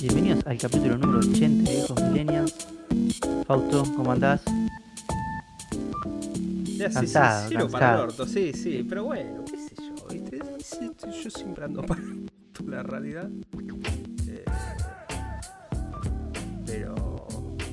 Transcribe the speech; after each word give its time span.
Bienvenidos 0.00 0.46
al 0.46 0.58
capítulo 0.58 0.96
número 0.98 1.18
80 1.20 1.70
de 1.70 1.76
Viejos 1.76 2.02
Millennials. 2.02 2.54
Fausto, 3.46 3.82
¿cómo 3.96 4.12
andás? 4.12 4.42
Ya, 6.76 6.88
sí, 6.88 6.94
Cansado, 6.94 7.48
sí, 7.48 7.54
para 7.54 7.64
el 7.64 7.70
cansado. 7.72 8.02
orto, 8.04 8.26
sí, 8.26 8.52
sí, 8.52 8.86
pero 8.88 9.04
bueno, 9.04 9.44
qué 9.50 9.56
sé 9.58 9.74
yo, 9.76 10.06
¿viste? 10.08 10.40
Yo 11.24 11.30
siempre 11.30 11.64
ando 11.64 11.82
para 11.82 12.00
la 12.66 12.82
realidad. 12.84 13.28
Eh, 14.28 14.44
pero 16.66 16.94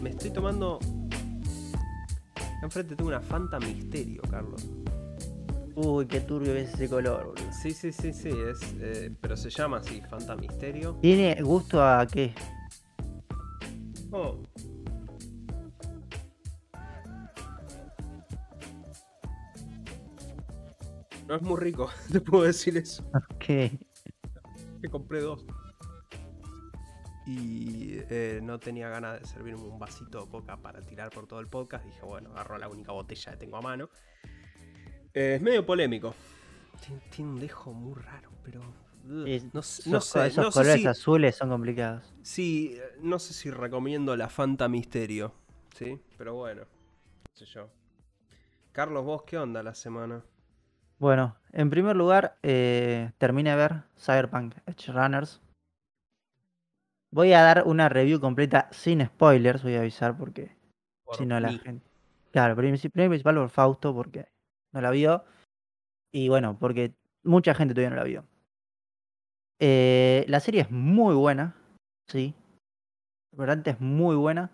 me 0.02 0.10
estoy 0.12 0.32
tomando. 0.32 0.80
Enfrente 2.64 2.96
tengo 2.96 3.10
una 3.10 3.20
Fanta 3.22 3.60
Misterio, 3.60 4.22
Carlos. 4.30 4.66
Uy, 5.76 6.06
qué 6.06 6.22
turbio 6.22 6.56
es 6.56 6.74
ese 6.74 6.90
color, 6.90 7.26
boludo. 7.26 7.52
Sí, 7.52 7.72
sí, 7.72 7.92
sí, 7.92 8.14
sí, 8.14 8.30
es, 8.30 8.76
eh, 8.80 9.14
pero 9.20 9.36
se 9.36 9.50
llama 9.50 9.78
así, 9.78 10.02
Fanta 10.10 10.36
Misterio. 10.38 10.98
¿Tiene 11.02 11.42
gusto 11.42 11.84
a 11.84 12.08
qué? 12.08 12.34
Oh. 14.12 14.42
No 21.28 21.36
es 21.36 21.42
muy 21.42 21.60
rico, 21.60 21.90
te 22.12 22.22
puedo 22.22 22.44
decir 22.44 22.78
eso. 22.78 23.04
¿Qué? 23.40 23.78
que 24.82 24.90
compré 24.90 25.20
dos. 25.20 25.46
Y 27.26 27.98
eh, 28.10 28.40
no 28.44 28.60
tenía 28.60 28.88
ganas 28.88 29.20
de 29.20 29.26
servirme 29.26 29.64
un 29.64 29.80
vasito 29.80 30.24
de 30.24 30.30
coca 30.30 30.58
para 30.58 30.82
tirar 30.82 31.10
por 31.10 31.28
todo 31.28 31.40
el 31.40 31.48
podcast. 31.48 31.84
Dije, 31.84 32.02
bueno, 32.06 32.30
agarro 32.32 32.58
la 32.60 32.70
única 32.70 32.92
botella 32.92 33.32
que 33.32 33.38
tengo 33.38 33.58
a 33.58 33.62
mano. 33.62 33.90
Eh, 35.16 35.36
es 35.36 35.42
medio 35.42 35.66
polémico. 35.66 36.14
Tiene, 36.86 37.02
tiene 37.10 37.32
un 37.32 37.40
dejo 37.40 37.74
muy 37.74 37.96
raro, 38.02 38.30
pero. 38.44 38.62
Es- 39.26 39.54
no, 39.54 39.62
sé- 39.62 39.82
Esos, 39.84 39.88
no 39.92 40.00
co- 40.00 40.06
sé, 40.06 40.28
esos 40.28 40.44
no 40.46 40.52
sé 40.52 40.60
colores 40.60 40.82
si, 40.82 40.88
azules 40.88 41.36
son 41.36 41.50
complicados. 41.50 42.14
sí, 42.22 42.74
eh, 42.76 42.98
no 43.02 43.18
sé 43.20 43.34
si 43.34 43.50
recomiendo 43.50 44.16
la 44.16 44.30
Fanta 44.30 44.68
Misterio. 44.68 45.34
¿Sí? 45.74 46.00
Pero 46.18 46.36
bueno, 46.36 46.64
qué 47.34 47.46
sé 47.46 47.46
yo. 47.46 47.70
Carlos, 48.72 49.06
vos, 49.06 49.24
¿qué 49.24 49.38
onda 49.38 49.64
la 49.64 49.74
semana? 49.76 50.24
Bueno, 50.98 51.38
en 51.54 51.70
primer 51.70 51.96
lugar, 51.96 52.38
eh, 52.44 53.12
terminé 53.18 53.52
de 53.52 53.56
ver 53.56 53.84
Cyberpunk 53.98 54.56
Edge 54.66 54.92
Runners. 54.92 55.42
Voy 57.12 57.32
a 57.34 57.42
dar 57.42 57.64
una 57.66 57.88
review 57.90 58.20
completa 58.20 58.68
sin 58.72 59.06
spoilers, 59.06 59.64
voy 59.64 59.76
a 59.76 59.80
avisar 59.82 60.18
porque 60.18 60.56
Por 61.06 61.16
si 61.16 61.26
no 61.26 61.40
la 61.40 61.54
gente. 61.54 61.86
Claro, 62.32 62.56
princip- 62.56 62.92
primero 62.92 63.06
y 63.06 63.10
principal 63.10 63.36
por 63.36 63.50
Fausto 63.50 63.94
porque 63.94 64.28
no 64.76 64.82
la 64.82 64.92
vio. 64.92 65.24
Y 66.12 66.30
bueno, 66.30 66.58
porque 66.60 66.94
mucha 67.24 67.56
gente 67.56 67.74
todavía 67.74 67.90
no 67.90 67.96
la 67.96 68.04
vio. 68.04 68.26
Eh, 69.60 70.26
la 70.28 70.40
serie 70.40 70.62
es 70.62 70.72
muy 70.72 71.16
buena, 71.16 71.56
sí. 72.08 72.36
Realmente 73.32 73.72
es 73.72 73.80
muy 73.80 74.16
buena. 74.16 74.52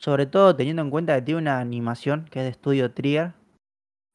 Sobre 0.00 0.26
todo 0.26 0.54
teniendo 0.54 0.82
en 0.82 0.90
cuenta 0.90 1.14
que 1.16 1.22
tiene 1.22 1.40
una 1.40 1.60
animación 1.60 2.26
que 2.30 2.40
es 2.40 2.44
de 2.44 2.50
estudio 2.50 2.92
Trigger. 2.92 3.34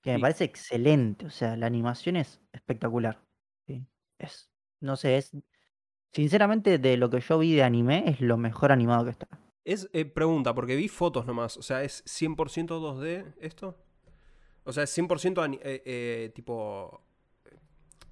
Que 0.02 0.14
me 0.14 0.20
parece 0.20 0.44
excelente. 0.44 1.26
O 1.26 1.30
sea, 1.30 1.56
la 1.58 1.66
animación 1.66 2.18
es 2.18 2.42
espectacular. 2.52 3.22
sí. 3.66 3.86
Es, 4.20 4.50
no 4.82 4.96
sé, 4.96 5.18
es. 5.18 5.32
Sinceramente, 6.14 6.78
de 6.78 6.98
lo 6.98 7.10
que 7.10 7.20
yo 7.22 7.40
vi 7.40 7.56
de 7.56 7.64
anime, 7.64 8.04
es 8.08 8.22
lo 8.22 8.38
mejor 8.38 8.72
animado 8.72 9.06
que 9.06 9.12
está. 9.12 9.28
Es 9.66 9.90
eh, 9.94 10.06
pregunta, 10.06 10.54
porque 10.54 10.76
vi 10.76 10.88
fotos 10.90 11.26
nomás. 11.26 11.58
O 11.58 11.64
sea, 11.64 11.84
¿es 11.84 12.04
100% 12.06 12.68
2D 12.80 13.34
esto? 13.40 13.83
O 14.66 14.72
sea, 14.74 14.84
es 14.84 14.90
100% 14.92 15.42
ani- 15.42 15.60
eh, 15.62 15.82
eh, 15.86 16.32
tipo 16.34 17.02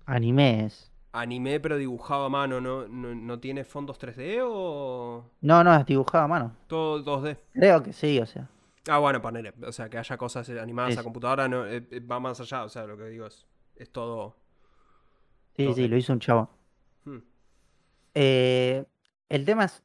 Anime 0.05 0.65
es. 0.65 0.91
anime, 1.13 1.59
pero 1.59 1.77
dibujado 1.77 2.25
a 2.25 2.29
mano. 2.29 2.59
¿no, 2.61 2.87
no, 2.87 3.15
no 3.15 3.39
tiene 3.39 3.63
fondos 3.63 3.97
3D 3.99 4.39
o 4.43 5.25
No, 5.41 5.63
no, 5.63 5.75
es 5.75 5.85
dibujado 5.85 6.25
a 6.25 6.27
mano. 6.27 6.55
todo 6.67 6.99
2D? 7.03 7.37
Creo 7.53 7.83
que 7.83 7.93
sí, 7.93 8.19
o 8.19 8.25
sea. 8.25 8.49
Ah, 8.89 8.97
bueno, 8.99 9.21
ponele. 9.21 9.53
O 9.65 9.71
sea, 9.71 9.89
que 9.89 9.97
haya 9.97 10.17
cosas 10.17 10.49
animadas 10.49 10.93
Sí, 10.93 10.99
a 10.99 11.03
computadora 11.03 11.47
no, 11.47 11.65
eh, 11.67 11.87
eh, 11.91 11.99
va 11.99 12.19
más 12.19 12.39
allá. 12.39 12.63
O 12.63 12.69
sea, 12.69 12.85
lo 12.87 12.97
que 12.97 13.05
digo 13.05 13.27
es, 13.27 13.45
es 13.75 13.91
todo... 13.91 14.35
Sí, 15.55 15.73
sí, 15.73 15.87
lo 15.87 15.97
hizo 15.97 16.13
un 16.13 16.19
chavo. 16.19 16.49
hmm. 17.05 17.17
Eh, 18.13 18.85
el 19.29 19.45
tema 19.45 19.65
es 19.65 19.83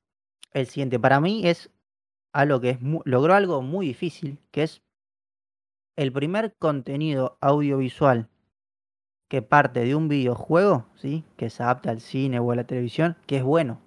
el 0.52 0.66
siguiente. 0.66 0.98
Para 0.98 1.20
mí 1.20 1.46
es 1.46 1.70
algo 2.32 2.60
que 2.60 2.70
es 2.70 2.78
logró 3.04 3.34
algo 3.34 3.62
muy 3.62 3.86
difícil, 3.88 4.38
que 4.50 4.64
es 4.64 4.82
el 5.96 6.12
primer 6.12 6.54
contenido 6.58 7.38
audiovisual 7.40 8.28
que 9.28 9.42
parte 9.42 9.80
de 9.80 9.94
un 9.94 10.08
videojuego, 10.08 10.86
¿sí? 10.94 11.24
Que 11.36 11.50
se 11.50 11.62
adapta 11.62 11.90
al 11.90 12.00
cine 12.00 12.38
o 12.38 12.52
a 12.52 12.56
la 12.56 12.64
televisión, 12.64 13.16
que 13.26 13.38
es 13.38 13.42
bueno. 13.42 13.80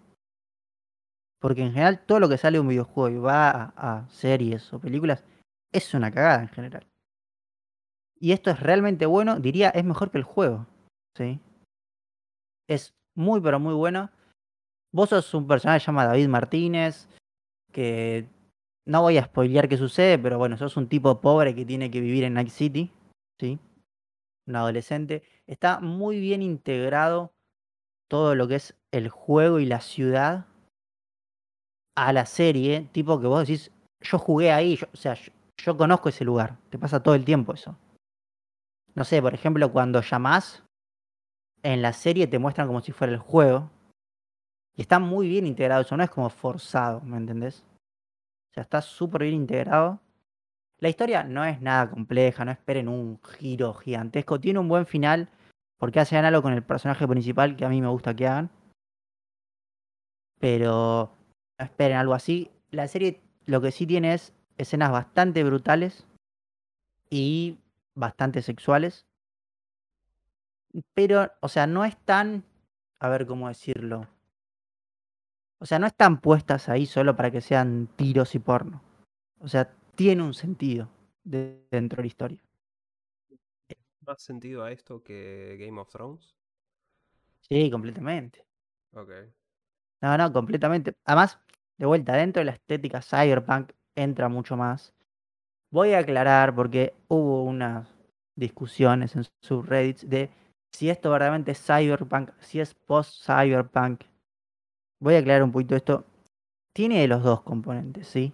Porque 1.39 1.61
en 1.61 1.71
general 1.71 2.05
todo 2.05 2.19
lo 2.19 2.27
que 2.27 2.37
sale 2.37 2.57
de 2.57 2.61
un 2.61 2.67
videojuego 2.67 3.15
y 3.15 3.19
va 3.19 3.73
a, 3.77 4.09
series 4.09 4.73
o 4.73 4.79
películas 4.79 5.23
es 5.71 5.93
una 5.93 6.11
cagada 6.11 6.41
en 6.41 6.49
general. 6.49 6.87
Y 8.19 8.33
esto 8.33 8.51
es 8.51 8.59
realmente 8.59 9.05
bueno, 9.05 9.39
diría, 9.39 9.69
es 9.69 9.85
mejor 9.85 10.11
que 10.11 10.17
el 10.17 10.25
juego, 10.25 10.67
¿sí? 11.15 11.39
Es 12.67 12.93
muy 13.15 13.39
pero 13.39 13.59
muy 13.59 13.73
bueno. 13.73 14.09
Vos 14.91 15.09
sos 15.09 15.33
un 15.33 15.47
personaje 15.47 15.85
llamado 15.85 16.09
David 16.09 16.27
Martínez, 16.27 17.07
que 17.71 18.27
no 18.89 19.03
voy 19.03 19.19
a 19.19 19.25
spoilear 19.25 19.69
qué 19.69 19.77
sucede, 19.77 20.17
pero 20.17 20.39
bueno, 20.39 20.57
sos 20.57 20.75
un 20.75 20.89
tipo 20.89 21.21
pobre 21.21 21.53
que 21.53 21.63
tiene 21.63 21.91
que 21.91 22.01
vivir 22.01 22.23
en 22.23 22.33
Night 22.33 22.49
City, 22.49 22.91
¿sí? 23.39 23.59
Un 24.47 24.55
adolescente. 24.55 25.21
Está 25.45 25.79
muy 25.79 26.19
bien 26.19 26.41
integrado 26.41 27.31
todo 28.09 28.33
lo 28.33 28.47
que 28.47 28.55
es 28.55 28.75
el 28.91 29.09
juego 29.09 29.59
y 29.59 29.67
la 29.67 29.81
ciudad 29.81 30.47
a 31.95 32.11
la 32.13 32.25
serie, 32.25 32.89
tipo 32.91 33.21
que 33.21 33.27
vos 33.27 33.41
decís, 33.41 33.71
yo 34.01 34.17
jugué 34.17 34.51
ahí, 34.51 34.79
o 34.91 34.97
sea, 34.97 35.13
yo, 35.13 35.31
yo 35.57 35.77
conozco 35.77 36.09
ese 36.09 36.25
lugar, 36.25 36.57
te 36.71 36.79
pasa 36.79 37.03
todo 37.03 37.13
el 37.13 37.25
tiempo 37.25 37.53
eso. 37.53 37.77
No 38.95 39.03
sé, 39.03 39.21
por 39.21 39.35
ejemplo, 39.35 39.71
cuando 39.71 40.01
llamás, 40.01 40.63
en 41.61 41.83
la 41.83 41.93
serie 41.93 42.25
te 42.25 42.39
muestran 42.39 42.65
como 42.65 42.81
si 42.81 42.91
fuera 42.91 43.13
el 43.13 43.19
juego, 43.19 43.69
y 44.75 44.81
está 44.81 44.97
muy 44.97 45.29
bien 45.29 45.45
integrado, 45.45 45.83
eso 45.83 45.95
no 45.95 46.03
es 46.03 46.09
como 46.09 46.31
forzado, 46.31 47.01
¿me 47.01 47.17
entendés? 47.17 47.63
O 48.49 48.53
sea, 48.53 48.63
está 48.63 48.81
súper 48.81 49.23
bien 49.23 49.35
integrado. 49.35 50.01
La 50.79 50.89
historia 50.89 51.23
no 51.23 51.43
es 51.45 51.61
nada 51.61 51.89
compleja, 51.89 52.45
no 52.45 52.51
esperen 52.51 52.87
un 52.87 53.19
giro 53.21 53.73
gigantesco. 53.73 54.39
Tiene 54.39 54.59
un 54.59 54.69
buen 54.69 54.85
final 54.85 55.29
porque 55.77 55.99
hacen 55.99 56.25
algo 56.25 56.41
con 56.41 56.53
el 56.53 56.63
personaje 56.63 57.07
principal 57.07 57.55
que 57.55 57.65
a 57.65 57.69
mí 57.69 57.81
me 57.81 57.87
gusta 57.87 58.15
que 58.15 58.27
hagan. 58.27 58.49
Pero 60.39 61.11
no 61.57 61.65
esperen 61.65 61.97
algo 61.97 62.13
así. 62.13 62.49
La 62.71 62.87
serie 62.87 63.21
lo 63.45 63.61
que 63.61 63.71
sí 63.71 63.85
tiene 63.85 64.13
es 64.13 64.33
escenas 64.57 64.91
bastante 64.91 65.43
brutales 65.43 66.05
y 67.09 67.57
bastante 67.95 68.41
sexuales. 68.41 69.05
Pero, 70.93 71.31
o 71.41 71.49
sea, 71.49 71.67
no 71.67 71.83
es 71.83 71.97
tan... 71.97 72.43
A 72.99 73.09
ver 73.09 73.25
cómo 73.25 73.47
decirlo. 73.47 74.07
O 75.59 75.65
sea, 75.65 75.79
no 75.79 75.87
están 75.87 76.21
puestas 76.21 76.69
ahí 76.69 76.85
solo 76.85 77.15
para 77.15 77.31
que 77.31 77.41
sean 77.41 77.87
tiros 77.95 78.35
y 78.35 78.39
porno. 78.39 78.81
O 79.39 79.47
sea, 79.47 79.71
tiene 79.95 80.23
un 80.23 80.33
sentido 80.33 80.89
de- 81.23 81.65
dentro 81.71 81.97
de 81.97 82.03
la 82.03 82.07
historia. 82.07 82.39
¿Más 84.05 84.21
sentido 84.21 84.63
a 84.63 84.71
esto 84.71 85.01
que 85.03 85.55
Game 85.59 85.79
of 85.79 85.89
Thrones? 85.89 86.35
Sí, 87.41 87.69
completamente. 87.71 88.45
Ok. 88.93 89.09
No, 90.01 90.17
no, 90.17 90.31
completamente. 90.31 90.95
Además, 91.05 91.39
de 91.77 91.85
vuelta, 91.85 92.13
dentro 92.15 92.39
de 92.41 92.45
la 92.45 92.51
estética 92.53 93.01
cyberpunk 93.01 93.71
entra 93.95 94.29
mucho 94.29 94.55
más. 94.55 94.93
Voy 95.71 95.93
a 95.93 95.99
aclarar 95.99 96.55
porque 96.55 96.93
hubo 97.07 97.43
unas 97.43 97.87
discusiones 98.35 99.15
en 99.15 99.23
subreddits 99.41 100.09
de 100.09 100.29
si 100.73 100.89
esto 100.89 101.11
verdaderamente 101.11 101.51
es 101.51 101.61
cyberpunk, 101.65 102.31
si 102.39 102.59
es 102.59 102.73
post-cyberpunk. 102.75 104.03
Voy 104.99 105.15
a 105.15 105.19
aclarar 105.19 105.43
un 105.43 105.51
poquito 105.51 105.75
esto. 105.75 106.05
Tiene 106.73 107.07
los 107.07 107.23
dos 107.23 107.41
componentes, 107.41 108.07
¿sí? 108.07 108.33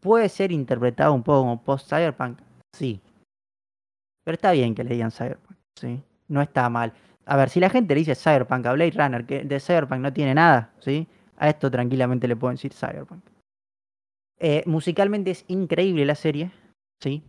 Puede 0.00 0.28
ser 0.28 0.52
interpretado 0.52 1.12
un 1.12 1.22
poco 1.22 1.40
como 1.40 1.62
post-cyberpunk, 1.62 2.38
sí. 2.72 3.00
Pero 4.24 4.34
está 4.34 4.52
bien 4.52 4.74
que 4.74 4.84
le 4.84 4.94
digan 4.94 5.10
cyberpunk, 5.10 5.56
¿sí? 5.74 6.02
No 6.28 6.42
está 6.42 6.68
mal. 6.68 6.92
A 7.26 7.36
ver, 7.36 7.50
si 7.50 7.60
la 7.60 7.70
gente 7.70 7.94
le 7.94 8.00
dice 8.00 8.14
cyberpunk 8.14 8.66
a 8.66 8.72
Blade 8.72 8.92
Runner, 8.92 9.26
que 9.26 9.44
de 9.44 9.60
cyberpunk 9.60 10.00
no 10.00 10.12
tiene 10.12 10.34
nada, 10.34 10.72
¿sí? 10.78 11.08
A 11.36 11.48
esto 11.48 11.70
tranquilamente 11.70 12.28
le 12.28 12.36
pueden 12.36 12.56
decir 12.56 12.72
cyberpunk. 12.72 13.22
Eh, 14.38 14.62
musicalmente 14.66 15.30
es 15.30 15.44
increíble 15.48 16.04
la 16.04 16.14
serie, 16.14 16.52
¿sí? 17.00 17.22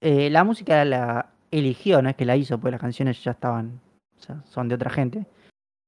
Eh, 0.00 0.30
la 0.30 0.44
música 0.44 0.84
la 0.84 1.32
eligió, 1.50 2.02
no 2.02 2.08
es 2.08 2.16
que 2.16 2.24
la 2.24 2.36
hizo, 2.36 2.58
pues 2.58 2.72
las 2.72 2.80
canciones 2.80 3.22
ya 3.22 3.32
estaban, 3.32 3.80
o 4.16 4.20
sea, 4.20 4.42
son 4.46 4.68
de 4.68 4.74
otra 4.74 4.90
gente. 4.90 5.26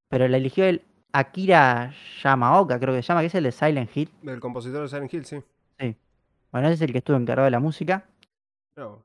Pero 0.09 0.27
la 0.29 0.37
eligió 0.37 0.65
el 0.65 0.83
Akira 1.15 1.95
Yamaoka, 2.23 2.81
creo 2.81 2.93
que 2.93 3.01
se 3.01 3.09
llama, 3.09 3.21
que 3.21 3.29
es 3.29 3.35
el 3.37 3.45
de 3.45 3.53
Silent 3.53 3.97
Hill. 3.97 4.11
El 4.25 4.41
compositor 4.41 4.83
de 4.83 4.89
Silent 4.89 5.15
Hill, 5.15 5.25
sí. 5.25 5.43
Sí. 5.79 5.97
Bueno, 6.51 6.67
ese 6.67 6.75
es 6.75 6.81
el 6.83 6.91
que 6.91 6.99
estuvo 6.99 7.17
encargado 7.17 7.45
de 7.45 7.53
la 7.53 7.61
música. 7.61 8.05
No. 8.77 9.05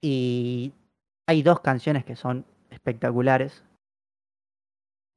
Y 0.00 0.72
hay 1.26 1.42
dos 1.42 1.60
canciones 1.60 2.06
que 2.06 2.16
son 2.16 2.46
espectaculares. 2.70 3.62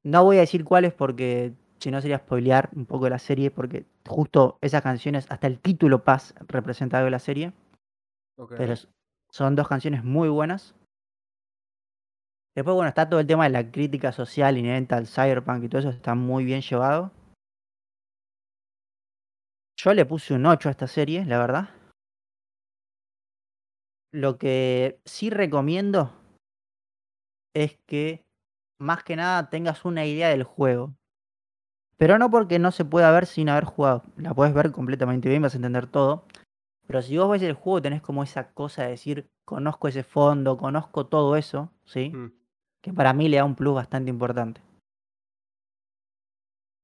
No 0.04 0.24
voy 0.24 0.36
a 0.36 0.40
decir 0.40 0.62
cuáles 0.62 0.92
porque 0.92 1.54
si 1.78 1.90
no 1.90 2.02
sería 2.02 2.18
spoilear 2.18 2.68
un 2.76 2.84
poco 2.84 3.08
la 3.08 3.18
serie, 3.18 3.50
porque 3.50 3.86
justo 4.06 4.58
esas 4.60 4.82
canciones, 4.82 5.26
hasta 5.30 5.46
el 5.46 5.58
título 5.58 6.04
Paz 6.04 6.34
representa 6.48 6.98
algo 6.98 7.06
de 7.06 7.12
la 7.12 7.18
serie. 7.18 7.54
Ok. 8.36 8.54
Pero 8.58 8.74
son 9.30 9.56
dos 9.56 9.68
canciones 9.68 10.04
muy 10.04 10.28
buenas. 10.28 10.74
Después, 12.56 12.74
bueno, 12.74 12.88
está 12.88 13.06
todo 13.06 13.20
el 13.20 13.26
tema 13.26 13.44
de 13.44 13.50
la 13.50 13.70
crítica 13.70 14.12
social 14.12 14.56
inherente 14.56 14.94
al 14.94 15.06
cyberpunk 15.06 15.62
y 15.62 15.68
todo 15.68 15.80
eso, 15.80 15.90
está 15.90 16.14
muy 16.14 16.46
bien 16.46 16.62
llevado. 16.62 17.12
Yo 19.78 19.92
le 19.92 20.06
puse 20.06 20.32
un 20.32 20.46
8 20.46 20.70
a 20.70 20.72
esta 20.72 20.86
serie, 20.86 21.26
la 21.26 21.38
verdad. 21.38 21.68
Lo 24.10 24.38
que 24.38 24.98
sí 25.04 25.28
recomiendo 25.28 26.14
es 27.54 27.78
que 27.86 28.24
más 28.80 29.04
que 29.04 29.16
nada 29.16 29.50
tengas 29.50 29.84
una 29.84 30.06
idea 30.06 30.30
del 30.30 30.44
juego. 30.44 30.94
Pero 31.98 32.18
no 32.18 32.30
porque 32.30 32.58
no 32.58 32.72
se 32.72 32.86
pueda 32.86 33.10
ver 33.10 33.26
sin 33.26 33.50
haber 33.50 33.64
jugado. 33.64 34.04
La 34.16 34.32
puedes 34.32 34.54
ver 34.54 34.72
completamente 34.72 35.28
bien, 35.28 35.42
vas 35.42 35.52
a 35.52 35.58
entender 35.58 35.88
todo. 35.88 36.24
Pero 36.86 37.02
si 37.02 37.18
vos 37.18 37.30
ves 37.30 37.42
el 37.42 37.52
juego, 37.52 37.82
tenés 37.82 38.00
como 38.00 38.22
esa 38.22 38.52
cosa 38.52 38.84
de 38.84 38.90
decir, 38.90 39.28
conozco 39.44 39.88
ese 39.88 40.04
fondo, 40.04 40.56
conozco 40.56 41.06
todo 41.06 41.36
eso, 41.36 41.70
¿sí? 41.84 42.10
Mm, 42.10 42.45
Que 42.86 42.92
para 42.92 43.12
mí 43.12 43.28
le 43.28 43.38
da 43.38 43.44
un 43.44 43.56
plus 43.56 43.74
bastante 43.74 44.10
importante. 44.10 44.60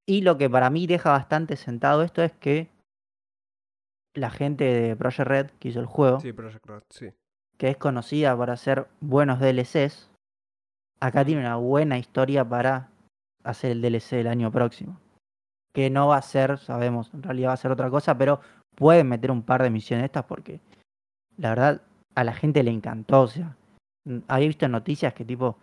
Y 0.05 0.23
lo 0.23 0.37
que 0.37 0.51
para 0.51 0.69
mí 0.69 0.89
deja 0.89 1.13
bastante 1.13 1.57
sentado 1.57 2.03
esto 2.03 2.23
es 2.23 2.33
que 2.33 2.69
la 4.15 4.29
gente 4.31 4.65
de 4.65 4.97
Project 4.97 5.29
Red, 5.29 5.51
que 5.61 5.69
hizo 5.69 5.79
el 5.79 5.87
juego, 5.87 6.19
Sí, 6.19 6.33
Project 6.33 6.67
Red, 6.67 6.83
sí. 6.91 7.13
que 7.57 7.69
es 7.69 7.77
conocida 7.77 8.37
por 8.37 8.51
hacer 8.51 8.89
buenos 9.01 9.39
DLCs, 9.39 10.11
acá 10.99 11.25
tiene 11.25 11.43
una 11.43 11.55
buena 11.55 11.99
historia 11.99 12.45
para 12.45 12.89
hacer 13.45 13.71
el 13.71 13.81
DLC 13.81 14.15
el 14.15 14.27
año 14.27 14.51
próximo. 14.51 14.99
Que 15.73 15.89
no 15.89 16.09
va 16.09 16.17
a 16.17 16.23
ser, 16.23 16.59
sabemos, 16.59 17.15
en 17.15 17.23
realidad 17.23 17.51
va 17.51 17.55
a 17.55 17.59
ser 17.59 17.71
otra 17.71 17.91
cosa, 17.91 18.19
pero 18.19 18.41
pueden 18.75 19.09
meter 19.09 19.31
un 19.31 19.45
par 19.45 19.63
de 19.63 19.71
misiones 19.71 20.07
estas 20.07 20.25
porque 20.25 20.59
la 21.37 21.51
verdad 21.51 21.81
a 22.17 22.25
la 22.25 22.33
gente 22.33 22.65
le 22.65 22.73
encantó. 22.73 23.23
O 23.23 23.29
sea, 23.29 23.57
mm, 24.05 24.19
había 24.27 24.49
visto 24.49 24.67
noticias 24.67 25.15
que 25.15 25.25
tipo 25.25 25.57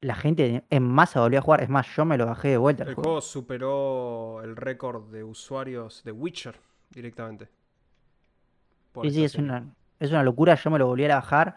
la 0.00 0.14
gente 0.14 0.64
en 0.70 0.82
masa 0.82 1.20
volvió 1.20 1.38
a 1.40 1.42
jugar. 1.42 1.62
Es 1.62 1.68
más, 1.68 1.86
yo 1.94 2.04
me 2.04 2.16
lo 2.16 2.26
bajé 2.26 2.48
de 2.48 2.56
vuelta 2.58 2.82
el 2.84 2.90
El 2.90 2.94
juego. 2.94 3.08
juego 3.10 3.20
superó 3.20 4.40
el 4.42 4.56
récord 4.56 5.10
de 5.10 5.24
usuarios 5.24 6.02
de 6.04 6.12
Witcher 6.12 6.60
directamente. 6.90 7.48
Sí, 9.02 9.10
sí, 9.10 9.24
es 9.24 9.34
una, 9.36 9.64
es 10.00 10.10
una 10.10 10.22
locura. 10.22 10.54
Yo 10.54 10.70
me 10.70 10.78
lo 10.78 10.86
volví 10.86 11.04
a 11.04 11.16
bajar. 11.16 11.56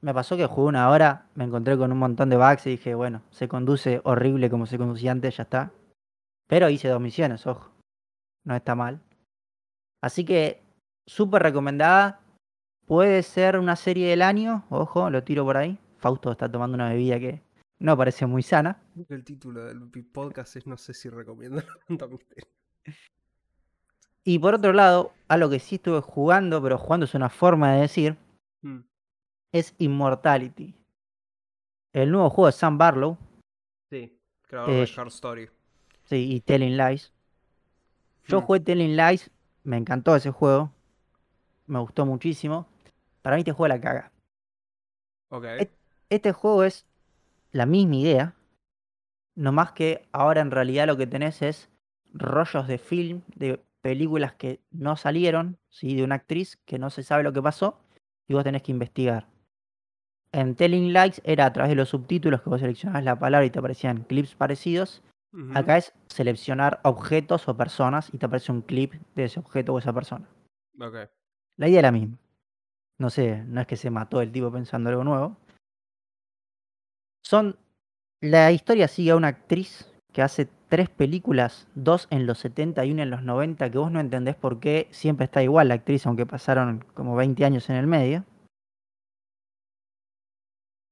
Me 0.00 0.14
pasó 0.14 0.36
que 0.36 0.46
jugué 0.46 0.68
una 0.68 0.88
hora, 0.88 1.26
me 1.34 1.44
encontré 1.44 1.76
con 1.76 1.92
un 1.92 1.98
montón 1.98 2.30
de 2.30 2.36
bugs 2.36 2.66
y 2.66 2.70
dije, 2.70 2.94
bueno, 2.94 3.22
se 3.30 3.48
conduce 3.48 4.00
horrible 4.04 4.48
como 4.48 4.64
se 4.66 4.78
conducía 4.78 5.12
antes, 5.12 5.36
ya 5.36 5.42
está. 5.42 5.72
Pero 6.48 6.70
hice 6.70 6.88
dos 6.88 7.00
misiones, 7.00 7.46
ojo. 7.46 7.70
No 8.44 8.54
está 8.56 8.74
mal. 8.74 9.00
Así 10.00 10.24
que, 10.24 10.62
súper 11.06 11.42
recomendada. 11.42 12.20
Puede 12.86 13.22
ser 13.22 13.58
una 13.58 13.76
serie 13.76 14.08
del 14.08 14.22
año, 14.22 14.64
ojo, 14.70 15.10
lo 15.10 15.22
tiro 15.22 15.44
por 15.44 15.56
ahí. 15.58 15.78
Fausto 15.98 16.32
está 16.32 16.50
tomando 16.50 16.76
una 16.76 16.88
bebida 16.88 17.20
que 17.20 17.42
no 17.80 17.96
parece 17.96 18.26
muy 18.26 18.42
sana. 18.42 18.80
El 19.08 19.24
título 19.24 19.64
del 19.64 19.80
podcast 20.12 20.56
es 20.56 20.66
No 20.66 20.76
sé 20.76 20.94
si 20.94 21.08
recomiendo 21.08 21.62
tanto 21.88 22.08
misterio. 22.08 22.46
Y 24.22 24.38
por 24.38 24.54
otro 24.54 24.72
lado, 24.72 25.12
algo 25.28 25.48
que 25.50 25.58
sí 25.58 25.76
estuve 25.76 26.00
jugando, 26.00 26.62
pero 26.62 26.78
jugando 26.78 27.04
es 27.06 27.14
una 27.14 27.28
forma 27.30 27.72
de 27.74 27.80
decir, 27.82 28.16
Mm, 28.62 28.80
es 29.52 29.74
Immortality. 29.78 30.74
El 31.94 32.10
nuevo 32.12 32.28
juego 32.30 32.46
de 32.46 32.52
Sam 32.52 32.76
Barlow 32.78 33.16
Sí, 33.90 34.16
creador 34.42 34.70
de 34.70 34.82
Eh, 34.84 34.88
Hard 34.96 35.08
Story. 35.08 35.48
sí, 36.04 36.34
y 36.34 36.40
Telling 36.40 36.76
Lies. 36.76 37.12
Yo 38.28 38.40
Mm, 38.40 38.44
jugué 38.44 38.60
Telling 38.60 38.96
Lies, 38.96 39.30
me 39.64 39.78
encantó 39.78 40.14
ese 40.14 40.30
juego, 40.30 40.70
me 41.66 41.78
gustó 41.80 42.04
muchísimo. 42.04 42.68
Para 43.22 43.36
mí 43.36 43.40
este 43.40 43.52
juego 43.52 43.68
la 43.68 43.80
caga. 43.80 44.12
Ok. 45.30 45.44
et- 45.58 45.72
Este 46.10 46.32
juego 46.32 46.64
es 46.64 46.86
la 47.52 47.66
misma 47.66 47.96
idea, 47.96 48.34
no 49.34 49.52
más 49.52 49.72
que 49.72 50.08
ahora 50.12 50.40
en 50.40 50.50
realidad 50.50 50.86
lo 50.86 50.96
que 50.96 51.06
tenés 51.06 51.42
es 51.42 51.70
rollos 52.12 52.66
de 52.66 52.78
film, 52.78 53.22
de 53.34 53.62
películas 53.80 54.34
que 54.34 54.60
no 54.70 54.96
salieron, 54.96 55.58
¿sí? 55.68 55.94
de 55.94 56.04
una 56.04 56.16
actriz 56.16 56.58
que 56.64 56.78
no 56.78 56.90
se 56.90 57.02
sabe 57.02 57.22
lo 57.22 57.32
que 57.32 57.42
pasó 57.42 57.80
y 58.28 58.34
vos 58.34 58.44
tenés 58.44 58.62
que 58.62 58.72
investigar. 58.72 59.26
En 60.32 60.54
Telling 60.54 60.92
Lies 60.92 61.20
era 61.24 61.46
a 61.46 61.52
través 61.52 61.70
de 61.70 61.76
los 61.76 61.88
subtítulos 61.88 62.42
que 62.42 62.50
vos 62.50 62.60
seleccionabas 62.60 63.04
la 63.04 63.18
palabra 63.18 63.46
y 63.46 63.50
te 63.50 63.58
aparecían 63.58 64.04
clips 64.04 64.34
parecidos. 64.34 65.02
Acá 65.54 65.76
es 65.76 65.92
seleccionar 66.08 66.80
objetos 66.82 67.48
o 67.48 67.56
personas 67.56 68.12
y 68.12 68.18
te 68.18 68.26
aparece 68.26 68.50
un 68.50 68.62
clip 68.62 68.94
de 69.14 69.24
ese 69.24 69.38
objeto 69.38 69.72
o 69.72 69.78
esa 69.78 69.92
persona. 69.92 70.26
La 71.56 71.68
idea 71.68 71.80
es 71.80 71.82
la 71.82 71.92
misma. 71.92 72.16
No 72.98 73.10
sé, 73.10 73.44
no 73.46 73.60
es 73.60 73.66
que 73.66 73.76
se 73.76 73.90
mató 73.90 74.20
el 74.20 74.30
tipo 74.32 74.50
pensando 74.52 74.90
algo 74.90 75.04
nuevo. 75.04 75.36
Son. 77.22 77.56
La 78.22 78.52
historia 78.52 78.86
sigue 78.86 79.12
a 79.12 79.16
una 79.16 79.28
actriz 79.28 79.90
que 80.12 80.20
hace 80.20 80.46
tres 80.68 80.90
películas, 80.90 81.68
dos 81.74 82.06
en 82.10 82.26
los 82.26 82.38
70 82.38 82.84
y 82.84 82.92
una 82.92 83.02
en 83.02 83.10
los 83.10 83.22
90, 83.22 83.70
que 83.70 83.78
vos 83.78 83.90
no 83.90 83.98
entendés 83.98 84.36
por 84.36 84.60
qué 84.60 84.88
siempre 84.90 85.24
está 85.24 85.42
igual 85.42 85.68
la 85.68 85.74
actriz, 85.74 86.06
aunque 86.06 86.26
pasaron 86.26 86.84
como 86.94 87.16
20 87.16 87.44
años 87.44 87.70
en 87.70 87.76
el 87.76 87.86
medio. 87.86 88.24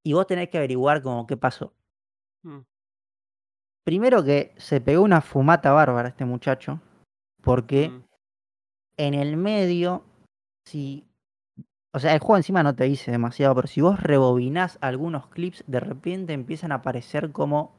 Y 0.04 0.14
vos 0.14 0.26
tenés 0.26 0.48
que 0.48 0.56
averiguar 0.56 1.02
como 1.02 1.26
qué 1.26 1.36
pasó. 1.36 1.74
Mm, 2.42 2.60
Primero 3.88 4.22
que 4.22 4.52
se 4.58 4.82
pegó 4.82 5.02
una 5.02 5.22
fumata 5.22 5.72
bárbara 5.72 6.10
este 6.10 6.26
muchacho, 6.26 6.78
porque 7.42 7.88
mm, 7.88 8.04
en 8.98 9.14
el 9.14 9.38
medio, 9.38 10.04
si. 10.66 11.07
O 11.94 11.98
sea, 11.98 12.12
el 12.14 12.20
juego 12.20 12.36
encima 12.36 12.62
no 12.62 12.74
te 12.74 12.84
dice 12.84 13.10
demasiado, 13.10 13.54
pero 13.54 13.66
si 13.68 13.80
vos 13.80 13.98
rebobinás 14.00 14.78
algunos 14.80 15.28
clips, 15.28 15.64
de 15.66 15.80
repente 15.80 16.32
empiezan 16.34 16.70
a 16.72 16.76
aparecer 16.76 17.32
como 17.32 17.72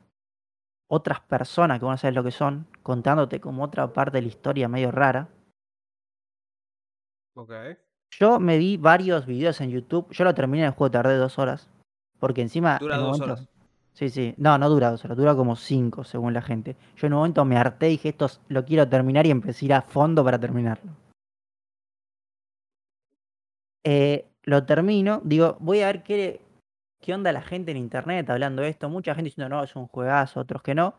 otras 0.89 1.19
personas 1.21 1.77
que 1.79 1.85
vos 1.85 1.93
no 1.93 1.97
sabés 1.97 2.15
lo 2.15 2.23
que 2.23 2.31
son, 2.31 2.65
contándote 2.81 3.39
como 3.39 3.63
otra 3.63 3.93
parte 3.93 4.17
de 4.17 4.23
la 4.23 4.27
historia 4.29 4.67
medio 4.67 4.91
rara. 4.91 5.29
Ok. 7.35 7.51
Yo 8.19 8.39
me 8.39 8.57
vi 8.57 8.77
varios 8.77 9.27
videos 9.27 9.61
en 9.61 9.69
YouTube, 9.69 10.11
yo 10.11 10.23
lo 10.23 10.33
terminé 10.33 10.65
el 10.65 10.71
juego, 10.71 10.89
tardé 10.89 11.15
dos 11.15 11.37
horas, 11.37 11.69
porque 12.19 12.41
encima... 12.41 12.79
Dura 12.79 12.95
en 12.95 13.01
dos 13.01 13.19
momento- 13.19 13.33
horas. 13.33 13.49
Sí, 13.93 14.09
sí, 14.09 14.33
no, 14.37 14.57
no 14.57 14.69
dura 14.69 14.91
dos 14.91 15.03
horas, 15.05 15.17
dura 15.17 15.35
como 15.35 15.55
cinco 15.55 16.03
según 16.03 16.33
la 16.33 16.41
gente. 16.41 16.75
Yo 16.95 17.07
en 17.07 17.13
un 17.13 17.19
momento 17.19 17.43
me 17.45 17.57
harté 17.57 17.89
y 17.89 17.91
dije, 17.91 18.09
esto 18.09 18.25
es- 18.25 18.41
lo 18.47 18.65
quiero 18.65 18.87
terminar 18.87 19.27
y 19.27 19.31
empecé 19.31 19.65
a 19.65 19.67
ir 19.67 19.73
a 19.73 19.81
fondo 19.81 20.23
para 20.23 20.39
terminarlo. 20.39 20.91
Eh, 23.83 24.25
lo 24.43 24.65
termino, 24.65 25.21
digo, 25.23 25.57
voy 25.59 25.81
a 25.81 25.87
ver 25.87 26.03
qué, 26.03 26.41
qué 27.01 27.13
onda 27.13 27.31
la 27.31 27.41
gente 27.41 27.71
en 27.71 27.77
internet 27.77 28.29
hablando 28.29 28.61
de 28.61 28.69
esto. 28.69 28.89
Mucha 28.89 29.15
gente 29.15 29.29
diciendo, 29.29 29.55
no, 29.55 29.63
es 29.63 29.75
un 29.75 29.87
juegazo, 29.87 30.39
otros 30.39 30.61
que 30.61 30.75
no. 30.75 30.95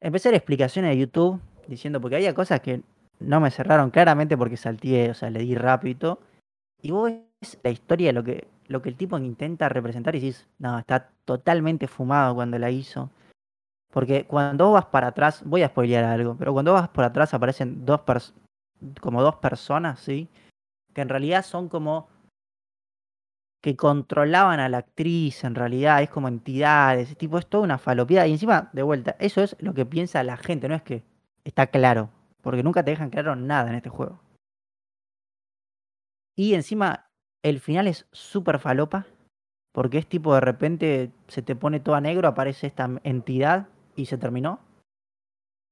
Empecé 0.00 0.28
a 0.28 0.32
ver 0.32 0.38
explicaciones 0.38 0.90
de 0.90 0.98
YouTube 0.98 1.40
diciendo, 1.66 2.00
porque 2.00 2.16
había 2.16 2.34
cosas 2.34 2.60
que 2.60 2.82
no 3.20 3.40
me 3.40 3.50
cerraron 3.50 3.90
claramente 3.90 4.36
porque 4.36 4.56
salteé, 4.56 5.10
o 5.10 5.14
sea, 5.14 5.30
le 5.30 5.40
di 5.40 5.54
rápido 5.54 6.20
y 6.82 6.90
vos 6.90 7.10
ves 7.10 7.58
la 7.62 7.70
historia, 7.70 8.12
lo 8.12 8.22
que, 8.22 8.46
lo 8.68 8.82
que 8.82 8.90
el 8.90 8.96
tipo 8.96 9.18
intenta 9.18 9.68
representar 9.68 10.14
y 10.14 10.20
decís, 10.20 10.46
no, 10.58 10.78
está 10.78 11.10
totalmente 11.24 11.86
fumado 11.88 12.34
cuando 12.34 12.58
la 12.58 12.70
hizo. 12.70 13.10
Porque 13.92 14.26
cuando 14.26 14.72
vas 14.72 14.86
para 14.86 15.08
atrás, 15.08 15.42
voy 15.44 15.62
a 15.62 15.68
spoilear 15.68 16.04
algo, 16.04 16.36
pero 16.38 16.52
cuando 16.52 16.74
vas 16.74 16.88
por 16.88 17.04
atrás 17.04 17.32
aparecen 17.32 17.86
dos 17.86 18.00
como 19.00 19.22
dos 19.22 19.36
personas, 19.36 20.00
¿sí? 20.00 20.28
Que 20.96 21.02
en 21.02 21.10
realidad 21.10 21.44
son 21.44 21.68
como 21.68 22.08
que 23.60 23.76
controlaban 23.76 24.60
a 24.60 24.70
la 24.70 24.78
actriz, 24.78 25.44
en 25.44 25.54
realidad 25.54 26.00
es 26.00 26.08
como 26.08 26.26
entidades, 26.26 27.14
tipo, 27.18 27.36
es 27.36 27.46
toda 27.46 27.64
una 27.64 27.76
falopeada. 27.76 28.26
Y 28.26 28.32
encima, 28.32 28.70
de 28.72 28.82
vuelta, 28.82 29.14
eso 29.18 29.42
es 29.42 29.56
lo 29.60 29.74
que 29.74 29.84
piensa 29.84 30.22
la 30.22 30.38
gente, 30.38 30.70
no 30.70 30.74
es 30.74 30.80
que 30.80 31.04
está 31.44 31.66
claro, 31.66 32.08
porque 32.40 32.62
nunca 32.62 32.82
te 32.82 32.92
dejan 32.92 33.10
claro 33.10 33.36
nada 33.36 33.68
en 33.68 33.74
este 33.74 33.90
juego. 33.90 34.22
Y 36.34 36.54
encima, 36.54 37.10
el 37.42 37.60
final 37.60 37.88
es 37.88 38.06
súper 38.10 38.58
falopa, 38.58 39.04
porque 39.72 39.98
es 39.98 40.06
tipo 40.06 40.32
de 40.32 40.40
repente 40.40 41.12
se 41.28 41.42
te 41.42 41.56
pone 41.56 41.78
todo 41.78 41.94
a 41.94 42.00
negro, 42.00 42.26
aparece 42.26 42.68
esta 42.68 42.88
entidad 43.04 43.68
y 43.96 44.06
se 44.06 44.16
terminó. 44.16 44.60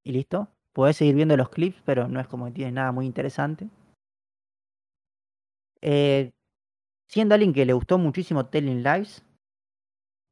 Y 0.04 0.12
listo. 0.12 0.48
Podés 0.74 0.96
seguir 0.98 1.14
viendo 1.14 1.34
los 1.38 1.48
clips, 1.48 1.80
pero 1.86 2.08
no 2.08 2.20
es 2.20 2.26
como 2.26 2.44
que 2.44 2.52
tiene 2.52 2.72
nada 2.72 2.92
muy 2.92 3.06
interesante. 3.06 3.70
Eh, 5.86 6.30
siendo 7.10 7.34
alguien 7.34 7.52
que 7.52 7.66
le 7.66 7.74
gustó 7.74 7.98
muchísimo 7.98 8.46
Telling 8.46 8.82
Lives 8.82 9.22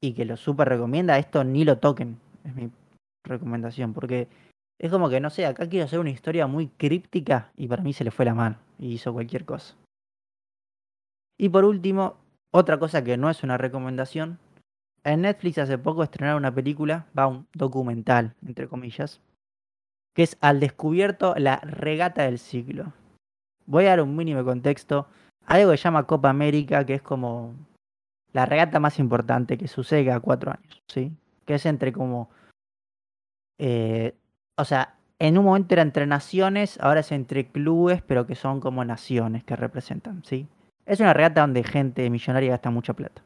y 0.00 0.14
que 0.14 0.24
lo 0.24 0.38
súper 0.38 0.68
recomienda, 0.68 1.18
esto 1.18 1.44
ni 1.44 1.64
lo 1.64 1.78
toquen. 1.78 2.18
Es 2.42 2.54
mi 2.54 2.70
recomendación, 3.22 3.92
porque 3.92 4.28
es 4.80 4.90
como 4.90 5.10
que, 5.10 5.20
no 5.20 5.28
sé, 5.28 5.44
acá 5.44 5.68
quiero 5.68 5.84
hacer 5.84 5.98
una 5.98 6.10
historia 6.10 6.46
muy 6.46 6.68
críptica 6.68 7.52
y 7.54 7.68
para 7.68 7.82
mí 7.82 7.92
se 7.92 8.02
le 8.02 8.10
fue 8.10 8.24
la 8.24 8.34
mano 8.34 8.56
y 8.78 8.94
hizo 8.94 9.12
cualquier 9.12 9.44
cosa. 9.44 9.76
Y 11.38 11.50
por 11.50 11.66
último, 11.66 12.16
otra 12.50 12.78
cosa 12.78 13.04
que 13.04 13.18
no 13.18 13.28
es 13.28 13.42
una 13.42 13.58
recomendación, 13.58 14.38
En 15.04 15.22
Netflix 15.22 15.58
hace 15.58 15.78
poco 15.78 16.04
estrenaron 16.04 16.42
una 16.42 16.54
película, 16.54 17.06
va 17.18 17.26
un 17.26 17.48
documental, 17.54 18.36
entre 18.46 18.68
comillas, 18.68 19.20
que 20.14 20.22
es 20.22 20.36
Al 20.40 20.60
descubierto 20.60 21.34
la 21.36 21.56
regata 21.56 22.22
del 22.22 22.38
siglo. 22.38 22.92
Voy 23.66 23.86
a 23.86 23.90
dar 23.90 24.02
un 24.02 24.14
mínimo 24.14 24.44
contexto. 24.44 25.08
Algo 25.46 25.70
que 25.70 25.76
se 25.76 25.84
llama 25.84 26.06
Copa 26.06 26.30
América, 26.30 26.84
que 26.86 26.94
es 26.94 27.02
como 27.02 27.54
la 28.32 28.46
regata 28.46 28.80
más 28.80 28.98
importante 28.98 29.58
que 29.58 29.68
sucede 29.68 30.06
cada 30.06 30.20
cuatro 30.20 30.52
años, 30.52 30.82
¿sí? 30.88 31.12
Que 31.44 31.54
es 31.54 31.66
entre 31.66 31.92
como... 31.92 32.30
eh, 33.58 34.14
o 34.56 34.64
sea, 34.64 34.96
en 35.18 35.38
un 35.38 35.44
momento 35.44 35.74
era 35.74 35.82
entre 35.82 36.06
naciones, 36.06 36.78
ahora 36.80 37.00
es 37.00 37.12
entre 37.12 37.46
clubes, 37.46 38.02
pero 38.02 38.26
que 38.26 38.34
son 38.34 38.60
como 38.60 38.84
naciones 38.84 39.44
que 39.44 39.54
representan, 39.56 40.24
¿sí? 40.24 40.48
Es 40.86 41.00
una 41.00 41.12
regata 41.12 41.42
donde 41.42 41.62
gente 41.62 42.08
millonaria 42.10 42.50
gasta 42.50 42.70
mucha 42.70 42.94
plata. 42.94 43.22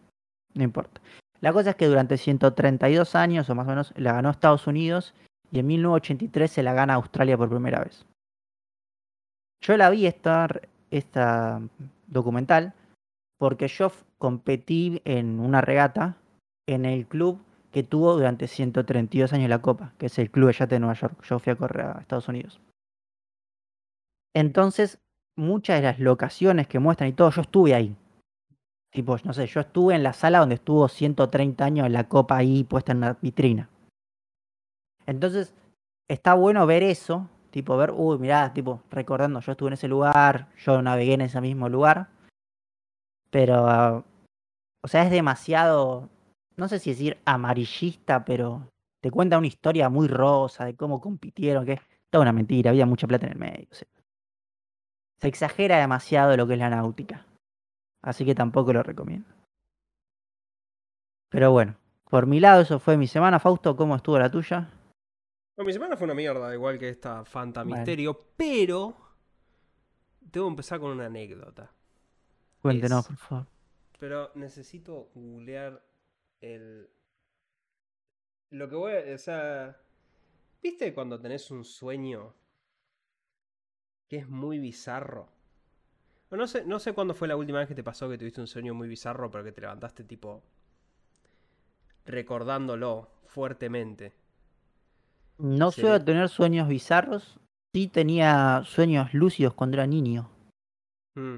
No 0.54 0.64
importa. 0.64 1.00
La 1.40 1.52
cosa 1.52 1.70
es 1.70 1.76
que 1.76 1.86
durante 1.86 2.16
132 2.16 3.14
años, 3.14 3.48
o 3.48 3.54
más 3.54 3.66
o 3.66 3.70
menos, 3.70 3.94
la 3.96 4.12
ganó 4.14 4.30
Estados 4.30 4.66
Unidos 4.66 5.14
y 5.52 5.60
en 5.60 5.66
1983 5.66 6.50
se 6.50 6.62
la 6.62 6.72
gana 6.72 6.94
Australia 6.94 7.36
por 7.36 7.48
primera 7.48 7.80
vez. 7.80 8.04
Yo 9.60 9.76
la 9.76 9.90
vi 9.90 10.06
esta, 10.06 10.48
esta 10.90 11.60
documental 12.06 12.74
porque 13.38 13.68
yo 13.68 13.92
competí 14.18 15.00
en 15.04 15.40
una 15.40 15.60
regata 15.60 16.16
en 16.66 16.84
el 16.84 17.06
club 17.06 17.40
que 17.70 17.82
tuvo 17.82 18.14
durante 18.14 18.48
132 18.48 19.32
años 19.32 19.50
la 19.50 19.60
Copa, 19.60 19.92
que 19.98 20.06
es 20.06 20.18
el 20.18 20.30
Club 20.30 20.48
de 20.48 20.54
Yate 20.54 20.74
de 20.76 20.80
Nueva 20.80 20.94
York. 20.94 21.22
Yo 21.24 21.38
fui 21.38 21.52
a 21.52 21.56
correr 21.56 21.86
a 21.86 22.00
Estados 22.00 22.28
Unidos. 22.28 22.60
Entonces, 24.34 24.98
muchas 25.36 25.80
de 25.80 25.86
las 25.86 25.98
locaciones 25.98 26.66
que 26.66 26.78
muestran 26.78 27.10
y 27.10 27.12
todo, 27.12 27.30
yo 27.30 27.42
estuve 27.42 27.74
ahí. 27.74 27.94
Tipo, 28.90 29.16
no 29.24 29.34
sé, 29.34 29.46
yo 29.46 29.60
estuve 29.60 29.94
en 29.94 30.02
la 30.02 30.14
sala 30.14 30.38
donde 30.38 30.54
estuvo 30.54 30.88
130 30.88 31.64
años 31.64 31.90
la 31.90 32.08
Copa 32.08 32.38
ahí 32.38 32.64
puesta 32.64 32.92
en 32.92 32.98
una 32.98 33.18
vitrina. 33.20 33.68
Entonces, 35.04 35.54
está 36.08 36.34
bueno 36.34 36.66
ver 36.66 36.82
eso, 36.82 37.28
tipo 37.56 37.74
ver, 37.78 37.90
uy, 37.90 38.18
mirá, 38.18 38.52
tipo, 38.52 38.82
recordando, 38.90 39.40
yo 39.40 39.52
estuve 39.52 39.70
en 39.70 39.72
ese 39.72 39.88
lugar, 39.88 40.48
yo 40.58 40.82
navegué 40.82 41.14
en 41.14 41.22
ese 41.22 41.40
mismo 41.40 41.70
lugar, 41.70 42.10
pero, 43.30 44.04
o 44.84 44.88
sea, 44.88 45.04
es 45.04 45.10
demasiado, 45.10 46.10
no 46.58 46.68
sé 46.68 46.78
si 46.78 46.90
decir 46.90 47.16
amarillista, 47.24 48.26
pero 48.26 48.68
te 49.00 49.10
cuenta 49.10 49.38
una 49.38 49.46
historia 49.46 49.88
muy 49.88 50.06
rosa 50.06 50.66
de 50.66 50.76
cómo 50.76 51.00
compitieron, 51.00 51.64
que 51.64 51.72
es 51.72 51.80
toda 52.10 52.20
una 52.20 52.34
mentira, 52.34 52.72
había 52.72 52.84
mucha 52.84 53.06
plata 53.06 53.24
en 53.24 53.32
el 53.32 53.38
medio. 53.38 53.68
se 53.72 53.86
exagera 55.22 55.78
demasiado 55.78 56.36
lo 56.36 56.46
que 56.46 56.52
es 56.52 56.58
la 56.58 56.68
náutica, 56.68 57.24
así 58.02 58.26
que 58.26 58.34
tampoco 58.34 58.74
lo 58.74 58.82
recomiendo. 58.82 59.30
Pero 61.30 61.52
bueno, 61.52 61.76
por 62.10 62.26
mi 62.26 62.38
lado 62.38 62.60
eso 62.60 62.78
fue 62.78 62.98
mi 62.98 63.06
semana. 63.06 63.40
Fausto, 63.40 63.76
¿cómo 63.76 63.96
estuvo 63.96 64.18
la 64.18 64.30
tuya? 64.30 64.68
Bueno, 65.56 65.66
mi 65.66 65.72
semana 65.72 65.96
fue 65.96 66.04
una 66.04 66.14
mierda, 66.14 66.52
igual 66.54 66.78
que 66.78 66.88
esta 66.90 67.24
Fanta 67.24 67.62
Bueno. 67.62 67.76
Misterio, 67.76 68.26
pero 68.36 68.94
tengo 70.30 70.46
que 70.46 70.50
empezar 70.50 70.80
con 70.80 70.90
una 70.90 71.06
anécdota. 71.06 71.72
Cuéntenos, 72.60 73.00
Es- 73.00 73.06
por 73.06 73.16
favor. 73.16 73.46
Pero 73.98 74.30
necesito 74.34 75.08
googlear 75.14 75.82
el. 76.42 76.90
Lo 78.50 78.68
que 78.68 78.74
voy 78.76 78.92
a. 78.92 79.14
O 79.14 79.18
sea. 79.18 79.80
¿Viste 80.62 80.92
cuando 80.92 81.20
tenés 81.20 81.50
un 81.50 81.64
sueño 81.64 82.34
que 84.08 84.18
es 84.18 84.28
muy 84.28 84.58
bizarro? 84.58 85.28
No 86.30 86.46
sé, 86.48 86.64
no 86.66 86.78
sé 86.80 86.92
cuándo 86.92 87.14
fue 87.14 87.28
la 87.28 87.36
última 87.36 87.60
vez 87.60 87.68
que 87.68 87.74
te 87.74 87.84
pasó 87.84 88.08
que 88.08 88.18
tuviste 88.18 88.40
un 88.40 88.46
sueño 88.48 88.74
muy 88.74 88.88
bizarro, 88.88 89.30
pero 89.30 89.44
que 89.44 89.52
te 89.52 89.60
levantaste 89.62 90.04
tipo. 90.04 90.42
recordándolo 92.04 93.10
fuertemente. 93.26 94.12
No 95.38 95.70
Sí. 95.70 95.80
suelo 95.82 96.02
tener 96.04 96.28
sueños 96.28 96.68
bizarros. 96.68 97.38
Sí 97.74 97.88
tenía 97.88 98.62
sueños 98.64 99.12
lúcidos 99.12 99.54
cuando 99.54 99.76
era 99.76 99.86
niño, 99.86 100.30
Mm. 101.14 101.36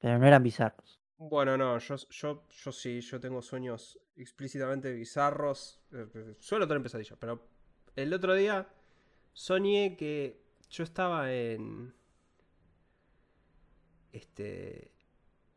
pero 0.00 0.18
no 0.18 0.26
eran 0.26 0.42
bizarros. 0.42 0.98
Bueno, 1.18 1.56
no, 1.56 1.78
yo, 1.78 1.96
yo, 2.10 2.44
yo 2.50 2.72
sí, 2.72 3.00
yo 3.00 3.20
tengo 3.20 3.40
sueños 3.40 3.98
explícitamente 4.16 4.92
bizarros. 4.92 5.80
eh, 5.92 6.06
eh, 6.14 6.34
Suelo 6.40 6.66
tener 6.66 6.82
pesadillas, 6.82 7.16
pero 7.18 7.40
el 7.94 8.12
otro 8.12 8.34
día 8.34 8.68
soñé 9.32 9.96
que 9.96 10.42
yo 10.70 10.82
estaba 10.84 11.32
en. 11.32 11.94
Este. 14.12 14.90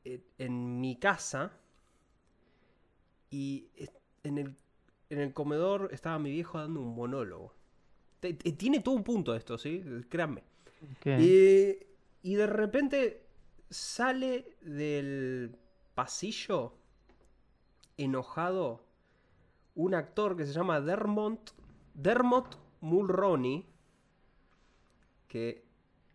En, 0.03 0.23
en 0.37 0.79
mi 0.79 0.95
casa. 0.97 1.51
Y 3.31 3.69
en 4.23 4.37
el, 4.37 4.55
en 5.09 5.19
el 5.19 5.33
comedor 5.33 5.89
estaba 5.91 6.19
mi 6.19 6.31
viejo 6.31 6.57
dando 6.57 6.81
un 6.81 6.95
monólogo. 6.95 7.53
Tiene 8.57 8.81
todo 8.81 8.95
un 8.95 9.03
punto 9.03 9.33
esto, 9.33 9.57
¿sí? 9.57 9.83
Créanme. 10.09 10.43
Y, 11.05 11.77
y 12.21 12.35
de 12.35 12.47
repente 12.47 13.25
sale 13.69 14.57
del 14.61 15.55
pasillo 15.95 16.73
enojado 17.97 18.85
un 19.75 19.93
actor 19.93 20.35
que 20.35 20.45
se 20.45 20.53
llama 20.53 20.81
Dermot, 20.81 21.53
Dermot 21.93 22.57
Mulroney. 22.81 23.65
Que 25.27 25.63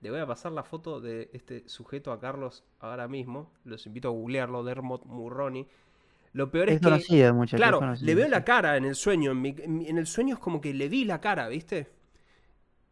le 0.01 0.11
voy 0.11 0.21
a 0.21 0.27
pasar 0.27 0.53
la 0.53 0.65
foto 0.65 1.01
de 1.01 1.31
este 1.33 1.69
sujeto 1.69 2.13
a 2.13 2.21
Carlos 2.21 2.65
ahora 2.81 3.09
mismo. 3.09 3.51
Los 3.65 3.87
invito 3.87 4.09
a 4.09 4.13
googlearlo, 4.13 4.63
Dermot 4.63 5.07
Mulroney. 5.07 5.67
Lo 6.35 6.51
peor 6.51 6.69
es, 6.69 6.75
Es 6.77 6.81
que. 6.81 6.87
muchachos. 7.33 7.57
Claro, 7.59 7.77
es 7.79 7.81
conocido, 7.81 8.07
le 8.07 8.15
veo 8.15 8.29
la 8.29 8.45
cara 8.45 8.77
en 8.77 8.85
el 8.85 8.95
sueño. 8.95 9.33
En, 9.33 9.41
mi- 9.43 9.57
en 9.59 9.99
el 9.99 10.07
sueño 10.07 10.35
es 10.35 10.41
como 10.41 10.61
que 10.61 10.75
le 10.75 10.89
vi 10.89 11.05
la 11.07 11.21
cara, 11.21 11.49
¿viste? 11.49 11.89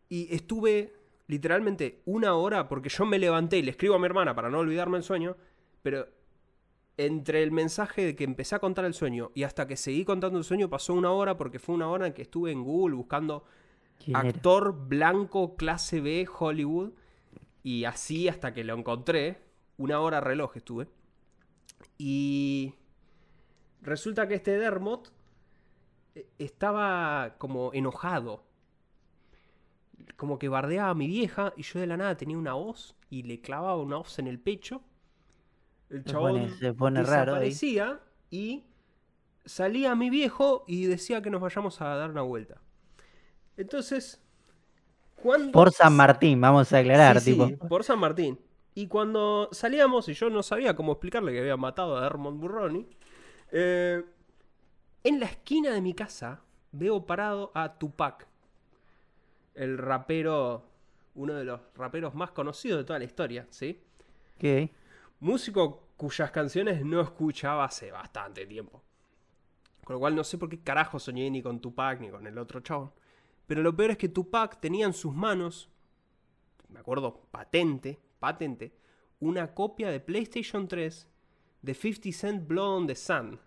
Y 0.08 0.34
estuve 0.34 0.92
literalmente 1.26 2.02
una 2.04 2.34
hora 2.34 2.68
porque 2.68 2.88
yo 2.88 3.06
me 3.06 3.18
levanté 3.18 3.58
y 3.58 3.62
le 3.62 3.70
escribo 3.70 3.94
a 3.94 3.98
mi 3.98 4.06
hermana 4.06 4.34
para 4.34 4.50
no 4.50 4.58
olvidarme 4.58 4.98
el 4.98 5.02
sueño, 5.04 5.36
pero 5.82 6.06
entre 6.98 7.42
el 7.42 7.52
mensaje 7.52 8.04
de 8.04 8.16
que 8.16 8.24
empecé 8.24 8.54
a 8.56 8.60
contar 8.60 8.84
el 8.84 8.94
sueño 8.94 9.30
y 9.34 9.44
hasta 9.44 9.66
que 9.66 9.76
seguí 9.76 10.04
contando 10.04 10.38
el 10.38 10.44
sueño 10.44 10.70
pasó 10.70 10.94
una 10.94 11.12
hora 11.12 11.36
porque 11.38 11.58
fue 11.58 11.74
una 11.74 11.88
hora 11.88 12.06
en 12.06 12.12
que 12.14 12.22
estuve 12.22 12.52
en 12.52 12.64
Google 12.64 12.96
buscando 12.96 13.44
actor 14.12 14.88
blanco 14.88 15.56
clase 15.56 16.00
B 16.00 16.26
Hollywood 16.38 16.92
y 17.62 17.84
así 17.84 18.28
hasta 18.28 18.54
que 18.54 18.64
lo 18.64 18.74
encontré, 18.76 19.42
una 19.78 20.00
hora 20.00 20.20
reloj 20.20 20.56
estuve. 20.56 20.88
Y 21.98 22.74
resulta 23.82 24.26
que 24.28 24.34
este 24.34 24.58
Dermot 24.58 25.12
eh, 26.14 26.26
estaba 26.38 27.34
como 27.38 27.70
enojado. 27.74 28.42
Como 30.16 30.38
que 30.38 30.48
bardeaba 30.48 30.90
a 30.90 30.94
mi 30.94 31.06
vieja 31.06 31.52
y 31.56 31.62
yo 31.62 31.80
de 31.80 31.86
la 31.86 31.96
nada 31.96 32.16
tenía 32.16 32.36
una 32.38 32.54
hoz 32.56 32.94
y 33.10 33.22
le 33.22 33.40
clavaba 33.40 33.76
una 33.76 33.98
hoz 33.98 34.18
en 34.18 34.26
el 34.26 34.38
pecho. 34.38 34.82
El 35.90 36.04
Se 36.04 36.10
chabón 36.10 36.32
pone- 36.32 36.50
se 36.50 36.72
pone 36.74 37.02
raro 37.02 37.32
desaparecía 37.32 38.00
y 38.30 38.64
salía 39.44 39.94
mi 39.94 40.10
viejo 40.10 40.64
y 40.66 40.86
decía 40.86 41.20
que 41.22 41.30
nos 41.30 41.40
vayamos 41.40 41.80
a 41.80 41.96
dar 41.96 42.10
una 42.10 42.22
vuelta. 42.22 42.60
Entonces, 43.56 44.20
cuando 45.16 45.52
Por 45.52 45.70
San 45.72 45.94
Martín, 45.94 46.40
vamos 46.40 46.72
a 46.72 46.78
aclarar, 46.78 47.20
Sí, 47.20 47.32
tipo. 47.32 47.46
sí, 47.46 47.56
por 47.68 47.84
San 47.84 47.98
Martín. 47.98 48.38
Y 48.74 48.86
cuando 48.86 49.50
salíamos, 49.52 50.08
y 50.08 50.14
yo 50.14 50.30
no 50.30 50.42
sabía 50.42 50.74
cómo 50.74 50.92
explicarle 50.92 51.32
que 51.32 51.40
había 51.40 51.56
matado 51.58 51.98
a 51.98 52.06
Hermond 52.06 52.40
Burroni, 52.40 52.88
eh, 53.52 54.02
en 55.04 55.20
la 55.20 55.26
esquina 55.26 55.70
de 55.72 55.80
mi 55.80 55.94
casa 55.94 56.42
veo 56.72 57.04
parado 57.04 57.52
a 57.54 57.78
Tupac, 57.78 58.26
el 59.54 59.76
rapero, 59.76 60.64
uno 61.14 61.34
de 61.34 61.44
los 61.44 61.60
raperos 61.74 62.14
más 62.14 62.30
conocidos 62.30 62.78
de 62.78 62.84
toda 62.84 62.98
la 62.98 63.04
historia, 63.04 63.46
¿sí? 63.50 63.78
¿Qué? 64.38 64.70
Músico 65.20 65.88
cuyas 65.96 66.30
canciones 66.30 66.84
no 66.84 67.00
escuchaba 67.00 67.64
hace 67.64 67.90
bastante 67.90 68.46
tiempo. 68.46 68.82
Con 69.84 69.94
lo 69.94 70.00
cual 70.00 70.16
no 70.16 70.24
sé 70.24 70.38
por 70.38 70.48
qué 70.48 70.60
carajo 70.60 70.98
soñé 70.98 71.30
ni 71.30 71.42
con 71.42 71.60
Tupac 71.60 72.00
ni 72.00 72.08
con 72.08 72.26
el 72.26 72.38
otro 72.38 72.60
chabón. 72.60 72.92
Pero 73.46 73.62
lo 73.62 73.76
peor 73.76 73.90
es 73.92 73.98
que 73.98 74.08
Tupac 74.08 74.60
tenía 74.60 74.86
en 74.86 74.94
sus 74.94 75.14
manos, 75.14 75.68
me 76.68 76.80
acuerdo, 76.80 77.26
patente, 77.30 78.00
patente, 78.18 78.72
una 79.20 79.52
copia 79.54 79.90
de 79.90 80.00
PlayStation 80.00 80.66
3 80.66 81.11
de 81.62 81.74
50 81.74 82.12
Cent 82.12 82.46
Blood 82.46 82.76
on 82.76 82.86
the 82.86 82.94
Sun. 82.94 83.40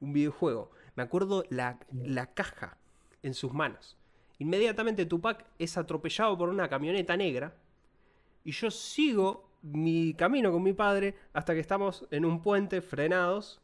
Un 0.00 0.12
videojuego. 0.12 0.70
Me 0.94 1.02
acuerdo 1.02 1.44
la, 1.50 1.78
la 1.92 2.32
caja 2.32 2.78
en 3.22 3.34
sus 3.34 3.52
manos. 3.52 3.96
Inmediatamente 4.38 5.06
Tupac 5.06 5.44
es 5.58 5.76
atropellado 5.76 6.38
por 6.38 6.48
una 6.48 6.68
camioneta 6.68 7.16
negra 7.16 7.56
y 8.44 8.52
yo 8.52 8.70
sigo 8.70 9.50
mi 9.62 10.14
camino 10.14 10.52
con 10.52 10.62
mi 10.62 10.72
padre 10.72 11.16
hasta 11.32 11.54
que 11.54 11.60
estamos 11.60 12.06
en 12.12 12.24
un 12.24 12.40
puente 12.40 12.80
frenados 12.80 13.60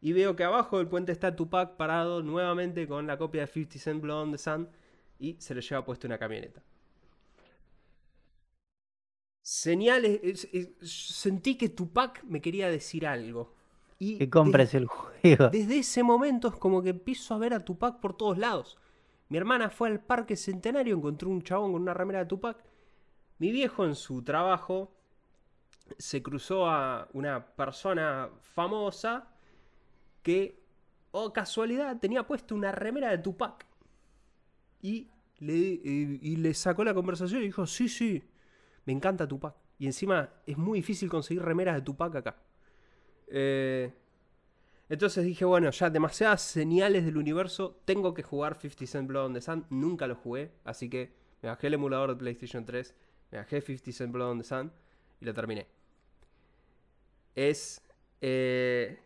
y 0.00 0.12
veo 0.12 0.34
que 0.34 0.44
abajo 0.44 0.78
del 0.78 0.88
puente 0.88 1.12
está 1.12 1.36
Tupac 1.36 1.76
parado 1.76 2.22
nuevamente 2.22 2.88
con 2.88 3.06
la 3.06 3.16
copia 3.16 3.42
de 3.42 3.46
50 3.46 3.78
Cent 3.78 4.02
Blood 4.02 4.22
on 4.22 4.32
the 4.32 4.38
Sun 4.38 4.68
y 5.20 5.36
se 5.38 5.54
lo 5.54 5.60
lleva 5.60 5.84
puesto 5.84 6.06
una 6.06 6.18
camioneta. 6.18 6.62
Señales, 9.52 10.20
es- 10.22 10.48
es- 10.52 10.68
sentí 10.82 11.56
que 11.56 11.70
Tupac 11.70 12.22
me 12.24 12.42
quería 12.42 12.68
decir 12.68 13.06
algo. 13.06 13.54
Y 13.98 14.18
Que 14.18 14.28
compres 14.28 14.74
el 14.74 14.84
juego. 14.86 15.48
desde 15.48 15.78
ese 15.78 16.02
momento 16.02 16.48
es 16.48 16.54
como 16.56 16.82
que 16.82 16.90
empiezo 16.90 17.32
a 17.34 17.38
ver 17.38 17.54
a 17.54 17.64
Tupac 17.64 17.98
por 17.98 18.14
todos 18.14 18.36
lados. 18.36 18.76
Mi 19.30 19.38
hermana 19.38 19.70
fue 19.70 19.88
al 19.88 20.00
parque 20.00 20.36
centenario, 20.36 20.94
encontró 20.94 21.30
un 21.30 21.40
chabón 21.40 21.72
con 21.72 21.80
una 21.80 21.94
remera 21.94 22.18
de 22.18 22.26
Tupac. 22.26 22.62
Mi 23.38 23.50
viejo 23.50 23.86
en 23.86 23.94
su 23.94 24.22
trabajo 24.22 24.92
se 25.96 26.22
cruzó 26.22 26.66
a 26.68 27.08
una 27.14 27.46
persona 27.46 28.28
famosa 28.42 29.28
que, 30.22 30.60
oh 31.10 31.32
casualidad, 31.32 31.98
tenía 31.98 32.26
puesto 32.26 32.54
una 32.54 32.70
remera 32.70 33.08
de 33.12 33.16
Tupac. 33.18 33.64
Y 34.82 35.08
le, 35.38 35.54
y- 35.56 36.18
y 36.20 36.36
le 36.36 36.52
sacó 36.52 36.84
la 36.84 36.92
conversación 36.92 37.40
y 37.40 37.46
dijo, 37.46 37.66
sí, 37.66 37.88
sí, 37.88 38.22
me 38.88 38.94
encanta 38.94 39.28
Tupac. 39.28 39.54
Y 39.78 39.84
encima 39.84 40.30
es 40.46 40.56
muy 40.56 40.78
difícil 40.78 41.10
conseguir 41.10 41.42
remeras 41.42 41.74
de 41.74 41.82
Tupac 41.82 42.14
acá. 42.16 42.36
Eh, 43.26 43.92
entonces 44.88 45.26
dije, 45.26 45.44
bueno, 45.44 45.70
ya 45.70 45.90
demasiadas 45.90 46.40
señales 46.40 47.04
del 47.04 47.18
universo, 47.18 47.82
tengo 47.84 48.14
que 48.14 48.22
jugar 48.22 48.54
50 48.58 48.86
Cent 48.86 49.06
Blood 49.06 49.26
on 49.26 49.34
the 49.34 49.42
Sun. 49.42 49.66
Nunca 49.68 50.06
lo 50.06 50.14
jugué, 50.14 50.52
así 50.64 50.88
que 50.88 51.12
me 51.42 51.50
bajé 51.50 51.66
el 51.66 51.74
emulador 51.74 52.08
de 52.08 52.16
PlayStation 52.16 52.64
3, 52.64 52.94
me 53.30 53.38
bajé 53.38 53.60
50 53.60 53.92
Cent 53.92 54.10
Blood 54.10 54.30
on 54.30 54.38
the 54.38 54.44
Sun 54.44 54.72
y 55.20 55.26
lo 55.26 55.34
terminé. 55.34 55.66
Es... 57.34 57.82
eh, 58.22 58.98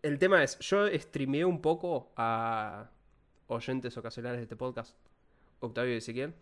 el 0.00 0.16
tema 0.20 0.44
es, 0.44 0.60
yo 0.60 0.86
streameé 0.96 1.44
un 1.44 1.60
poco 1.60 2.12
a 2.16 2.88
oyentes 3.48 3.96
ocasionales 3.96 4.38
de 4.38 4.44
este 4.44 4.54
podcast, 4.54 4.96
Octavio 5.58 5.92
y 5.94 5.96
Ezequiel. 5.96 6.34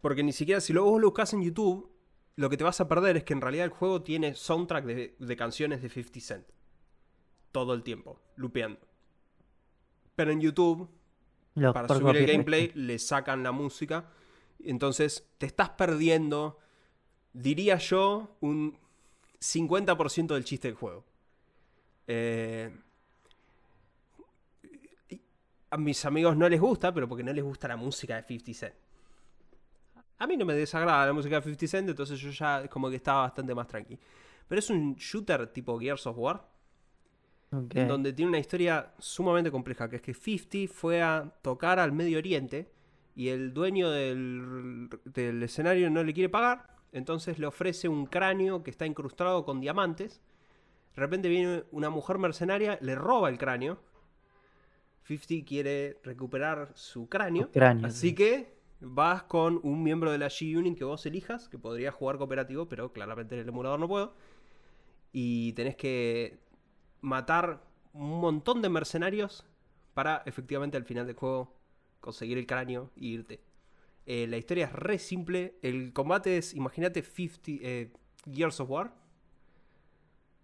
Porque 0.00 0.22
ni 0.22 0.32
siquiera, 0.32 0.60
si 0.60 0.72
luego 0.72 0.90
vos 0.90 1.00
lo 1.00 1.08
buscas 1.08 1.32
en 1.34 1.42
YouTube, 1.42 1.90
lo 2.36 2.48
que 2.48 2.56
te 2.56 2.64
vas 2.64 2.80
a 2.80 2.88
perder 2.88 3.16
es 3.18 3.24
que 3.24 3.34
en 3.34 3.40
realidad 3.40 3.66
el 3.66 3.70
juego 3.70 4.02
tiene 4.02 4.34
soundtrack 4.34 4.84
de, 4.84 5.16
de 5.18 5.36
canciones 5.36 5.82
de 5.82 5.88
50 5.88 6.20
Cent. 6.20 6.46
Todo 7.52 7.74
el 7.74 7.82
tiempo, 7.82 8.20
lupeando. 8.36 8.80
Pero 10.16 10.30
en 10.30 10.40
YouTube, 10.40 10.88
para 11.54 11.88
subir 11.88 12.16
el 12.16 12.26
gameplay, 12.26 12.72
le 12.74 12.98
sacan 12.98 13.42
la 13.42 13.52
música. 13.52 14.10
Entonces, 14.62 15.28
te 15.38 15.46
estás 15.46 15.70
perdiendo, 15.70 16.58
diría 17.32 17.76
yo, 17.76 18.36
un 18.40 18.78
50% 19.40 20.34
del 20.34 20.44
chiste 20.44 20.68
del 20.68 20.76
juego. 20.76 21.04
Eh, 22.06 22.70
a 25.70 25.76
mis 25.76 26.04
amigos 26.04 26.36
no 26.36 26.48
les 26.48 26.60
gusta, 26.60 26.92
pero 26.92 27.08
porque 27.08 27.22
no 27.22 27.32
les 27.32 27.44
gusta 27.44 27.68
la 27.68 27.76
música 27.76 28.16
de 28.16 28.26
50 28.26 28.54
Cent. 28.54 28.74
A 30.20 30.26
mí 30.26 30.36
no 30.36 30.44
me 30.44 30.54
desagrada 30.54 31.06
la 31.06 31.12
música 31.12 31.36
de 31.36 31.42
50 31.42 31.66
Cent, 31.66 31.88
entonces 31.88 32.20
yo 32.20 32.30
ya 32.30 32.68
como 32.68 32.88
que 32.90 32.96
estaba 32.96 33.22
bastante 33.22 33.54
más 33.54 33.66
tranqui. 33.66 33.98
Pero 34.46 34.58
es 34.58 34.68
un 34.70 34.94
shooter 34.94 35.46
tipo 35.48 35.78
Gears 35.78 36.06
of 36.06 36.18
War, 36.18 36.46
Ok. 37.52 37.74
en 37.74 37.88
donde 37.88 38.12
tiene 38.12 38.28
una 38.28 38.38
historia 38.38 38.92
sumamente 38.98 39.50
compleja, 39.50 39.88
que 39.88 39.96
es 39.96 40.02
que 40.02 40.14
50 40.14 40.72
fue 40.72 41.02
a 41.02 41.32
tocar 41.42 41.78
al 41.78 41.90
Medio 41.92 42.18
Oriente 42.18 42.70
y 43.16 43.28
el 43.28 43.52
dueño 43.52 43.90
del, 43.90 44.88
del 45.04 45.42
escenario 45.42 45.90
no 45.90 46.04
le 46.04 46.12
quiere 46.12 46.28
pagar, 46.28 46.76
entonces 46.92 47.38
le 47.38 47.46
ofrece 47.46 47.88
un 47.88 48.06
cráneo 48.06 48.62
que 48.62 48.70
está 48.70 48.84
incrustado 48.86 49.44
con 49.44 49.60
diamantes. 49.60 50.20
De 50.94 51.00
repente 51.00 51.28
viene 51.28 51.64
una 51.70 51.88
mujer 51.88 52.18
mercenaria, 52.18 52.78
le 52.82 52.94
roba 52.94 53.30
el 53.30 53.38
cráneo. 53.38 53.78
50 55.04 55.46
quiere 55.46 55.98
recuperar 56.04 56.72
su 56.74 57.08
cráneo. 57.08 57.48
Así 57.86 58.10
sí. 58.10 58.14
que 58.14 58.59
vas 58.80 59.24
con 59.24 59.60
un 59.62 59.82
miembro 59.82 60.10
de 60.10 60.18
la 60.18 60.28
G-Unit 60.28 60.76
que 60.76 60.84
vos 60.84 61.04
elijas, 61.06 61.48
que 61.48 61.58
podría 61.58 61.92
jugar 61.92 62.18
cooperativo, 62.18 62.68
pero 62.68 62.92
claramente 62.92 63.34
en 63.34 63.42
el 63.42 63.48
emulador 63.48 63.78
no 63.78 63.88
puedo. 63.88 64.14
Y 65.12 65.52
tenés 65.52 65.76
que 65.76 66.40
matar 67.00 67.62
un 67.92 68.20
montón 68.20 68.62
de 68.62 68.68
mercenarios 68.68 69.46
para 69.94 70.22
efectivamente 70.26 70.76
al 70.76 70.84
final 70.84 71.06
del 71.06 71.16
juego 71.16 71.56
conseguir 72.00 72.38
el 72.38 72.46
cráneo 72.46 72.90
y 72.96 73.08
irte. 73.14 73.40
Eh, 74.06 74.26
la 74.26 74.38
historia 74.38 74.66
es 74.66 74.72
re 74.72 74.98
simple. 74.98 75.58
El 75.62 75.92
combate 75.92 76.38
es, 76.38 76.54
imagínate, 76.54 77.02
50 77.02 77.42
eh, 77.46 77.92
Gears 78.32 78.60
of 78.60 78.70
War, 78.70 78.94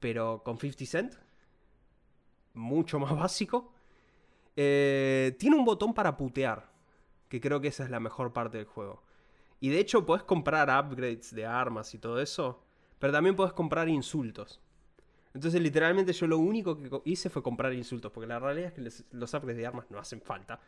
pero 0.01 0.43
con 0.45 0.59
50 0.59 0.87
Cent. 0.87 1.15
Mucho 2.55 2.99
más 2.99 3.13
básico. 3.19 3.73
Eh, 4.57 5.37
tiene 5.39 5.57
un 5.57 5.65
botón 5.65 5.93
para 5.93 6.17
putear, 6.17 6.71
que 7.29 7.41
creo 7.41 7.61
que 7.61 7.69
esa 7.69 7.85
es 7.85 7.91
la 7.91 8.01
mejor 8.01 8.33
parte 8.33 8.59
del 8.59 8.67
juego. 8.67 9.03
Y 9.61 9.71
de 9.71 9.79
hecho 9.79 10.05
podés 10.05 10.25
comprar 10.25 10.69
upgrades 10.69 11.35
de 11.35 11.47
armas 11.47 11.95
y 11.95 11.99
todo 11.99 12.21
eso, 12.21 12.63
pero 12.99 13.13
también 13.13 13.37
podés 13.37 13.53
comprar 13.53 13.89
insultos. 13.89 14.61
Entonces 15.35 15.61
literalmente 15.61 16.13
yo 16.13 16.27
lo 16.27 16.39
único 16.39 16.79
que 16.79 16.91
hice 17.05 17.29
fue 17.29 17.43
comprar 17.43 17.73
insultos, 17.73 18.13
porque 18.13 18.27
la 18.27 18.39
realidad 18.39 18.69
es 18.69 18.73
que 18.73 19.05
los 19.13 19.35
upgrades 19.35 19.57
de 19.57 19.67
armas 19.67 19.91
no 19.91 19.99
hacen 19.99 20.21
falta. 20.21 20.61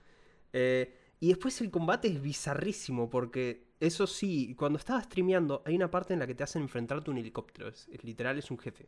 Eh, 0.52 0.94
y 1.20 1.28
después 1.28 1.60
el 1.60 1.70
combate 1.70 2.08
es 2.08 2.20
bizarrísimo, 2.20 3.10
porque 3.10 3.68
eso 3.80 4.06
sí, 4.06 4.54
cuando 4.54 4.78
estaba 4.78 5.02
streameando 5.02 5.62
hay 5.64 5.74
una 5.74 5.90
parte 5.90 6.12
en 6.12 6.20
la 6.20 6.26
que 6.26 6.34
te 6.34 6.44
hacen 6.44 6.62
enfrentarte 6.62 7.10
a 7.10 7.12
un 7.12 7.18
helicóptero, 7.18 7.68
es 7.68 7.88
literal 8.02 8.38
es 8.38 8.50
un 8.50 8.58
jefe. 8.58 8.86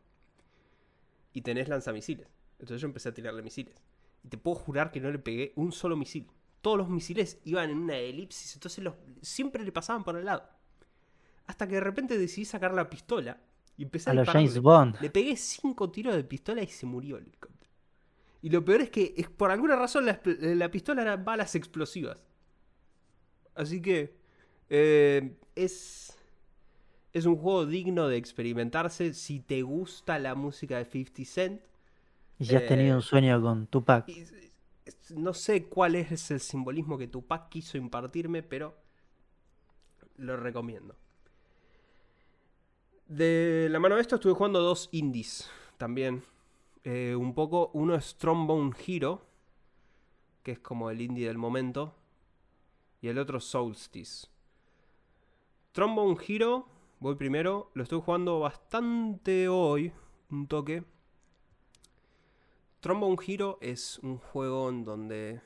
Y 1.33 1.43
tenés 1.43 1.69
lanzamisiles. 1.69 2.29
Entonces 2.59 2.83
yo 2.83 2.87
empecé 2.87 3.09
a 3.09 3.15
tirarle 3.15 3.43
misiles. 3.43 3.83
Y 4.23 4.29
te 4.29 4.37
puedo 4.37 4.57
jurar 4.57 4.91
que 4.91 5.01
no 5.01 5.11
le 5.11 5.19
pegué 5.19 5.53
un 5.57 5.73
solo 5.73 5.97
misil. 5.97 6.29
Todos 6.61 6.79
los 6.79 6.89
misiles 6.89 7.39
iban 7.45 7.71
en 7.71 7.79
una 7.79 7.97
elipsis, 7.97 8.55
entonces 8.55 8.85
los, 8.85 8.95
siempre 9.23 9.65
le 9.65 9.73
pasaban 9.73 10.05
por 10.05 10.17
el 10.17 10.27
lado. 10.27 10.45
Hasta 11.47 11.67
que 11.67 11.75
de 11.75 11.81
repente 11.81 12.19
decidí 12.19 12.45
sacar 12.45 12.75
la 12.75 12.89
pistola 12.89 13.41
y 13.77 13.85
empecé 13.85 14.11
a, 14.11 14.13
A 14.13 14.17
los. 14.17 14.29
James 14.29 14.61
Bond. 14.61 15.01
Le 15.01 15.11
pegué 15.11 15.37
cinco 15.37 15.91
tiros 15.91 16.15
de 16.15 16.23
pistola 16.25 16.63
y 16.63 16.67
se 16.67 16.87
murió 16.87 17.17
el 17.17 17.25
helicóptero. 17.25 17.71
Y 18.43 18.51
lo 18.51 18.65
peor 18.65 18.83
es 18.83 18.91
que 18.91 19.27
por 19.37 19.51
alguna 19.51 19.77
razón 19.77 20.07
la, 20.07 20.71
pistola 20.71 21.03
era 21.03 21.17
balas 21.17 21.55
explosivas. 21.55 22.23
Así 23.55 23.83
que 23.83 24.15
eh, 24.71 25.37
es, 25.55 26.17
es 27.13 27.27
un 27.27 27.37
juego 27.37 27.67
digno 27.67 28.09
de 28.09 28.17
experimentarse 28.17 29.13
si 29.13 29.41
te 29.41 29.63
gusta 29.63 30.19
la 30.19 30.35
música 30.35 30.79
de 30.79 30.85
50 30.85 31.25
Cent. 31.25 31.61
Y 32.39 32.47
si 32.47 32.57
has 32.57 32.67
tenido 32.67 32.95
eh, 32.95 32.97
un 32.97 33.03
sueño 33.03 33.43
con 33.43 33.67
Tupac. 33.67 34.09
Y 34.09 34.25
no 35.11 35.35
sé 35.35 35.67
cuál 35.67 35.95
es 35.95 36.31
el 36.31 36.41
simbolismo 36.41 36.99
que 36.99 37.09
Tupac 37.09 37.49
quiso 37.49 37.79
impartirme, 37.79 38.43
pero 38.43 38.77
lo 40.17 40.37
recomiendo. 40.37 40.97
De 43.07 43.69
la 43.71 43.81
mano 43.81 43.97
de 43.97 44.03
esto 44.03 44.17
estuve 44.17 44.35
jugando 44.35 44.61
dos 44.61 44.89
indies 44.93 45.51
también. 45.79 46.23
Eh, 46.85 47.15
un 47.19 47.35
poco, 47.35 47.71
uno 47.75 47.95
es 47.95 48.17
Trombone 48.17 48.73
Hero, 48.87 49.27
que 50.43 50.53
es 50.53 50.59
como 50.61 50.91
el 50.91 51.01
indie 51.01 51.27
del 51.27 51.37
momento, 51.39 51.95
y 53.03 53.09
el 53.09 53.19
otro 53.19 53.41
Solstice. 53.41 54.29
Trombone 55.73 56.17
Hero, 56.27 56.67
voy 57.01 57.17
primero, 57.17 57.71
lo 57.75 57.83
estoy 57.83 58.01
jugando 58.01 58.41
bastante 58.41 59.49
hoy, 59.49 59.93
un 60.31 60.47
toque. 60.47 60.85
Trombone 62.81 63.17
Hero 63.27 63.59
es 63.61 63.99
un 63.99 64.17
juego 64.17 64.71
en 64.71 64.85
donde 64.85 65.41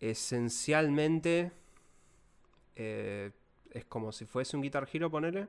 esencialmente 0.00 1.52
eh, 2.74 3.30
es 3.70 3.84
como 3.84 4.10
si 4.10 4.26
fuese 4.26 4.56
un 4.56 4.62
Guitar 4.62 4.88
Hero, 4.92 5.12
ponele. 5.12 5.46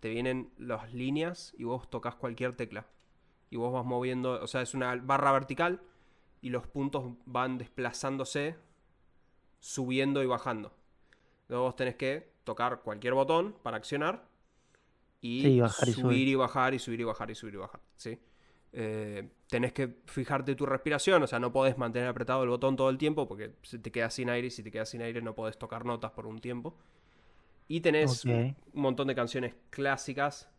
Te 0.00 0.08
vienen 0.08 0.50
las 0.56 0.94
líneas 0.94 1.54
y 1.58 1.64
vos 1.64 1.90
tocas 1.90 2.14
cualquier 2.14 2.54
tecla. 2.56 2.86
Y 3.50 3.56
vos 3.56 3.72
vas 3.72 3.84
moviendo, 3.84 4.42
o 4.42 4.46
sea, 4.46 4.62
es 4.62 4.72
una 4.72 4.96
barra 4.96 5.30
vertical 5.30 5.82
y 6.40 6.48
los 6.48 6.66
puntos 6.66 7.12
van 7.26 7.58
desplazándose, 7.58 8.56
subiendo 9.60 10.22
y 10.22 10.26
bajando. 10.26 10.72
Luego 11.48 11.64
vos 11.64 11.76
tenés 11.76 11.96
que 11.96 12.32
tocar 12.44 12.80
cualquier 12.80 13.12
botón 13.12 13.54
para 13.62 13.76
accionar 13.76 14.33
y, 15.24 15.40
Sí, 15.40 15.60
bajar 15.60 15.88
y 15.88 15.92
subir 15.92 16.04
subir. 16.04 16.28
y 16.28 16.34
bajar 16.34 16.74
y 16.74 16.78
subir 16.78 17.00
y 17.00 17.04
bajar 17.04 17.30
y 17.30 17.34
subir 17.34 17.54
y 17.54 17.56
bajar. 17.56 17.80
¿sí? 17.96 18.18
Eh, 18.72 19.26
tenés 19.48 19.72
que 19.72 20.02
fijarte 20.04 20.54
tu 20.54 20.66
respiración, 20.66 21.22
o 21.22 21.26
sea, 21.26 21.38
no 21.38 21.50
podés 21.50 21.78
mantener 21.78 22.08
apretado 22.08 22.42
el 22.42 22.50
botón 22.50 22.76
todo 22.76 22.90
el 22.90 22.98
tiempo 22.98 23.26
porque 23.26 23.54
se 23.62 23.78
te 23.78 23.90
quedas 23.90 24.12
sin 24.12 24.28
aire 24.28 24.48
y 24.48 24.50
si 24.50 24.62
te 24.62 24.70
quedas 24.70 24.90
sin 24.90 25.00
aire 25.00 25.22
no 25.22 25.34
podés 25.34 25.56
tocar 25.56 25.86
notas 25.86 26.10
por 26.10 26.26
un 26.26 26.40
tiempo. 26.40 26.76
Y 27.68 27.80
tenés 27.80 28.26
un 28.26 28.54
montón 28.74 29.08
de 29.08 29.14
canciones 29.14 29.54
clásicas 29.70 30.50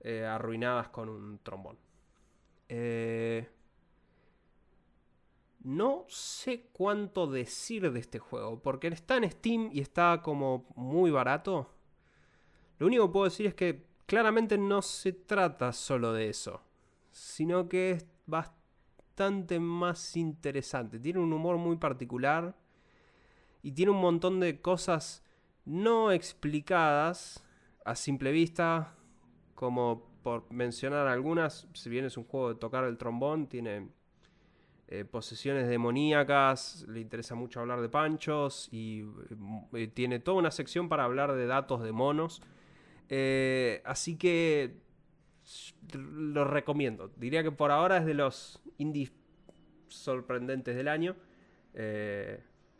eh, 0.00 0.24
arruinadas 0.24 0.88
con 0.88 1.08
un 1.08 1.38
trombón. 1.38 1.78
Eh, 2.68 3.48
no 5.60 6.06
sé 6.08 6.70
cuánto 6.72 7.28
decir 7.28 7.88
de 7.92 8.00
este 8.00 8.18
juego, 8.18 8.60
porque 8.60 8.88
está 8.88 9.16
en 9.16 9.30
Steam 9.30 9.70
y 9.72 9.80
está 9.80 10.22
como 10.22 10.66
muy 10.74 11.12
barato. 11.12 11.70
Lo 12.80 12.88
único 12.88 13.06
que 13.06 13.12
puedo 13.12 13.24
decir 13.26 13.46
es 13.46 13.54
que 13.54 13.91
claramente 14.12 14.58
no 14.58 14.82
se 14.82 15.14
trata 15.14 15.72
solo 15.72 16.12
de 16.12 16.28
eso, 16.28 16.60
sino 17.12 17.66
que 17.66 17.92
es 17.92 18.06
bastante 18.26 19.58
más 19.58 20.18
interesante. 20.18 21.00
Tiene 21.00 21.18
un 21.18 21.32
humor 21.32 21.56
muy 21.56 21.78
particular 21.78 22.54
y 23.62 23.72
tiene 23.72 23.90
un 23.90 24.02
montón 24.02 24.38
de 24.38 24.60
cosas 24.60 25.24
no 25.64 26.12
explicadas 26.12 27.42
a 27.86 27.94
simple 27.94 28.32
vista 28.32 28.94
como 29.54 30.06
por 30.22 30.52
mencionar 30.52 31.06
algunas, 31.06 31.66
si 31.72 31.88
bien 31.88 32.04
es 32.04 32.18
un 32.18 32.24
juego 32.24 32.50
de 32.50 32.56
tocar 32.56 32.84
el 32.84 32.98
trombón, 32.98 33.46
tiene 33.46 33.88
eh, 34.88 35.06
posesiones 35.06 35.68
demoníacas, 35.68 36.84
le 36.86 37.00
interesa 37.00 37.34
mucho 37.34 37.60
hablar 37.60 37.80
de 37.80 37.88
panchos 37.88 38.68
y 38.70 39.06
eh, 39.72 39.86
tiene 39.86 40.18
toda 40.18 40.36
una 40.36 40.50
sección 40.50 40.90
para 40.90 41.04
hablar 41.04 41.32
de 41.32 41.46
datos 41.46 41.82
de 41.82 41.92
monos. 41.92 42.42
Eh, 43.08 43.82
así 43.84 44.16
que 44.16 44.76
lo 45.92 46.44
recomiendo. 46.44 47.08
Diría 47.16 47.42
que 47.42 47.52
por 47.52 47.70
ahora 47.70 47.98
es 47.98 48.06
de 48.06 48.14
los 48.14 48.60
indies 48.78 49.12
sorprendentes 49.88 50.76
del 50.76 50.88
año. 50.88 51.16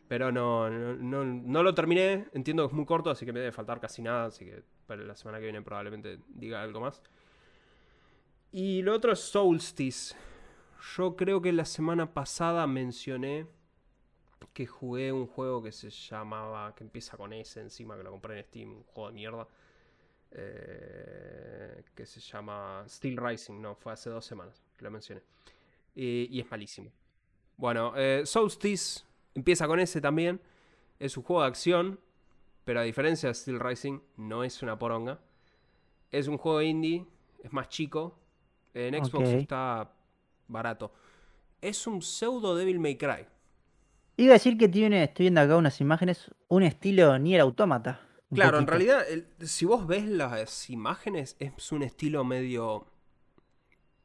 pero 0.07 0.31
no, 0.31 0.69
no, 0.69 1.25
no, 1.25 1.63
lo 1.63 1.73
terminé. 1.73 2.27
Entiendo 2.33 2.63
que 2.63 2.67
es 2.67 2.73
muy 2.73 2.85
corto, 2.85 3.09
así 3.09 3.25
que 3.25 3.33
me 3.33 3.39
debe 3.39 3.51
faltar 3.51 3.79
casi 3.79 4.01
nada. 4.01 4.25
Así 4.25 4.45
que 4.45 4.63
para 4.87 5.03
la 5.03 5.15
semana 5.15 5.39
que 5.39 5.45
viene 5.45 5.61
probablemente 5.61 6.19
diga 6.27 6.61
algo 6.61 6.79
más. 6.79 7.01
Y 8.51 8.81
lo 8.83 8.93
otro 8.93 9.11
es 9.11 9.19
Solstice. 9.19 10.15
Yo 10.95 11.15
creo 11.15 11.41
que 11.41 11.51
la 11.51 11.65
semana 11.65 12.13
pasada 12.13 12.67
mencioné 12.67 13.47
que 14.53 14.67
jugué 14.67 15.11
un 15.11 15.25
juego 15.25 15.63
que 15.63 15.71
se 15.71 15.89
llamaba, 15.89 16.75
que 16.75 16.83
empieza 16.83 17.17
con 17.17 17.33
S 17.33 17.59
encima, 17.59 17.97
que 17.97 18.03
lo 18.03 18.11
compré 18.11 18.37
en 18.37 18.45
Steam, 18.45 18.69
un 18.73 18.83
juego 18.83 19.09
de 19.09 19.15
mierda. 19.15 19.47
Eh, 20.35 21.83
que 21.93 22.05
se 22.07 22.19
llama 22.19 22.83
Steel 22.87 23.17
Rising, 23.17 23.61
no, 23.61 23.75
fue 23.75 23.93
hace 23.93 24.09
dos 24.09 24.25
semanas 24.25 24.63
que 24.75 24.83
lo 24.83 24.91
mencioné. 24.91 25.21
Y, 25.95 26.39
es 26.39 26.49
malísimo. 26.49 26.91
Bueno, 27.55 27.93
eh, 27.95 28.23
Solstice 28.25 29.03
empieza 29.35 29.67
con 29.67 29.79
S 29.79 30.01
también. 30.01 30.41
Es 30.99 31.17
un 31.17 31.23
juego 31.23 31.43
de 31.43 31.49
acción, 31.49 31.99
pero 32.65 32.79
a 32.79 32.83
diferencia 32.83 33.29
de 33.29 33.35
Steel 33.35 33.59
Rising, 33.59 33.99
no 34.17 34.43
es 34.43 34.63
una 34.63 34.79
poronga. 34.79 35.19
Es 36.11 36.27
un 36.27 36.37
juego 36.37 36.61
indie, 36.61 37.05
es 37.43 37.53
más 37.53 37.69
chico. 37.69 38.17
En 38.73 38.95
Xbox 39.03 39.29
está 39.29 39.91
barato. 40.47 40.91
Es 41.61 41.85
un 41.85 42.01
pseudo 42.01 42.55
Devil 42.55 42.79
May 42.79 42.97
Cry. 42.97 43.27
Iba 44.17 44.31
a 44.31 44.33
decir 44.33 44.57
que 44.57 44.67
tiene, 44.67 45.03
estoy 45.03 45.25
viendo 45.25 45.41
acá 45.41 45.57
unas 45.57 45.79
imágenes, 45.79 46.31
un 46.47 46.63
estilo 46.63 47.17
Nier 47.19 47.41
Automata. 47.41 48.01
Claro, 48.33 48.59
en 48.59 48.67
realidad, 48.67 49.03
si 49.41 49.65
vos 49.65 49.87
ves 49.87 50.05
las 50.05 50.69
imágenes, 50.69 51.35
es 51.39 51.71
un 51.71 51.83
estilo 51.83 52.23
medio 52.23 52.87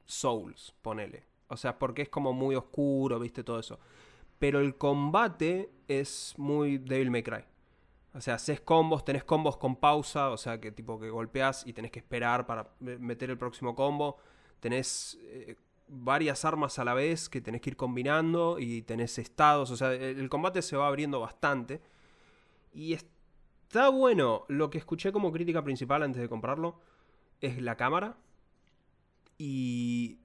Souls, 0.04 0.74
ponele. 0.82 1.24
O 1.48 1.56
sea, 1.56 1.78
porque 1.78 2.02
es 2.02 2.08
como 2.08 2.32
muy 2.32 2.54
oscuro, 2.54 3.18
viste, 3.18 3.42
todo 3.42 3.58
eso. 3.58 3.78
Pero 4.38 4.60
el 4.60 4.76
combate 4.76 5.70
es 5.88 6.34
muy 6.36 6.78
Devil 6.78 7.10
May 7.10 7.22
Cry. 7.22 7.44
O 8.14 8.20
sea, 8.20 8.34
haces 8.34 8.60
combos, 8.60 9.04
tenés 9.04 9.24
combos 9.24 9.56
con 9.56 9.76
pausa, 9.76 10.30
o 10.30 10.36
sea, 10.36 10.60
que 10.60 10.72
tipo 10.72 10.98
que 10.98 11.10
golpeas 11.10 11.66
y 11.66 11.72
tenés 11.72 11.90
que 11.90 11.98
esperar 11.98 12.46
para 12.46 12.68
meter 12.80 13.30
el 13.30 13.38
próximo 13.38 13.74
combo. 13.74 14.16
Tenés 14.60 15.18
eh, 15.22 15.56
varias 15.88 16.44
armas 16.44 16.78
a 16.78 16.84
la 16.84 16.94
vez 16.94 17.28
que 17.28 17.40
tenés 17.40 17.60
que 17.60 17.70
ir 17.70 17.76
combinando 17.76 18.58
y 18.58 18.82
tenés 18.82 19.18
estados, 19.18 19.70
o 19.70 19.76
sea, 19.76 19.92
el, 19.92 20.28
combate 20.28 20.62
se 20.62 20.76
va 20.76 20.86
abriendo 20.86 21.20
bastante. 21.20 21.80
Y 22.72 22.94
está 23.68 23.90
bueno, 23.90 24.46
lo 24.48 24.70
que 24.70 24.78
escuché 24.78 25.12
como 25.12 25.30
crítica 25.30 25.62
principal 25.62 26.02
antes 26.02 26.22
de 26.22 26.28
comprarlo 26.28 26.80
es 27.40 27.60
la 27.60 27.76
cámara. 27.76 28.16
Y 29.36 30.18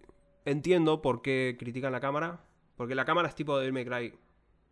entiendo 0.46 1.02
por 1.02 1.22
qué 1.22 1.58
critican 1.60 1.92
la 1.92 2.00
cámara, 2.00 2.46
porque 2.78 2.96
la 2.96 3.06
cámara 3.06 3.28
es 3.28 3.36
tipo 3.36 3.60
de 3.60 3.72
May 3.72 3.86
Cry 3.86 4.18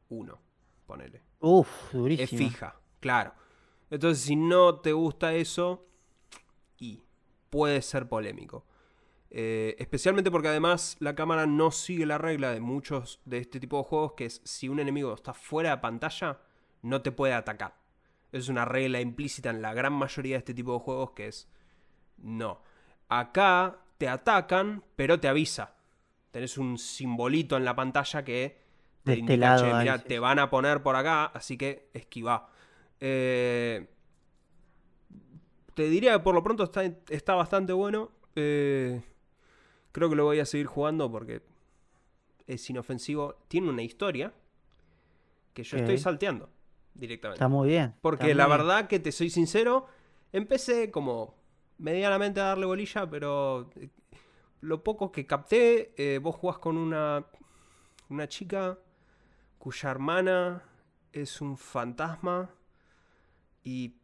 1, 0.09 0.39
ponele. 0.87 1.21
Uf, 1.39 1.91
durísimo. 1.91 2.23
Es 2.23 2.29
fija, 2.29 2.79
claro. 3.01 3.33
Entonces, 3.89 4.23
si 4.23 4.37
no 4.37 4.79
te 4.79 4.93
gusta 4.93 5.33
eso, 5.33 5.85
y 6.77 7.03
puede 7.49 7.81
ser 7.81 8.07
polémico. 8.07 8.65
Eh, 9.29 9.75
especialmente 9.79 10.31
porque 10.31 10.47
además 10.47 10.95
la 10.99 11.13
cámara 11.13 11.45
no 11.45 11.71
sigue 11.71 12.05
la 12.05 12.17
regla 12.17 12.51
de 12.51 12.61
muchos 12.61 13.19
de 13.25 13.39
este 13.39 13.59
tipo 13.59 13.77
de 13.77 13.83
juegos, 13.83 14.13
que 14.13 14.25
es 14.25 14.41
si 14.45 14.69
un 14.69 14.79
enemigo 14.79 15.13
está 15.13 15.33
fuera 15.33 15.71
de 15.71 15.77
pantalla, 15.77 16.39
no 16.81 17.01
te 17.01 17.11
puede 17.11 17.33
atacar. 17.33 17.80
Es 18.31 18.49
una 18.49 18.65
regla 18.65 19.01
implícita 19.01 19.49
en 19.49 19.61
la 19.61 19.73
gran 19.73 19.93
mayoría 19.93 20.35
de 20.35 20.39
este 20.39 20.53
tipo 20.53 20.73
de 20.73 20.79
juegos 20.79 21.11
que 21.11 21.27
es 21.27 21.49
no. 22.17 22.61
Acá 23.09 23.77
te 23.97 24.07
atacan, 24.07 24.83
pero 24.95 25.19
te 25.19 25.27
avisa. 25.27 25.75
Tenés 26.31 26.57
un 26.57 26.77
simbolito 26.77 27.57
en 27.57 27.65
la 27.65 27.75
pantalla 27.75 28.23
que 28.23 28.57
te 29.03 29.13
este 29.13 29.19
indica, 29.19 29.97
te 29.99 30.19
van 30.19 30.39
a 30.39 30.49
poner 30.49 30.81
por 30.81 30.95
acá, 30.95 31.25
así 31.25 31.57
que 31.57 31.89
esquiva. 31.93 32.49
Eh, 32.99 33.89
te 35.73 35.89
diría 35.89 36.13
que 36.13 36.19
por 36.19 36.35
lo 36.35 36.43
pronto 36.43 36.63
está, 36.63 36.83
está 37.09 37.35
bastante 37.35 37.73
bueno. 37.73 38.11
Eh, 38.35 39.01
Creo 39.91 40.09
que 40.09 40.15
lo 40.15 40.25
voy 40.25 40.39
a 40.39 40.45
seguir 40.45 40.67
jugando 40.67 41.11
porque 41.11 41.41
es 42.47 42.69
inofensivo. 42.69 43.35
Tiene 43.47 43.69
una 43.69 43.83
historia 43.83 44.33
que 45.53 45.63
yo 45.63 45.77
estoy 45.77 45.97
salteando 45.97 46.49
directamente. 46.93 47.37
Está 47.37 47.47
muy 47.47 47.69
bien. 47.69 47.95
Porque 48.01 48.35
la 48.35 48.47
verdad 48.47 48.87
que 48.87 48.99
te 48.99 49.11
soy 49.11 49.29
sincero, 49.29 49.87
empecé 50.31 50.91
como 50.91 51.35
medianamente 51.77 52.39
a 52.39 52.45
darle 52.45 52.65
bolilla, 52.65 53.09
pero 53.09 53.69
eh, 53.75 53.89
lo 54.61 54.83
poco 54.83 55.11
que 55.11 55.25
capté, 55.25 55.93
eh, 55.97 56.19
vos 56.19 56.35
jugás 56.35 56.59
con 56.59 56.77
una, 56.77 57.25
una 58.09 58.27
chica 58.27 58.77
cuya 59.57 59.91
hermana 59.91 60.63
es 61.11 61.41
un 61.41 61.57
fantasma 61.57 62.49
y 63.63 63.95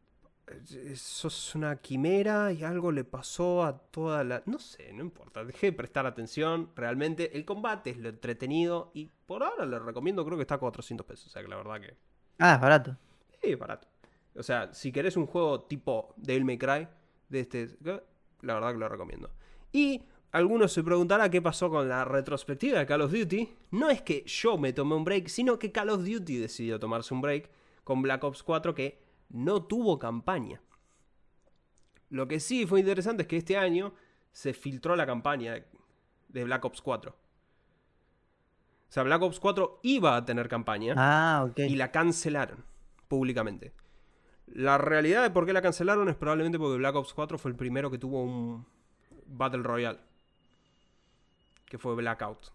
eso 0.69 1.27
es 1.27 1.55
una 1.55 1.75
quimera 1.77 2.53
y 2.53 2.63
algo 2.63 2.91
le 2.91 3.03
pasó 3.03 3.63
a 3.63 3.77
toda 3.77 4.23
la... 4.23 4.43
No 4.45 4.59
sé, 4.59 4.93
no 4.93 5.01
importa, 5.01 5.43
dejé 5.43 5.67
de 5.67 5.73
prestar 5.73 6.05
atención. 6.05 6.71
Realmente 6.75 7.35
el 7.35 7.43
combate 7.43 7.89
es 7.89 7.97
lo 7.97 8.09
entretenido 8.09 8.91
y 8.93 9.11
por 9.25 9.43
ahora 9.43 9.65
le 9.65 9.77
recomiendo, 9.79 10.25
creo 10.25 10.37
que 10.37 10.43
está 10.43 10.55
a 10.55 10.59
400 10.59 11.05
pesos. 11.05 11.27
O 11.27 11.29
sea 11.29 11.41
que 11.41 11.47
la 11.47 11.57
verdad 11.57 11.81
que... 11.81 11.97
Ah, 12.39 12.55
es 12.55 12.61
barato. 12.61 12.97
Sí, 13.41 13.51
es 13.51 13.59
barato. 13.59 13.87
O 14.35 14.43
sea, 14.43 14.73
si 14.73 14.91
querés 14.91 15.17
un 15.17 15.25
juego 15.25 15.61
tipo 15.61 16.13
Devil 16.17 16.45
May 16.45 16.57
Cry, 16.57 16.87
de 17.29 17.39
este... 17.39 17.77
La 18.41 18.53
verdad 18.53 18.73
que 18.73 18.77
lo 18.77 18.87
recomiendo. 18.89 19.31
Y 19.71 20.03
algunos 20.31 20.71
se 20.71 20.83
preguntarán 20.83 21.31
qué 21.31 21.41
pasó 21.41 21.69
con 21.69 21.89
la 21.89 22.05
retrospectiva 22.05 22.79
de 22.79 22.85
Call 22.85 23.01
of 23.01 23.11
Duty. 23.11 23.49
No 23.71 23.89
es 23.89 24.01
que 24.01 24.23
yo 24.25 24.57
me 24.57 24.73
tomé 24.73 24.95
un 24.95 25.03
break, 25.03 25.27
sino 25.27 25.57
que 25.57 25.71
Call 25.71 25.89
of 25.89 26.05
Duty 26.05 26.37
decidió 26.37 26.79
tomarse 26.79 27.13
un 27.13 27.21
break 27.21 27.49
con 27.83 28.01
Black 28.01 28.23
Ops 28.23 28.43
4 28.43 28.75
que 28.75 29.01
no 29.29 29.63
tuvo 29.63 29.97
campaña. 29.97 30.61
Lo 32.09 32.27
que 32.27 32.39
sí 32.39 32.65
fue 32.65 32.79
interesante 32.79 33.23
es 33.23 33.27
que 33.27 33.37
este 33.37 33.57
año 33.57 33.93
se 34.31 34.53
filtró 34.53 34.95
la 34.95 35.05
campaña 35.05 35.65
de 36.27 36.43
Black 36.43 36.63
Ops 36.63 36.81
4. 36.81 37.15
O 38.89 38.91
sea, 38.91 39.03
Black 39.03 39.21
Ops 39.21 39.39
4 39.39 39.79
iba 39.83 40.15
a 40.15 40.25
tener 40.25 40.47
campaña 40.47 40.93
ah, 40.97 41.47
y 41.55 41.75
la 41.75 41.91
cancelaron 41.91 42.63
públicamente. 43.07 43.73
La 44.47 44.77
realidad 44.77 45.23
de 45.23 45.29
por 45.29 45.45
qué 45.45 45.53
la 45.53 45.61
cancelaron 45.61 46.07
es 46.07 46.15
probablemente 46.15 46.57
porque 46.57 46.77
Black 46.77 46.95
Ops 46.95 47.13
4 47.13 47.37
fue 47.37 47.51
el 47.51 47.57
primero 47.57 47.91
que 47.91 47.97
tuvo 47.97 48.23
un 48.23 48.65
Battle 49.25 49.63
Royale. 49.63 49.99
Que 51.65 51.77
fue 51.77 51.95
Blackout. 51.95 52.53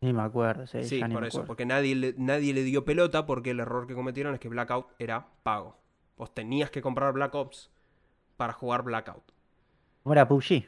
Ni 0.00 0.12
me 0.12 0.22
acuerdo, 0.22 0.66
sí. 0.66 0.82
Sí, 0.84 1.02
por 1.04 1.24
eso, 1.24 1.44
porque 1.44 1.66
nadie 1.66 1.94
le, 1.94 2.14
nadie 2.18 2.52
le 2.52 2.62
dio 2.62 2.84
pelota 2.84 3.26
porque 3.26 3.50
el 3.50 3.60
error 3.60 3.86
que 3.86 3.94
cometieron 3.94 4.34
es 4.34 4.40
que 4.40 4.48
Blackout 4.48 4.88
era 4.98 5.28
pago. 5.42 5.76
Vos 6.16 6.34
tenías 6.34 6.70
que 6.70 6.82
comprar 6.82 7.12
Black 7.12 7.34
Ops 7.34 7.70
para 8.36 8.52
jugar 8.52 8.82
Blackout. 8.82 9.32
¿Cómo 10.02 10.12
era 10.12 10.26
PUBG? 10.26 10.64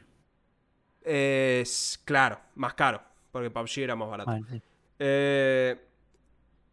Es, 1.03 2.01
claro, 2.05 2.39
más 2.55 2.73
caro, 2.73 3.01
porque 3.31 3.49
PUBG 3.49 3.79
era 3.79 3.95
más 3.95 4.09
barato. 4.09 4.31
Eh, 4.99 5.79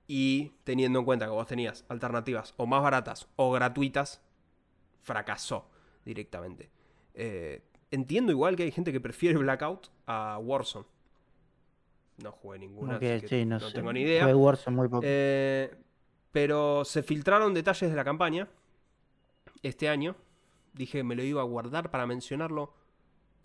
y 0.07 0.53
teniendo 0.64 0.99
en 0.99 1.05
cuenta 1.05 1.27
que 1.27 1.33
vos 1.33 1.47
tenías 1.47 1.85
alternativas 1.88 2.55
o 2.57 2.66
más 2.66 2.83
baratas 2.83 3.29
o 3.37 3.53
gratuitas, 3.53 4.23
fracasó 5.03 5.68
directamente. 6.05 6.71
Eh, 7.14 7.62
entiendo 7.90 8.33
igual 8.33 8.57
que 8.57 8.64
hay 8.64 8.71
gente 8.71 8.92
que 8.92 9.01
prefiere 9.01 9.38
Blackout 9.38 9.88
a 10.07 10.38
Warzone. 10.38 10.87
No 12.23 12.33
jugué 12.33 12.59
ninguna, 12.59 12.94
no, 12.94 13.73
tengo 13.73 13.92
ni 13.92 14.01
idea. 14.01 14.27
muy 14.27 14.88
poco. 14.88 15.03
Eh, 15.05 15.73
pero 16.33 16.85
se 16.85 17.03
filtraron 17.03 17.55
detalles 17.55 17.90
de 17.90 17.97
la 17.97 18.05
campaña 18.05 18.49
este 19.62 19.88
año. 19.88 20.16
Dije 20.73 21.05
me 21.05 21.14
lo 21.14 21.23
iba 21.23 21.42
a 21.42 21.44
guardar 21.44 21.90
para 21.90 22.07
mencionarlo 22.07 22.75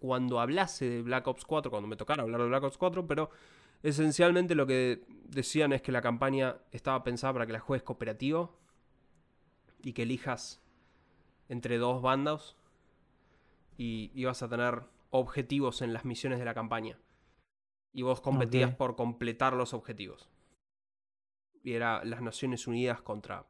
cuando 0.03 0.41
hablase 0.41 0.89
de 0.89 1.01
Black 1.01 1.25
Ops 1.27 1.45
4, 1.45 1.71
cuando 1.71 1.87
me 1.87 1.95
tocara 1.95 2.23
hablar 2.23 2.41
de 2.41 2.47
Black 2.47 2.63
Ops 2.63 2.77
4, 2.77 3.07
pero 3.07 3.29
esencialmente 3.83 4.53
lo 4.53 4.67
que 4.67 5.05
decían 5.29 5.71
es 5.71 5.81
que 5.81 5.93
la 5.93 6.01
campaña 6.01 6.57
estaba 6.73 7.05
pensada 7.05 7.31
para 7.31 7.45
que 7.45 7.53
la 7.53 7.61
juegues 7.61 7.83
cooperativo 7.83 8.53
y 9.81 9.93
que 9.93 10.03
elijas 10.03 10.61
entre 11.47 11.77
dos 11.77 12.01
bandas 12.01 12.57
y 13.77 14.11
ibas 14.13 14.43
a 14.43 14.49
tener 14.49 14.83
objetivos 15.11 15.81
en 15.81 15.93
las 15.93 16.03
misiones 16.03 16.37
de 16.37 16.43
la 16.43 16.53
campaña 16.53 16.99
y 17.93 18.01
vos 18.01 18.19
competías 18.19 18.75
por 18.75 18.97
completar 18.97 19.53
los 19.53 19.73
objetivos. 19.73 20.29
Y 21.63 21.75
era 21.75 22.03
las 22.03 22.21
Naciones 22.21 22.67
Unidas 22.67 23.01
contra 23.01 23.47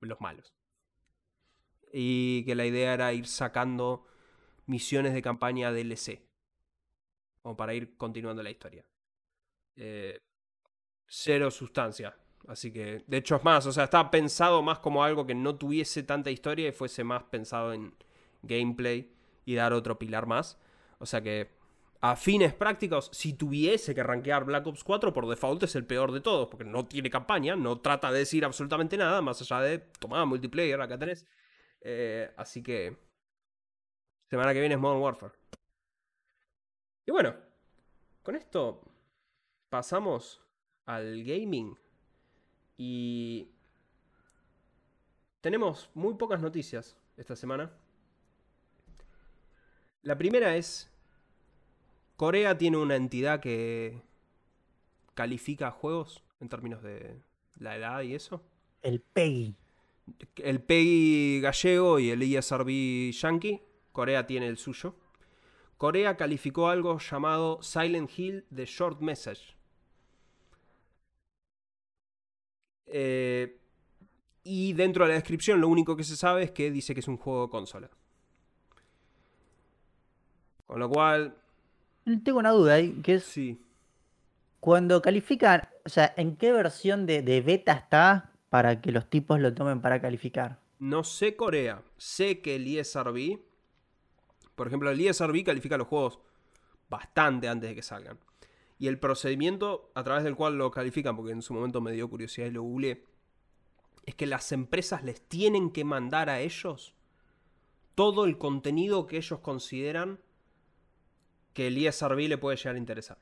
los 0.00 0.20
malos. 0.20 0.52
y 1.90 2.44
que 2.44 2.54
la 2.54 2.66
idea 2.66 2.92
era 2.92 3.14
ir 3.14 3.26
sacando 3.26 4.04
misiones 4.66 5.14
de 5.14 5.22
campaña 5.22 5.72
DLC. 5.72 6.22
Como 7.42 7.56
para 7.56 7.74
ir 7.74 7.96
continuando 7.96 8.42
la 8.42 8.50
historia. 8.50 8.84
Eh, 9.76 10.18
cero 11.06 11.50
sustancia. 11.50 12.16
Así 12.46 12.72
que, 12.72 13.04
de 13.06 13.16
hecho 13.16 13.36
es 13.36 13.44
más, 13.44 13.64
o 13.66 13.72
sea, 13.72 13.84
estaba 13.84 14.10
pensado 14.10 14.62
más 14.62 14.78
como 14.78 15.02
algo 15.02 15.26
que 15.26 15.34
no 15.34 15.56
tuviese 15.56 16.02
tanta 16.02 16.30
historia 16.30 16.68
y 16.68 16.72
fuese 16.72 17.02
más 17.02 17.22
pensado 17.24 17.72
en 17.72 17.94
gameplay 18.42 19.10
y 19.46 19.54
dar 19.54 19.72
otro 19.72 19.98
pilar 19.98 20.26
más. 20.26 20.58
O 20.98 21.06
sea 21.06 21.22
que, 21.22 21.50
a 22.00 22.16
fines 22.16 22.52
prácticos, 22.52 23.08
si 23.12 23.32
tuviese 23.32 23.94
que 23.94 24.02
rankear 24.02 24.44
Black 24.44 24.66
Ops 24.66 24.84
4, 24.84 25.12
por 25.14 25.26
default 25.26 25.62
es 25.62 25.74
el 25.74 25.86
peor 25.86 26.12
de 26.12 26.20
todos, 26.20 26.48
porque 26.48 26.64
no 26.64 26.84
tiene 26.84 27.08
campaña, 27.08 27.56
no 27.56 27.80
trata 27.80 28.12
de 28.12 28.18
decir 28.18 28.44
absolutamente 28.44 28.98
nada, 28.98 29.22
más 29.22 29.40
allá 29.40 29.60
de, 29.60 29.78
tomar 29.78 30.26
multiplayer, 30.26 30.78
acá 30.80 30.98
tenés. 30.98 31.26
Eh, 31.80 32.30
así 32.36 32.62
que, 32.62 32.98
semana 34.34 34.52
que 34.52 34.58
viene 34.58 34.74
es 34.74 34.80
Modern 34.80 35.00
Warfare. 35.00 35.32
Y 37.06 37.12
bueno, 37.12 37.36
con 38.24 38.34
esto 38.34 38.80
pasamos 39.68 40.42
al 40.86 41.22
gaming. 41.22 41.78
Y 42.76 43.48
tenemos 45.40 45.88
muy 45.94 46.14
pocas 46.14 46.40
noticias 46.40 46.96
esta 47.16 47.36
semana. 47.36 47.70
La 50.02 50.18
primera 50.18 50.56
es, 50.56 50.90
Corea 52.16 52.58
tiene 52.58 52.78
una 52.78 52.96
entidad 52.96 53.38
que 53.38 54.02
califica 55.14 55.70
juegos 55.70 56.24
en 56.40 56.48
términos 56.48 56.82
de 56.82 57.22
la 57.56 57.76
edad 57.76 58.02
y 58.02 58.16
eso. 58.16 58.42
El 58.82 59.00
PEGI. 59.00 59.54
El 60.36 60.60
PEGI 60.60 61.40
gallego 61.40 62.00
y 62.00 62.10
el 62.10 62.20
ESRB 62.20 63.12
yankee. 63.12 63.62
Corea 63.94 64.26
tiene 64.26 64.48
el 64.48 64.56
suyo. 64.56 64.96
Corea 65.76 66.16
calificó 66.16 66.68
algo 66.68 66.98
llamado 66.98 67.62
Silent 67.62 68.10
Hill 68.18 68.44
de 68.50 68.66
Short 68.66 69.00
Message. 69.00 69.56
Eh, 72.86 73.56
y 74.42 74.72
dentro 74.72 75.04
de 75.04 75.10
la 75.10 75.14
descripción 75.14 75.60
lo 75.60 75.68
único 75.68 75.96
que 75.96 76.02
se 76.02 76.16
sabe 76.16 76.42
es 76.42 76.50
que 76.50 76.72
dice 76.72 76.92
que 76.92 77.00
es 77.00 77.08
un 77.08 77.18
juego 77.18 77.44
de 77.44 77.50
consola. 77.50 77.90
Con 80.66 80.80
lo 80.80 80.88
cual... 80.90 81.36
Tengo 82.24 82.40
una 82.40 82.50
duda 82.50 82.74
ahí, 82.74 83.00
que 83.00 83.14
es... 83.14 83.24
Sí. 83.24 83.60
Cuando 84.58 85.00
califican, 85.02 85.68
o 85.86 85.88
sea, 85.88 86.12
¿en 86.16 86.34
qué 86.36 86.50
versión 86.50 87.06
de, 87.06 87.22
de 87.22 87.42
beta 87.42 87.74
está 87.74 88.32
para 88.50 88.80
que 88.80 88.90
los 88.90 89.08
tipos 89.08 89.38
lo 89.38 89.54
tomen 89.54 89.80
para 89.80 90.00
calificar? 90.00 90.58
No 90.80 91.04
sé 91.04 91.36
Corea. 91.36 91.82
Sé 91.96 92.40
que 92.40 92.56
el 92.56 92.66
ESRB, 92.66 93.38
por 94.54 94.66
ejemplo, 94.66 94.90
el 94.90 95.00
ESRB 95.00 95.44
califica 95.44 95.76
los 95.76 95.88
juegos 95.88 96.20
bastante 96.88 97.48
antes 97.48 97.70
de 97.70 97.74
que 97.74 97.82
salgan. 97.82 98.18
Y 98.78 98.88
el 98.88 98.98
procedimiento 98.98 99.90
a 99.94 100.02
través 100.04 100.24
del 100.24 100.36
cual 100.36 100.58
lo 100.58 100.70
califican, 100.70 101.16
porque 101.16 101.32
en 101.32 101.42
su 101.42 101.54
momento 101.54 101.80
me 101.80 101.92
dio 101.92 102.08
curiosidad 102.08 102.48
y 102.48 102.50
lo 102.50 102.62
googleé, 102.62 103.04
es 104.04 104.14
que 104.14 104.26
las 104.26 104.52
empresas 104.52 105.02
les 105.04 105.20
tienen 105.22 105.70
que 105.70 105.84
mandar 105.84 106.28
a 106.28 106.40
ellos 106.40 106.94
todo 107.94 108.24
el 108.24 108.38
contenido 108.38 109.06
que 109.06 109.16
ellos 109.16 109.40
consideran 109.40 110.18
que 111.52 111.68
el 111.68 111.78
ESRB 111.78 112.28
le 112.28 112.38
puede 112.38 112.56
llegar 112.56 112.74
a 112.74 112.78
interesar 112.78 113.18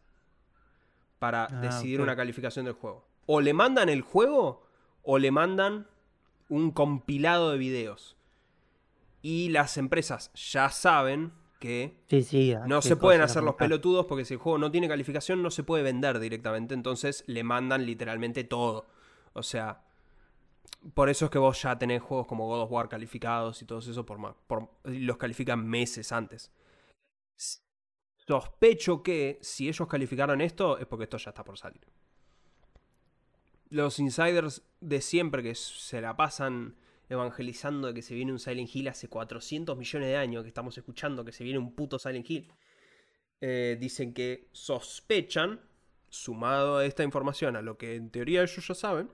para 1.19 1.45
Ah, 1.45 1.61
decidir 1.61 2.01
una 2.01 2.17
calificación 2.17 2.65
del 2.65 2.75
juego. 2.75 3.07
O 3.27 3.41
le 3.41 3.53
mandan 3.53 3.89
el 3.89 4.01
juego 4.03 4.67
o 5.03 5.19
le 5.19 5.31
mandan 5.31 5.87
un 6.49 6.73
compilado 6.73 7.53
de 7.53 7.59
videos. 7.59 8.17
Y 9.23 9.49
las 9.51 9.77
empresas 9.79 10.33
ya 10.35 10.69
saben 10.69 11.33
que 11.61 12.03
Sí, 12.09 12.23
sí. 12.25 12.53
a 12.53 12.67
no 12.67 12.83
se 12.83 12.97
pueden 12.97 13.21
hacer 13.21 13.45
los 13.45 13.55
pelotudos 13.55 14.07
porque 14.07 14.25
si 14.25 14.35
el 14.35 14.41
juego 14.41 14.59
no 14.59 14.73
tiene 14.73 14.89
calificación 14.89 15.43
no 15.43 15.51
se 15.51 15.63
puede 15.63 15.85
vender 15.85 16.19
directamente. 16.19 16.75
Entonces 16.75 17.23
le 17.29 17.45
mandan 17.45 17.87
literalmente 17.87 18.43
todo. 18.43 18.89
O 19.33 19.45
sea, 19.45 19.85
por 20.95 21.09
eso 21.09 21.27
es 21.27 21.31
que 21.31 21.39
vos 21.39 21.63
ya 21.63 21.79
tenés 21.79 22.03
juegos 22.03 22.27
como 22.27 22.49
God 22.49 22.63
of 22.63 22.73
War 22.73 22.89
calificados 22.89 23.63
y 23.63 23.65
todos 23.65 23.87
eso 23.87 24.05
por, 24.05 24.35
por 24.49 24.71
los 24.85 25.17
califican 25.17 25.65
meses 25.65 26.11
antes. 26.11 26.51
Sospecho 28.27 29.03
que 29.03 29.39
si 29.43 29.69
ellos 29.69 29.89
calificaron 29.89 30.41
esto 30.41 30.79
es 30.79 30.87
porque 30.87 31.05
esto 31.05 31.17
ya 31.19 31.31
está 31.31 31.45
por 31.45 31.59
salir. 31.59 31.87
Los 33.69 33.99
insiders 33.99 34.63
de 34.81 35.01
siempre 35.01 35.43
que 35.43 35.55
se 35.55 36.01
la 36.01 36.17
pasan 36.17 36.77
evangelizando 37.13 37.89
de 37.89 37.95
que 37.95 38.03
se 38.03 38.15
viene 38.15 38.33
un 38.33 38.39
Silent 38.39 38.75
Hill 38.75 38.89
hace 38.89 39.09
400 39.09 39.77
millones 39.77 40.09
de 40.09 40.17
años, 40.17 40.43
que 40.43 40.49
estamos 40.49 40.77
escuchando 40.77 41.25
que 41.25 41.33
se 41.33 41.45
viene 41.45 41.59
un 41.59 41.75
puto 41.75 41.99
Silent 41.99 42.29
Hill, 42.29 42.53
eh, 43.41 43.77
dicen 43.79 44.15
que 44.15 44.49
sospechan, 44.53 45.61
sumado 46.09 46.79
a 46.79 46.87
esta 46.87 47.05
información, 47.05 47.57
a 47.57 47.63
lo 47.63 47.79
que 47.79 47.95
en 47.97 48.11
teoría 48.11 48.43
ellos 48.43 48.67
ya 48.67 48.75
saben, 48.75 49.11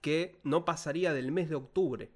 que 0.00 0.40
no 0.44 0.64
pasaría 0.64 1.12
del 1.12 1.32
mes 1.32 1.48
de 1.48 1.56
octubre. 1.56 2.10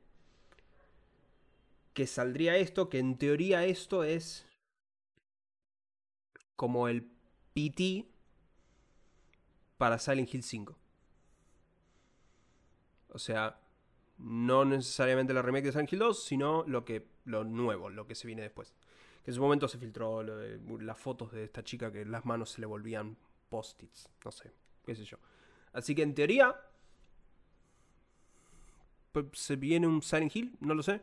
Que 1.95 2.07
saldría 2.07 2.57
esto, 2.57 2.89
que 2.89 2.99
en 2.99 3.17
teoría 3.19 3.65
esto 3.65 4.05
es 4.05 4.47
como 6.57 6.89
el 6.89 7.11
PT 7.55 8.07
para 9.79 9.99
Silent 9.99 10.33
Hill 10.33 10.43
5. 10.43 10.77
O 13.11 13.19
sea, 13.19 13.59
no 14.19 14.65
necesariamente 14.65 15.33
la 15.33 15.43
remake 15.43 15.67
de 15.67 15.73
Silent 15.73 15.93
Hill 15.93 15.99
2, 16.01 16.25
sino 16.25 16.65
lo 16.67 16.85
que 16.85 17.07
lo 17.25 17.45
nuevo, 17.45 17.89
lo 17.89 18.07
que 18.07 18.15
se 18.15 18.27
viene 18.27 18.43
después. 18.43 18.75
Que 19.25 19.31
en 19.31 19.35
su 19.35 19.41
momento 19.41 19.69
se 19.69 19.79
filtró 19.79 20.23
las 20.23 20.99
fotos 20.99 21.33
de 21.33 21.45
esta 21.45 21.63
chica 21.63 21.93
que 21.93 22.05
las 22.05 22.25
manos 22.25 22.51
se 22.51 22.61
le 22.61 22.67
volvían 22.67 23.17
post-its, 23.49 24.11
no 24.25 24.31
sé, 24.31 24.53
qué 24.85 24.95
sé 24.95 25.05
yo. 25.05 25.19
Así 25.73 25.95
que 25.95 26.03
en 26.03 26.15
teoría 26.15 26.55
se 29.33 29.57
viene 29.57 29.87
un 29.87 30.03
Silent 30.03 30.35
Hill, 30.35 30.57
no 30.61 30.75
lo 30.75 30.83
sé. 30.83 31.03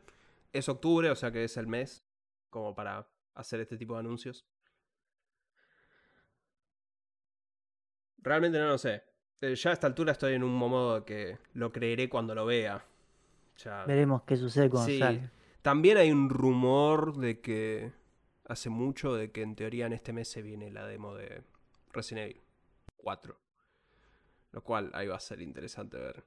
Es 0.53 0.69
octubre, 0.69 1.09
o 1.09 1.15
sea 1.15 1.31
que 1.31 1.43
es 1.43 1.57
el 1.57 1.67
mes 1.67 2.03
como 2.49 2.73
para 2.73 3.07
hacer 3.33 3.59
este 3.59 3.77
tipo 3.77 3.93
de 3.93 3.99
anuncios. 3.99 4.45
Realmente 8.17 8.57
no 8.57 8.67
lo 8.67 8.77
sé. 8.77 9.03
Eh, 9.41 9.55
ya 9.55 9.69
a 9.71 9.73
esta 9.73 9.87
altura 9.87 10.13
estoy 10.13 10.33
en 10.33 10.43
un 10.43 10.53
modo 10.53 11.05
que 11.05 11.37
lo 11.53 11.71
creeré 11.71 12.09
cuando 12.09 12.33
lo 12.33 12.45
vea. 12.45 12.83
Ya- 13.57 13.85
Veremos 13.85 14.23
qué 14.23 14.35
sucede 14.37 14.69
cuando 14.69 14.89
Sí. 14.89 15.21
También 15.61 15.97
hay 15.97 16.11
un 16.11 16.29
rumor 16.29 17.17
de 17.17 17.39
que 17.41 17.91
hace 18.47 18.69
mucho 18.69 19.15
de 19.15 19.31
que 19.31 19.41
en 19.41 19.55
teoría 19.55 19.87
en 19.87 19.93
este 19.93 20.13
mes 20.13 20.27
se 20.29 20.41
viene 20.41 20.69
la 20.71 20.85
demo 20.85 21.15
de 21.15 21.43
Resident 21.91 22.29
Evil 22.31 22.43
4. 22.97 23.39
Lo 24.51 24.63
cual 24.63 24.91
ahí 24.93 25.07
va 25.07 25.15
a 25.15 25.19
ser 25.19 25.41
interesante 25.41 25.97
ver 25.97 26.23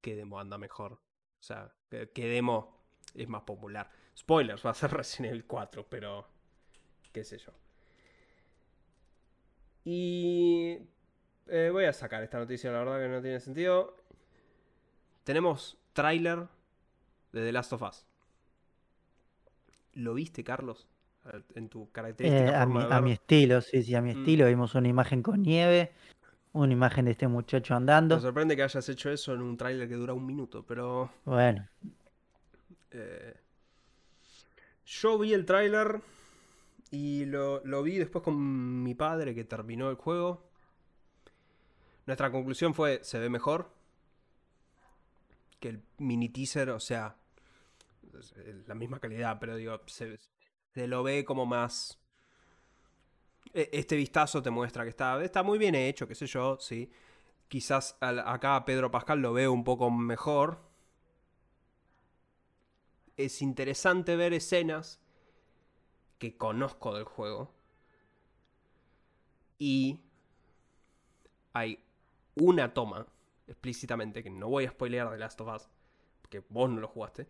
qué 0.00 0.16
demo 0.16 0.40
anda 0.40 0.58
mejor. 0.58 0.94
O 0.94 1.42
sea, 1.42 1.72
qué, 1.88 2.10
qué 2.12 2.26
demo 2.26 2.82
es 3.14 3.28
más 3.28 3.42
popular. 3.42 3.90
Spoilers, 4.16 4.64
va 4.66 4.70
a 4.70 4.74
ser 4.74 4.90
Resident 4.92 5.30
Evil 5.32 5.44
4, 5.46 5.86
pero 5.88 6.26
qué 7.12 7.22
sé 7.24 7.38
yo. 7.38 7.52
Y 9.84 10.78
eh, 11.46 11.70
voy 11.72 11.84
a 11.84 11.92
sacar 11.92 12.22
esta 12.22 12.38
noticia, 12.38 12.70
la 12.72 12.78
verdad 12.80 13.00
que 13.00 13.08
no 13.08 13.22
tiene 13.22 13.40
sentido. 13.40 13.96
Tenemos 15.24 15.78
tráiler 15.96 16.46
de 17.32 17.40
The 17.44 17.52
Last 17.52 17.72
of 17.72 17.82
Us. 17.82 18.06
¿Lo 19.94 20.14
viste, 20.14 20.44
Carlos? 20.44 20.86
A- 21.24 21.40
En 21.54 21.68
tu 21.68 21.90
característica 21.90 22.50
Eh, 22.52 22.54
a, 22.54 22.66
mi, 22.66 22.78
de 22.84 22.92
a 22.94 23.00
mi 23.00 23.12
estilo, 23.12 23.60
sí, 23.60 23.82
sí, 23.82 23.94
a 23.96 24.00
mi 24.02 24.14
Mm. 24.14 24.18
estilo. 24.18 24.46
Vimos 24.46 24.74
una 24.76 24.86
imagen 24.88 25.22
con 25.22 25.42
nieve, 25.42 25.92
una 26.52 26.72
imagen 26.72 27.06
de 27.06 27.12
este 27.12 27.26
muchacho 27.26 27.74
Me 27.74 27.78
andando. 27.78 28.20
sorprende 28.20 28.54
que 28.54 28.62
hayas 28.62 28.88
hecho 28.88 29.10
eso 29.10 29.32
en 29.34 29.42
un 29.42 29.56
tráiler 29.56 29.88
que 29.88 29.94
dura 29.96 30.12
un 30.12 30.24
minuto, 30.26 30.64
pero 30.64 31.10
Bueno, 31.24 31.66
eh, 32.92 33.34
yo 34.86 35.18
vi 35.18 35.32
el 35.34 35.44
tráiler 35.44 36.00
y 36.90 37.24
lo, 37.24 37.64
lo 37.64 37.82
vi 37.82 37.98
después 37.98 38.22
con 38.22 38.82
mi 38.84 38.94
padre 38.94 39.34
que 39.34 39.44
terminó 39.44 39.90
el 39.90 39.96
juego. 39.96 40.48
Nuestra 42.06 42.30
conclusión 42.30 42.72
fue, 42.74 43.00
se 43.02 43.18
ve 43.18 43.28
mejor 43.28 43.68
que 45.60 45.68
el 45.70 45.82
mini 45.98 46.28
teaser, 46.30 46.70
o 46.70 46.80
sea, 46.80 47.16
es 48.46 48.66
la 48.68 48.74
misma 48.74 48.98
calidad, 49.00 49.38
pero 49.40 49.56
digo, 49.56 49.80
se, 49.86 50.18
lo 50.86 51.02
ve 51.02 51.24
como 51.24 51.46
más... 51.46 51.98
e- 53.54 53.70
Este 53.72 53.96
vistazo 53.96 54.42
te 54.42 54.50
muestra 54.50 54.84
que 54.84 54.90
está, 54.90 55.22
está 55.24 55.42
muy 55.42 55.58
bien 55.58 55.74
hecho, 55.74 56.06
qué 56.08 56.14
sé 56.14 56.26
yo, 56.26 56.58
sí. 56.60 56.90
Quizás 57.48 57.96
acá 58.00 58.64
Pedro 58.64 58.90
Pascal 58.90 59.20
lo 59.20 59.32
veo 59.34 59.52
un 59.52 59.64
poco 59.64 59.90
mejor. 59.90 60.60
Es 63.18 63.42
interesante 63.42 64.14
ver 64.14 64.32
escenas 64.32 65.00
que 66.18 66.36
conozco 66.36 66.94
del 66.94 67.04
juego. 67.04 67.54
Y 69.58 69.98
hay 71.52 71.78
una 72.36 72.72
toma, 72.72 73.06
explícitamente, 73.46 74.22
que 74.22 74.30
no 74.30 74.48
voy 74.48 74.64
a 74.64 74.70
spoilear 74.70 75.10
de 75.10 75.18
Last 75.18 75.40
of 75.40 75.54
Us, 75.54 75.68
porque 76.20 76.42
vos 76.48 76.70
no 76.70 76.80
lo 76.80 76.88
jugaste, 76.88 77.26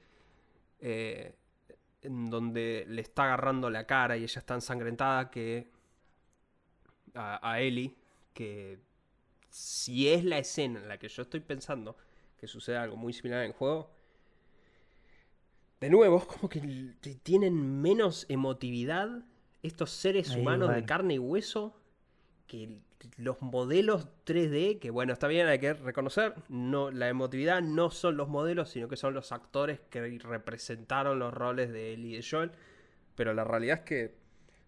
eh, 0.80 1.34
en 2.02 2.30
donde 2.30 2.84
le 2.88 3.02
está 3.02 3.24
agarrando 3.24 3.70
la 3.70 3.86
cara 3.86 4.16
y 4.16 4.22
ella 4.22 4.38
está 4.38 4.54
ensangrentada 4.54 5.30
que 5.30 5.70
a, 7.14 7.50
a 7.50 7.60
Ellie, 7.60 7.96
que 8.32 8.78
si 9.50 10.08
es 10.08 10.24
la 10.24 10.38
escena 10.38 10.80
en 10.80 10.88
la 10.88 10.98
que 10.98 11.08
yo 11.08 11.22
estoy 11.22 11.40
pensando 11.40 11.96
que 12.38 12.46
sucede 12.46 12.76
algo 12.76 12.96
muy 12.96 13.12
similar 13.12 13.40
en 13.40 13.46
el 13.46 13.52
juego, 13.52 13.90
de 15.80 15.90
nuevo, 15.90 16.18
es 16.18 16.24
como 16.24 16.48
que 16.48 16.60
tienen 17.22 17.82
menos 17.82 18.24
emotividad 18.28 19.24
estos 19.62 19.90
seres 19.90 20.34
humanos 20.34 20.74
de 20.74 20.84
carne 20.84 21.14
y 21.14 21.18
hueso 21.18 21.78
que 22.46 22.80
los 23.16 23.40
modelos 23.42 24.08
3D, 24.24 24.78
que 24.78 24.90
bueno, 24.90 25.12
está 25.12 25.26
bien, 25.28 25.46
hay 25.46 25.58
que 25.58 25.74
reconocer, 25.74 26.34
no, 26.48 26.90
la 26.90 27.08
emotividad 27.08 27.62
no 27.62 27.90
son 27.90 28.16
los 28.16 28.28
modelos, 28.28 28.70
sino 28.70 28.88
que 28.88 28.96
son 28.96 29.14
los 29.14 29.32
actores 29.32 29.80
que 29.90 30.18
representaron 30.18 31.18
los 31.18 31.32
roles 31.32 31.72
de 31.72 31.94
Ellie 31.94 32.14
y 32.14 32.16
de 32.16 32.26
Joel, 32.28 32.52
pero 33.14 33.34
la 33.34 33.44
realidad 33.44 33.78
es 33.78 33.84
que 33.84 34.18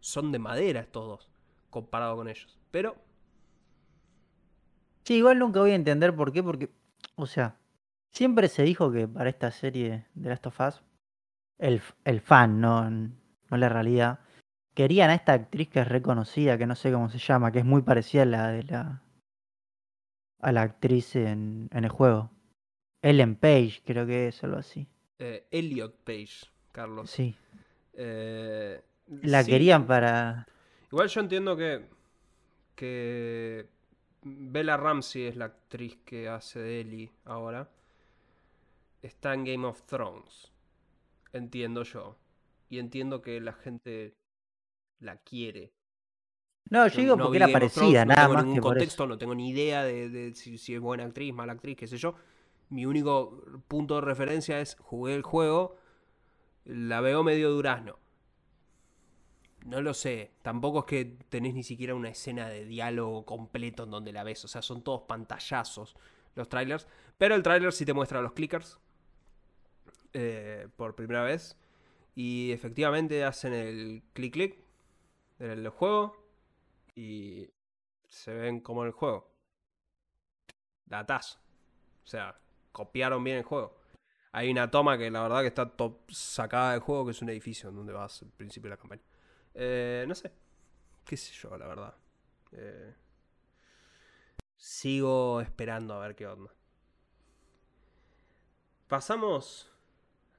son 0.01 0.33
de 0.33 0.39
madera 0.39 0.87
todos, 0.87 1.31
comparado 1.71 2.17
con 2.17 2.29
ellos. 2.29 2.59
Pero... 2.71 2.97
Sí, 5.05 5.15
igual 5.15 5.39
nunca 5.39 5.61
voy 5.61 5.71
a 5.71 5.75
entender 5.75 6.15
por 6.15 6.33
qué, 6.33 6.43
porque, 6.43 6.71
o 7.15 7.27
sea, 7.27 7.57
siempre 8.11 8.49
se 8.49 8.63
dijo 8.63 8.93
que 8.93 9.09
para 9.09 9.31
esta 9.31 9.51
serie 9.51 10.07
de 10.15 10.29
Last 10.29 10.47
of 10.47 10.61
Us, 10.61 10.83
el, 11.59 11.81
el 12.05 12.21
fan, 12.21 12.61
no, 12.61 12.91
no 12.91 13.57
la 13.57 13.69
realidad, 13.69 14.21
querían 14.79 15.11
a 15.11 15.17
esta 15.17 15.33
actriz 15.33 15.69
que 15.69 15.81
es 15.81 15.89
reconocida, 15.89 16.57
que 16.57 16.65
no 16.65 16.77
sé 16.77 16.93
cómo 16.93 17.11
se 17.11 17.19
llama, 17.19 17.51
que 17.51 17.59
es 17.59 17.65
muy 17.65 17.83
parecida 17.83 18.23
a 18.23 18.27
la 18.27 18.49
de 18.53 18.63
la 18.63 19.03
a 20.39 20.53
la 20.53 20.63
actriz 20.63 21.17
en, 21.17 21.69
el 21.73 21.89
juego. 21.89 22.31
Ellen 23.03 23.35
Page, 23.35 23.83
creo 23.85 24.07
que 24.07 24.29
es 24.29 24.45
algo 24.45 24.59
así. 24.59 24.87
Eh, 25.19 25.49
Elliot 25.51 25.97
Page, 26.05 26.47
Carlos. 26.71 27.11
Sí. 27.11 27.35
Eh, 27.95 28.81
la 29.23 29.43
querían 29.43 29.85
para. 29.85 30.47
Igual 30.93 31.09
yo 31.09 31.21
entiendo 31.23 31.57
que. 31.57 31.85
que. 32.77 33.67
Bella 34.23 34.77
Ramsey 34.77 35.25
es 35.25 35.35
la 35.35 35.47
actriz 35.47 35.99
que 36.05 36.29
hace 36.29 36.61
de 36.61 36.81
Ellie 36.83 37.11
ahora. 37.25 37.69
Está 39.03 39.35
en 39.35 39.45
Game 39.45 39.67
of 39.67 39.83
Thrones. 39.87 40.53
Entiendo 41.33 41.83
yo. 41.83 42.17
Y 42.69 42.79
entiendo 42.79 43.23
que 43.23 43.41
la 43.41 43.55
gente 43.55 44.18
la 45.01 45.17
quiere. 45.17 45.73
No, 46.71 46.87
yo 46.87 47.01
digo 47.01 47.17
porque 47.17 47.39
era 47.39 47.49
parecida, 47.49 48.05
nada 48.05 48.25
no 48.25 48.29
tengo 48.29 48.43
ningún 48.43 48.61
contexto, 48.61 49.07
no 49.07 49.17
tengo 49.17 49.35
ni 49.35 49.49
idea 49.49 49.85
de, 49.85 50.35
si, 50.35 50.75
es 50.75 50.81
buena 50.81 51.05
actriz, 51.05 51.33
mala 51.33 51.53
actriz, 51.53 51.77
qué 51.77 51.87
sé 51.87 51.97
yo. 51.97 52.15
Mi 52.69 52.85
único 52.85 53.43
punto 53.69 53.95
de 53.95 54.01
referencia 54.03 54.61
es 54.61 54.77
jugué 54.79 55.15
el 55.15 55.23
juego, 55.23 55.77
la 56.65 57.01
veo 57.01 57.23
medio 57.23 57.51
durazno. 57.51 57.99
No 59.65 59.81
lo 59.81 59.95
sé, 59.95 60.33
tampoco 60.43 60.81
es 60.81 60.85
que 60.85 61.05
tenés 61.29 61.55
ni 61.55 61.63
siquiera 61.63 61.95
una 61.95 62.11
escena 62.11 62.49
de 62.49 62.65
diálogo 62.65 63.25
completo 63.25 63.85
en 63.85 63.91
donde 63.91 64.13
la 64.13 64.23
ves, 64.23 64.45
o 64.45 64.49
sea, 64.49 64.63
son 64.63 64.83
todos 64.83 65.03
pantallazos 65.03 65.97
los 66.35 66.49
trailers, 66.49 66.87
pero 67.17 67.35
el 67.35 67.43
trailer 67.43 67.73
sí 67.73 67.85
te 67.85 67.93
muestra 67.93 68.23
los 68.23 68.33
clickers 68.33 68.79
eh, 70.13 70.69
por 70.77 70.95
primera 70.95 71.23
vez 71.23 71.57
y 72.15 72.53
efectivamente 72.53 73.25
hacen 73.25 73.53
el 73.53 74.03
clic 74.13 74.33
clic 74.33 74.68
el 75.39 75.69
juego 75.69 76.17
y 76.95 77.51
se 78.09 78.33
ven 78.35 78.61
como 78.61 78.83
en 78.83 78.89
el 78.89 78.93
juego. 78.93 79.31
Datazo. 80.87 81.39
O 82.05 82.07
sea, 82.07 82.41
copiaron 82.73 83.23
bien 83.23 83.39
el 83.39 83.45
juego. 83.45 83.79
Hay 84.33 84.51
una 84.51 84.71
toma 84.71 84.99
que 84.99 85.11
la 85.11 85.23
verdad 85.23 85.41
que 85.41 85.49
está 85.49 85.69
top 85.71 86.11
sacada 86.11 86.73
del 86.73 86.81
juego, 86.81 87.07
que 87.07 87.11
es 87.13 87.23
un 87.23 87.31
edificio 87.31 87.69
en 87.69 87.77
donde 87.77 87.93
vas 87.93 88.23
al 88.23 88.31
principio 88.31 88.69
de 88.69 88.77
la 88.77 88.81
campaña. 88.81 89.03
Eh, 89.55 90.05
no 90.07 90.15
sé. 90.15 90.33
Qué 91.05 91.17
sé 91.17 91.33
yo, 91.33 91.57
la 91.57 91.67
verdad. 91.67 91.95
Eh, 92.53 92.95
sigo 94.57 95.41
esperando 95.41 95.95
a 95.95 96.01
ver 96.01 96.15
qué 96.15 96.27
onda. 96.27 96.53
Pasamos 98.89 99.71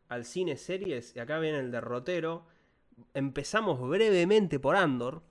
al 0.07 0.25
cine 0.25 0.57
series 0.57 1.15
y 1.15 1.19
acá 1.19 1.39
viene 1.39 1.59
el 1.59 1.71
derrotero 1.71 2.47
empezamos 3.13 3.79
brevemente 3.87 4.59
por 4.59 4.75
Andor, 4.75 5.21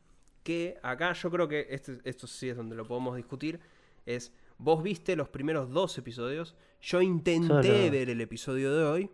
que 0.43 0.79
acá 0.83 1.13
yo 1.13 1.31
creo 1.31 1.49
que 1.49 1.67
este, 1.71 1.99
esto 2.05 2.27
sí 2.27 2.49
es 2.49 2.57
donde 2.57 2.77
lo 2.77 2.87
podemos 2.87 3.17
discutir, 3.17 3.61
es, 4.07 4.33
vos 4.57 4.83
viste 4.83 5.17
los 5.17 5.29
primeros 5.29 5.71
dos 5.71 5.97
episodios, 5.99 6.57
yo 6.81 7.03
intenté 7.03 7.91
ver 7.91 8.11
el 8.11 8.21
episodio 8.21 8.75
de 8.75 8.85
hoy 8.85 9.11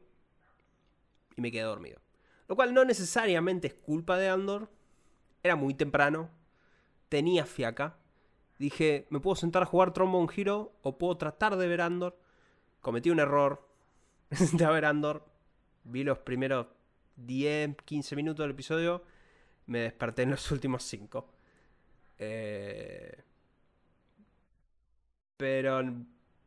y 1.36 1.40
me 1.40 1.50
quedé 1.50 1.62
dormido. 1.62 2.00
Lo 2.46 2.56
cual 2.56 2.74
no 2.74 2.84
necesariamente 2.84 3.68
es 3.68 3.74
culpa 3.74 4.18
de 4.18 4.28
Andor, 4.28 4.70
era 5.42 5.56
muy 5.56 5.74
temprano, 5.74 6.30
tenía 7.08 7.46
fiaca, 7.46 7.98
dije, 8.58 9.06
me 9.10 9.20
puedo 9.20 9.36
sentar 9.36 9.62
a 9.62 9.66
jugar 9.66 9.92
Trombone 9.92 10.32
Hero 10.34 10.72
o 10.82 10.98
puedo 10.98 11.16
tratar 11.16 11.56
de 11.56 11.68
ver 11.68 11.80
Andor, 11.80 12.18
cometí 12.80 13.10
un 13.10 13.20
error, 13.20 13.66
senté 14.30 14.64
a 14.64 14.70
ver 14.70 14.84
Andor, 14.84 15.24
vi 15.84 16.04
los 16.04 16.18
primeros 16.18 16.66
10, 17.16 17.76
15 17.84 18.16
minutos 18.16 18.44
del 18.44 18.52
episodio, 18.52 19.02
me 19.66 19.80
desperté 19.80 20.22
en 20.22 20.30
los 20.30 20.50
últimos 20.52 20.82
5. 20.82 21.28
Eh, 22.18 23.22
pero 25.36 25.82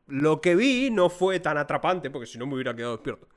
lo 0.07 0.41
que 0.41 0.55
vi 0.55 0.89
no 0.89 1.09
fue 1.09 1.39
tan 1.39 1.57
atrapante, 1.57 2.09
porque 2.09 2.25
si 2.25 2.37
no 2.37 2.47
me 2.47 2.55
hubiera 2.55 2.75
quedado 2.75 2.93
despierto. 2.93 3.27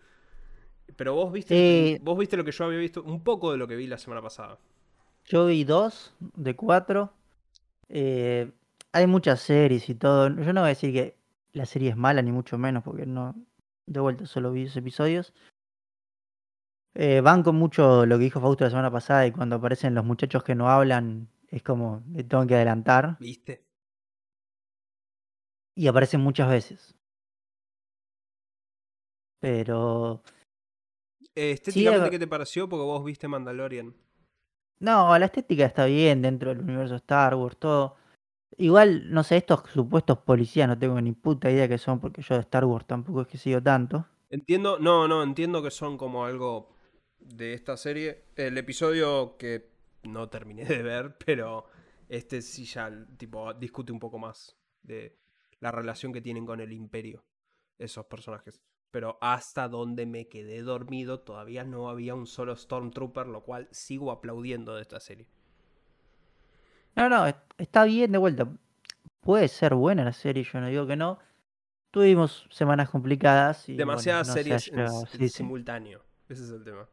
Pero 0.97 1.15
vos 1.15 1.33
viste, 1.33 2.01
vos 2.03 2.19
viste 2.19 2.37
lo 2.37 2.45
que 2.45 2.53
yo 2.53 2.65
había 2.65 2.79
visto, 2.79 3.03
un 3.03 3.23
poco 3.23 3.53
de 3.53 3.59
lo 3.59 3.67
que 3.67 3.77
vi 3.77 3.87
la 3.87 3.99
semana 3.99 4.23
pasada. 4.23 4.59
Yo 5.25 5.47
vi 5.47 5.65
dos 5.65 6.15
de 6.19 6.57
cuatro. 6.57 7.13
Eh, 7.89 8.51
hay 8.93 9.07
muchas 9.07 9.41
series 9.41 9.89
y 9.89 9.95
todo. 9.95 10.29
Yo 10.29 10.53
no 10.53 10.61
voy 10.61 10.67
a 10.67 10.69
decir 10.69 10.93
que 10.93 11.17
la 11.53 11.67
serie 11.67 11.91
es 11.91 11.97
mala, 11.97 12.23
ni 12.23 12.33
mucho 12.33 12.59
menos, 12.59 12.83
porque 12.83 13.07
no. 13.07 13.35
De 13.87 14.01
vuelta 14.01 14.27
solo 14.27 14.53
vi 14.53 14.65
esos 14.65 14.77
episodios. 14.77 15.33
Eh, 16.95 17.21
banco 17.21 17.53
mucho 17.53 18.05
lo 18.05 18.19
que 18.19 18.25
dijo 18.25 18.41
Fausto 18.41 18.65
la 18.65 18.71
semana 18.71 18.91
pasada 18.91 19.27
y 19.27 19.33
cuando 19.33 19.57
aparecen 19.57 19.95
los 19.95 20.05
muchachos 20.05 20.43
que 20.43 20.55
no 20.55 20.69
hablan, 20.69 21.29
es 21.49 21.63
como, 21.63 22.03
me 22.07 22.25
tengo 22.25 22.47
que 22.47 22.57
adelantar. 22.57 23.17
¿Viste? 23.21 23.65
Y 25.77 25.87
aparecen 25.87 26.21
muchas 26.21 26.49
veces. 26.51 26.97
Pero... 29.39 30.23
Eh, 31.35 31.53
estéticamente, 31.53 32.11
¿qué 32.11 32.19
te 32.19 32.27
pareció? 32.27 32.69
Porque 32.69 32.85
vos 32.85 33.05
viste 33.05 33.29
Mandalorian. 33.29 33.95
No, 34.81 35.17
la 35.19 35.27
estética 35.27 35.67
está 35.67 35.85
bien 35.85 36.23
dentro 36.23 36.51
del 36.51 36.61
universo 36.61 36.97
Star 36.97 37.35
Wars, 37.35 37.57
todo. 37.59 37.97
Igual, 38.57 39.11
no 39.13 39.23
sé, 39.23 39.37
estos 39.37 39.63
supuestos 39.71 40.19
policías 40.19 40.69
no 40.69 40.79
tengo 40.79 41.01
ni 41.01 41.13
puta 41.13 41.51
idea 41.51 41.69
que 41.69 41.79
son, 41.79 42.01
porque 42.01 42.21
yo 42.23 42.35
de 42.35 42.41
Star 42.41 42.65
Wars 42.65 42.87
tampoco 42.87 43.23
es 43.23 43.29
que 43.29 43.39
sigo 43.39 43.63
tanto. 43.63 44.07
Entiendo, 44.29 44.79
no, 44.79 45.07
no, 45.07 45.23
entiendo 45.23 45.63
que 45.63 45.71
son 45.71 45.97
como 45.97 46.25
algo 46.25 46.69
de 47.21 47.55
esta 47.55 47.77
serie. 47.77 48.25
El 48.37 48.59
episodio 48.59 49.37
que 49.39 49.71
no 50.03 50.29
terminé 50.29 50.65
de 50.65 50.83
ver, 50.83 51.17
pero 51.25 51.67
este 52.09 52.43
sí 52.43 52.65
ya 52.65 52.91
tipo 53.17 53.55
discute 53.55 53.93
un 53.93 54.01
poco 54.01 54.19
más 54.19 54.57
de 54.83 55.19
la 55.61 55.71
relación 55.71 56.13
que 56.13 56.21
tienen 56.21 56.47
con 56.47 56.61
el 56.61 56.73
imperio 56.73 57.25
esos 57.79 58.07
personajes. 58.07 58.61
Pero 58.91 59.19
hasta 59.21 59.69
donde 59.69 60.05
me 60.05 60.29
quedé 60.29 60.63
dormido 60.63 61.21
todavía 61.21 61.65
no 61.65 61.89
había 61.89 62.15
un 62.15 62.27
solo 62.27 62.57
Stormtrooper, 62.57 63.27
lo 63.27 63.45
cual 63.45 63.69
sigo 63.71 64.11
aplaudiendo 64.11 64.75
de 64.75 64.83
esta 64.83 64.99
serie. 64.99 65.29
No, 66.97 67.09
no, 67.09 67.25
está 67.57 67.85
bien 67.85 68.11
de 68.11 68.19
vuelta. 68.19 68.49
Puede 69.21 69.49
ser 69.49 69.75
buena 69.75 70.05
la 70.05 70.13
serie, 70.13 70.43
yo 70.43 70.61
no 70.61 70.67
digo 70.69 70.87
que 70.87 70.97
no. 70.97 71.19
Tuvimos 71.93 72.47
semanas 72.51 72.91
complicadas. 72.91 73.69
Y, 73.69 73.77
Demasiadas 73.77 74.33
series 74.33 74.69
en, 74.73 75.29
simultáneo. 75.29 76.05
Ese 76.29 76.45
es 76.45 76.51
el 76.51 76.65
tema. 76.65 76.89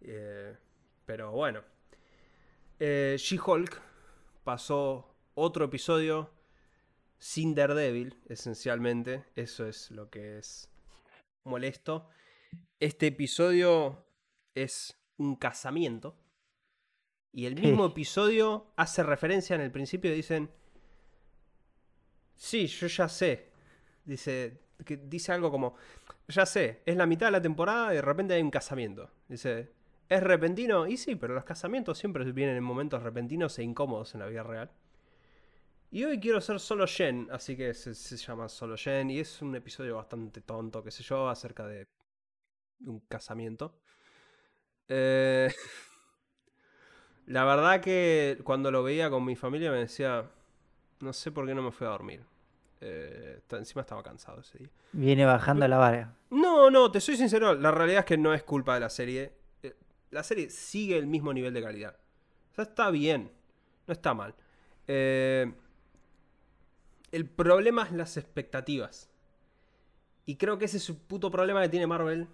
Eh, 0.00 0.56
pero 1.04 1.32
bueno. 1.32 1.62
Eh, 2.78 3.16
She-Hulk 3.18 3.80
pasó 4.44 5.14
otro 5.34 5.64
episodio 5.64 6.30
sin 7.18 7.54
Daredevil, 7.54 8.16
esencialmente. 8.28 9.24
Eso 9.34 9.66
es 9.66 9.90
lo 9.90 10.10
que 10.10 10.38
es 10.38 10.70
molesto. 11.44 12.08
Este 12.80 13.08
episodio 13.08 14.06
es 14.54 14.98
un 15.16 15.36
casamiento. 15.36 16.16
Y 17.32 17.46
el 17.46 17.54
mismo 17.54 17.86
episodio 17.86 18.72
hace 18.76 19.02
referencia 19.02 19.54
en 19.54 19.60
el 19.60 19.70
principio, 19.70 20.12
dicen, 20.12 20.50
sí, 22.34 22.66
yo 22.66 22.86
ya 22.86 23.08
sé. 23.08 23.52
Dice, 24.04 24.62
que 24.84 24.96
dice 24.96 25.32
algo 25.32 25.50
como, 25.50 25.74
ya 26.28 26.46
sé, 26.46 26.82
es 26.86 26.96
la 26.96 27.06
mitad 27.06 27.26
de 27.26 27.32
la 27.32 27.42
temporada 27.42 27.92
y 27.92 27.96
de 27.96 28.02
repente 28.02 28.34
hay 28.34 28.42
un 28.42 28.50
casamiento. 28.50 29.10
Dice, 29.28 29.72
¿Es 30.08 30.22
repentino? 30.22 30.86
Y 30.86 30.96
sí, 30.96 31.16
pero 31.16 31.34
los 31.34 31.44
casamientos 31.44 31.98
siempre 31.98 32.24
vienen 32.32 32.56
en 32.56 32.64
momentos 32.64 33.02
repentinos 33.02 33.58
e 33.58 33.62
incómodos 33.62 34.14
en 34.14 34.20
la 34.20 34.26
vida 34.26 34.42
real. 34.42 34.70
Y 35.90 36.04
hoy 36.04 36.20
quiero 36.20 36.40
ser 36.40 36.60
solo 36.60 36.86
Jen, 36.86 37.28
así 37.30 37.56
que 37.56 37.72
se, 37.72 38.16
llama 38.16 38.48
solo 38.48 38.76
Jen 38.76 39.10
y 39.10 39.20
es 39.20 39.40
un 39.40 39.54
episodio 39.56 39.96
bastante 39.96 40.42
tonto, 40.42 40.82
qué 40.82 40.90
sé 40.90 41.02
yo, 41.02 41.28
acerca 41.28 41.66
de 41.66 41.86
un 42.86 43.00
casamiento. 43.00 43.80
Eh, 44.86 45.50
la 47.26 47.44
verdad 47.44 47.80
que 47.80 48.38
cuando 48.44 48.70
lo 48.70 48.82
veía 48.82 49.08
con 49.08 49.24
mi 49.24 49.34
familia 49.34 49.70
me 49.70 49.78
decía, 49.78 50.30
no 51.00 51.12
sé 51.12 51.32
por 51.32 51.46
qué 51.46 51.54
no 51.54 51.62
me 51.62 51.72
fui 51.72 51.86
a 51.86 51.90
dormir. 51.90 52.22
Eh, 52.80 53.40
encima 53.50 53.80
estaba 53.80 54.02
cansado 54.02 54.40
ese 54.40 54.58
día. 54.58 54.70
Viene 54.92 55.24
bajando 55.24 55.66
la 55.68 55.78
vara. 55.78 56.14
No, 56.30 56.70
no, 56.70 56.90
te 56.90 57.00
soy 57.00 57.16
sincero, 57.16 57.54
la 57.54 57.70
realidad 57.70 58.00
es 58.00 58.04
que 58.06 58.18
no 58.18 58.34
es 58.34 58.42
culpa 58.42 58.74
de 58.74 58.80
la 58.80 58.90
serie. 58.90 59.37
Eh, 60.10 60.14
la 60.14 60.22
serie 60.22 60.50
sigue 60.50 60.96
el 60.96 61.06
mismo 61.06 61.32
nivel 61.32 61.54
de 61.54 61.62
calidad. 61.62 61.96
O 62.52 62.54
sea, 62.54 62.64
está 62.64 62.90
bien, 62.90 63.30
no 63.86 63.92
está 63.92 64.14
mal. 64.14 64.34
el 64.86 65.54
problema 67.36 67.84
es 67.84 67.92
las 67.92 68.16
expectativas. 68.16 69.10
Y 70.26 70.36
creo 70.36 70.58
que 70.58 70.66
ese 70.66 70.76
es 70.76 70.88
el 70.88 70.96
puto 70.96 71.30
problema 71.30 71.62
que 71.62 71.68
tiene 71.70 71.86
Marvel 71.86 72.28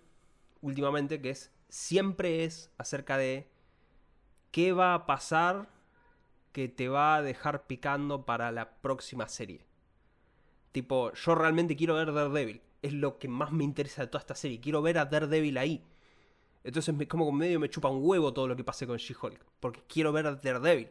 últimamente, 0.63 1.21
que 1.21 1.31
es 1.31 1.53
siempre 1.69 2.45
es 2.45 2.71
acerca 2.79 3.19
de 3.19 3.49
qué 4.51 4.73
va 4.73 4.95
a 4.95 5.07
pasar 5.07 5.69
que 6.53 6.69
te 6.69 6.89
va 6.89 7.17
a 7.17 7.23
dejar 7.23 7.67
picando 7.67 8.25
para 8.25 8.53
la 8.53 8.77
próxima 8.77 9.29
serie. 9.29 9.67
Tipo, 10.71 11.13
yo 11.13 11.35
realmente 11.35 11.75
quiero 11.75 11.95
ver 11.95 12.13
Daredevil. 12.13 12.63
Es 12.81 12.93
lo 12.93 13.19
que 13.19 13.27
más 13.27 13.51
me 13.51 13.65
interesa 13.65 14.03
de 14.03 14.09
toda 14.09 14.21
esta 14.21 14.37
serie. 14.37 14.61
Quiero 14.61 14.81
ver 14.81 14.99
a 14.99 15.05
Daredevil 15.05 15.59
ahí. 15.59 15.85
Entonces, 16.65 16.95
me, 16.95 17.07
como 17.07 17.31
medio 17.31 17.61
me 17.61 17.69
chupa 17.69 17.89
un 17.89 18.01
huevo 18.03 18.33
todo 18.33 18.49
lo 18.49 18.57
que 18.57 18.65
pase 18.65 18.87
con 18.87 18.97
She-Hulk. 18.97 19.39
Porque 19.61 19.83
quiero 19.87 20.13
ver 20.13 20.27
a 20.27 20.35
Daredevil. 20.35 20.89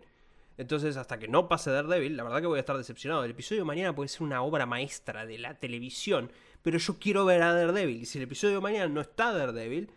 Entonces, 0.55 0.97
hasta 0.97 1.17
que 1.17 1.28
no 1.28 1.49
pase 1.49 1.71
Daredevil, 1.71 2.15
la 2.15 2.24
verdad 2.24 2.41
que 2.41 2.47
voy 2.47 2.57
a 2.57 2.59
estar 2.59 2.78
decepcionado. 2.78 3.24
El 3.24 3.32
episodio 3.32 3.61
de 3.61 3.65
mañana 3.65 3.95
puede 3.95 4.07
ser 4.07 4.21
una 4.21 4.43
obra 4.43 4.67
maestra 4.67 5.26
de 5.26 5.39
la 5.39 5.59
televisión. 5.59 6.32
Pero 6.61 6.78
yo 6.78 6.99
quiero 6.99 7.26
ver 7.26 7.41
a 7.41 7.53
Daredevil. 7.53 8.03
Y 8.03 8.05
si 8.05 8.19
el 8.19 8.26
episodio 8.26 8.55
de 8.55 8.61
mañana 8.61 8.88
no 8.88 9.01
está 9.01 9.34
Daredevil, 9.34 9.89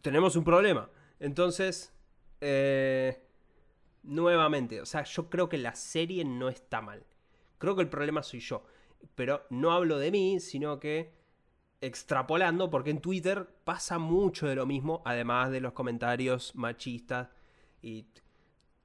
tenemos 0.00 0.34
un 0.34 0.44
problema. 0.44 0.88
Entonces, 1.20 1.92
eh, 2.40 3.22
nuevamente, 4.02 4.80
o 4.80 4.86
sea, 4.86 5.04
yo 5.04 5.28
creo 5.28 5.48
que 5.48 5.58
la 5.58 5.74
serie 5.74 6.24
no 6.24 6.48
está 6.48 6.80
mal. 6.80 7.04
Creo 7.58 7.76
que 7.76 7.82
el 7.82 7.88
problema 7.88 8.22
soy 8.22 8.40
yo. 8.40 8.64
Pero 9.14 9.44
no 9.50 9.72
hablo 9.72 9.98
de 9.98 10.10
mí, 10.10 10.40
sino 10.40 10.80
que 10.80 11.12
extrapolando, 11.80 12.70
porque 12.70 12.90
en 12.90 13.00
Twitter 13.00 13.48
pasa 13.64 13.98
mucho 13.98 14.46
de 14.46 14.54
lo 14.54 14.66
mismo, 14.66 15.02
además 15.04 15.50
de 15.50 15.60
los 15.60 15.72
comentarios 15.72 16.54
machistas 16.54 17.28
y 17.82 18.06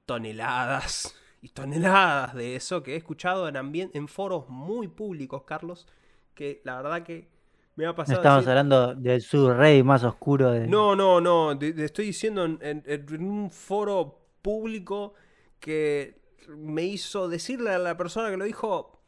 toneladas 0.06 1.14
y 1.40 1.48
toneladas 1.48 2.34
de 2.34 2.54
eso 2.54 2.82
que 2.82 2.94
he 2.94 2.96
escuchado 2.96 3.48
en, 3.48 3.90
en 3.92 4.08
foros 4.08 4.48
muy 4.48 4.88
públicos, 4.88 5.42
Carlos, 5.44 5.88
que 6.34 6.60
la 6.64 6.76
verdad 6.76 7.02
que 7.02 7.28
me 7.74 7.86
ha 7.86 7.94
pasado. 7.94 8.20
estamos 8.20 8.46
hablando 8.46 8.94
del 8.94 9.22
rey 9.56 9.82
más 9.82 10.04
oscuro. 10.04 10.52
De... 10.52 10.66
No, 10.66 10.94
no, 10.94 11.20
no. 11.20 11.52
estoy 11.52 12.06
diciendo 12.06 12.44
en, 12.44 13.22
un 13.24 13.50
foro 13.50 14.20
público 14.42 15.14
que 15.58 16.20
me 16.48 16.84
hizo 16.84 17.28
decirle 17.28 17.70
a 17.70 17.78
la 17.78 17.96
persona 17.96 18.30
que 18.30 18.36
lo 18.36 18.44
dijo. 18.44 19.00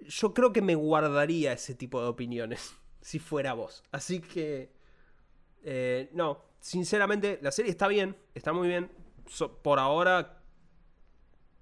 Yo 0.00 0.34
creo 0.34 0.52
que 0.52 0.60
me 0.60 0.74
guardaría 0.74 1.52
ese 1.52 1.74
tipo 1.74 2.02
de 2.02 2.08
opiniones 2.08 2.76
si 3.06 3.20
fuera 3.20 3.52
vos. 3.52 3.84
Así 3.92 4.20
que. 4.20 4.72
Eh, 5.62 6.10
no, 6.12 6.42
sinceramente, 6.58 7.38
la 7.40 7.52
serie 7.52 7.70
está 7.70 7.86
bien, 7.86 8.16
está 8.34 8.52
muy 8.52 8.66
bien. 8.66 8.90
por 9.62 9.78
ahora, 9.78 10.42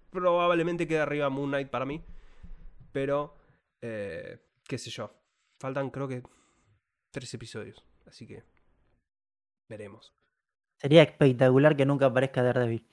probablemente 0.09 0.89
quede 0.89 1.01
arriba 1.01 1.29
Moon 1.29 1.51
Knight 1.51 1.69
para 1.69 1.85
mí. 1.85 2.03
Pero, 2.93 3.37
eh, 3.83 4.41
qué 4.67 4.79
sé 4.79 4.89
yo. 4.89 5.11
Faltan 5.61 5.91
creo 5.91 6.09
que 6.09 6.23
tres 7.11 7.35
episodios. 7.35 7.85
Así 8.07 8.27
que 8.27 8.43
veremos. 9.69 10.15
Sería 10.81 11.03
espectacular 11.03 11.77
que 11.77 11.85
nunca 11.85 12.07
aparezca 12.07 12.43
Daredevil. 12.43 12.89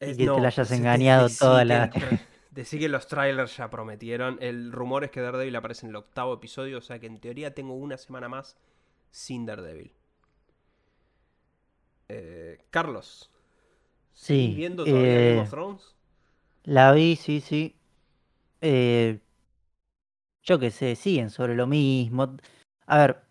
y 0.00 0.16
que 0.16 0.26
te 0.26 0.40
la 0.40 0.48
hayas 0.48 0.70
engañado 0.72 1.28
toda 1.28 1.66
la... 1.66 1.90
Decir 2.54 2.78
que 2.78 2.88
los 2.88 3.08
trailers 3.08 3.56
ya 3.56 3.68
prometieron. 3.68 4.38
El 4.40 4.70
rumor 4.70 5.02
es 5.02 5.10
que 5.10 5.20
Daredevil 5.20 5.56
aparece 5.56 5.86
en 5.86 5.90
el 5.90 5.96
octavo 5.96 6.34
episodio. 6.34 6.78
O 6.78 6.80
sea 6.80 7.00
que 7.00 7.06
en 7.06 7.18
teoría 7.18 7.52
tengo 7.52 7.74
una 7.74 7.96
semana 7.96 8.28
más 8.28 8.56
sin 9.10 9.44
Daredevil. 9.44 9.92
Eh, 12.08 12.60
Carlos. 12.70 13.28
Sí. 14.12 14.54
¿Viendo 14.56 14.84
todavía 14.84 15.20
eh, 15.20 15.28
Game 15.30 15.40
of 15.40 15.50
Thrones? 15.50 15.96
La 16.62 16.92
vi, 16.92 17.16
sí, 17.16 17.40
sí. 17.40 17.74
Eh, 18.60 19.18
yo 20.44 20.60
qué 20.60 20.70
sé, 20.70 20.94
siguen 20.94 21.30
sobre 21.30 21.56
lo 21.56 21.66
mismo. 21.66 22.36
A 22.86 22.98
ver, 22.98 23.24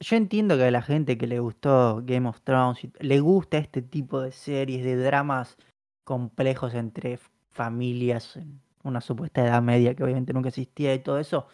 yo 0.00 0.16
entiendo 0.16 0.56
que 0.56 0.64
a 0.64 0.70
la 0.70 0.80
gente 0.80 1.18
que 1.18 1.26
le 1.26 1.40
gustó 1.40 2.00
Game 2.04 2.26
of 2.26 2.40
Thrones, 2.40 2.88
le 3.00 3.20
gusta 3.20 3.58
este 3.58 3.82
tipo 3.82 4.22
de 4.22 4.32
series, 4.32 4.82
de 4.82 4.96
dramas 4.96 5.58
complejos 6.04 6.74
entre 6.74 7.18
familias 7.50 8.36
en 8.36 8.60
una 8.82 9.00
supuesta 9.00 9.44
edad 9.44 9.62
media 9.62 9.94
que 9.94 10.04
obviamente 10.04 10.32
nunca 10.32 10.48
existía 10.48 10.94
y 10.94 11.00
todo 11.00 11.18
eso. 11.18 11.46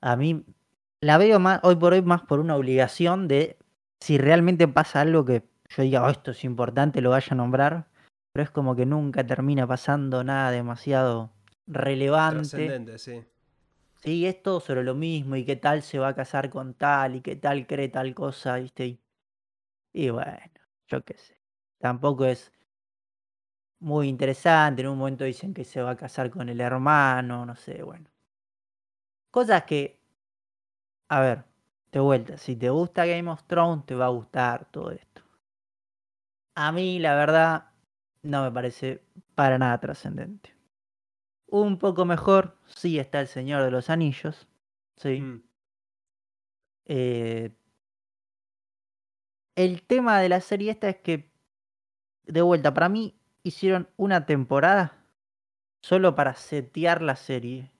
A 0.00 0.16
mí 0.16 0.44
la 1.00 1.18
veo 1.18 1.38
más 1.38 1.60
hoy 1.62 1.76
por 1.76 1.92
hoy 1.92 2.02
más 2.02 2.22
por 2.22 2.40
una 2.40 2.56
obligación 2.56 3.28
de 3.28 3.56
si 4.00 4.18
realmente 4.18 4.68
pasa 4.68 5.00
algo 5.00 5.24
que 5.24 5.44
yo 5.70 5.82
diga, 5.82 6.04
oh, 6.04 6.10
esto 6.10 6.30
es 6.30 6.44
importante, 6.44 7.00
lo 7.00 7.10
vaya 7.10 7.28
a 7.30 7.34
nombrar, 7.34 7.88
pero 8.32 8.44
es 8.44 8.50
como 8.50 8.74
que 8.74 8.86
nunca 8.86 9.26
termina 9.26 9.66
pasando 9.66 10.24
nada 10.24 10.50
demasiado 10.50 11.30
relevante. 11.66 12.98
sí. 12.98 13.24
Sí, 14.00 14.26
es 14.26 14.42
todo 14.42 14.60
sobre 14.60 14.84
lo 14.84 14.94
mismo 14.94 15.34
y 15.34 15.44
qué 15.44 15.56
tal 15.56 15.82
se 15.82 15.98
va 15.98 16.08
a 16.08 16.14
casar 16.14 16.50
con 16.50 16.74
tal 16.74 17.16
y 17.16 17.20
qué 17.20 17.34
tal 17.34 17.66
cree 17.66 17.88
tal 17.88 18.14
cosa, 18.14 18.56
¿viste? 18.56 19.00
Y, 19.92 20.10
bueno, 20.10 20.38
yo 20.86 21.04
qué 21.04 21.16
sé. 21.18 21.40
Tampoco 21.78 22.24
es 22.24 22.52
muy 23.80 24.08
interesante. 24.08 24.82
En 24.82 24.88
un 24.88 24.98
momento 24.98 25.24
dicen 25.24 25.54
que 25.54 25.64
se 25.64 25.82
va 25.82 25.90
a 25.92 25.96
casar 25.96 26.30
con 26.30 26.48
el 26.48 26.60
hermano, 26.60 27.46
no 27.46 27.56
sé, 27.56 27.82
bueno. 27.82 28.08
Cosas 29.30 29.64
que, 29.64 30.00
a 31.08 31.20
ver, 31.20 31.44
de 31.92 32.00
vuelta, 32.00 32.36
si 32.38 32.56
te 32.56 32.70
gusta 32.70 33.06
Game 33.06 33.30
of 33.30 33.44
Thrones, 33.44 33.86
te 33.86 33.94
va 33.94 34.06
a 34.06 34.08
gustar 34.08 34.66
todo 34.70 34.90
esto. 34.90 35.22
A 36.54 36.72
mí, 36.72 36.98
la 36.98 37.14
verdad, 37.14 37.70
no 38.22 38.42
me 38.42 38.50
parece 38.50 39.02
para 39.34 39.58
nada 39.58 39.78
trascendente. 39.78 40.54
Un 41.46 41.78
poco 41.78 42.04
mejor, 42.04 42.58
sí 42.66 42.98
está 42.98 43.20
El 43.20 43.28
Señor 43.28 43.62
de 43.64 43.70
los 43.70 43.90
Anillos. 43.90 44.48
Sí. 44.96 45.20
Mm. 45.20 45.42
Eh, 46.86 47.54
el 49.56 49.82
tema 49.82 50.20
de 50.20 50.28
la 50.28 50.40
serie 50.40 50.70
esta 50.70 50.88
es 50.88 50.96
que, 50.96 51.30
de 52.24 52.42
vuelta, 52.42 52.74
para 52.74 52.88
mí 52.88 53.17
hicieron 53.48 53.88
una 53.96 54.26
temporada 54.26 54.92
solo 55.80 56.14
para 56.14 56.34
setear 56.34 57.02
la 57.02 57.16
serie. 57.16 57.70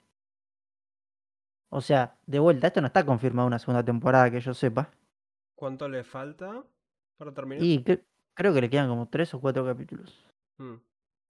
O 1.71 1.81
sea, 1.81 2.17
de 2.27 2.39
vuelta, 2.39 2.69
esto 2.69 2.81
no 2.81 2.87
está 2.87 3.05
confirmado 3.05 3.47
una 3.47 3.59
segunda 3.59 3.85
temporada 3.85 4.31
que 4.31 4.41
yo 4.41 4.55
sepa. 4.55 4.91
¿Cuánto 5.55 5.89
le 5.89 6.05
falta 6.05 6.65
para 7.17 7.33
terminar? 7.33 7.63
Y 7.63 7.85
creo 8.35 8.55
que 8.55 8.61
le 8.61 8.71
quedan 8.71 8.89
como 8.89 9.09
tres 9.09 9.35
o 9.35 9.41
cuatro 9.41 9.65
capítulos. 9.65 10.25
Mm. 10.57 10.75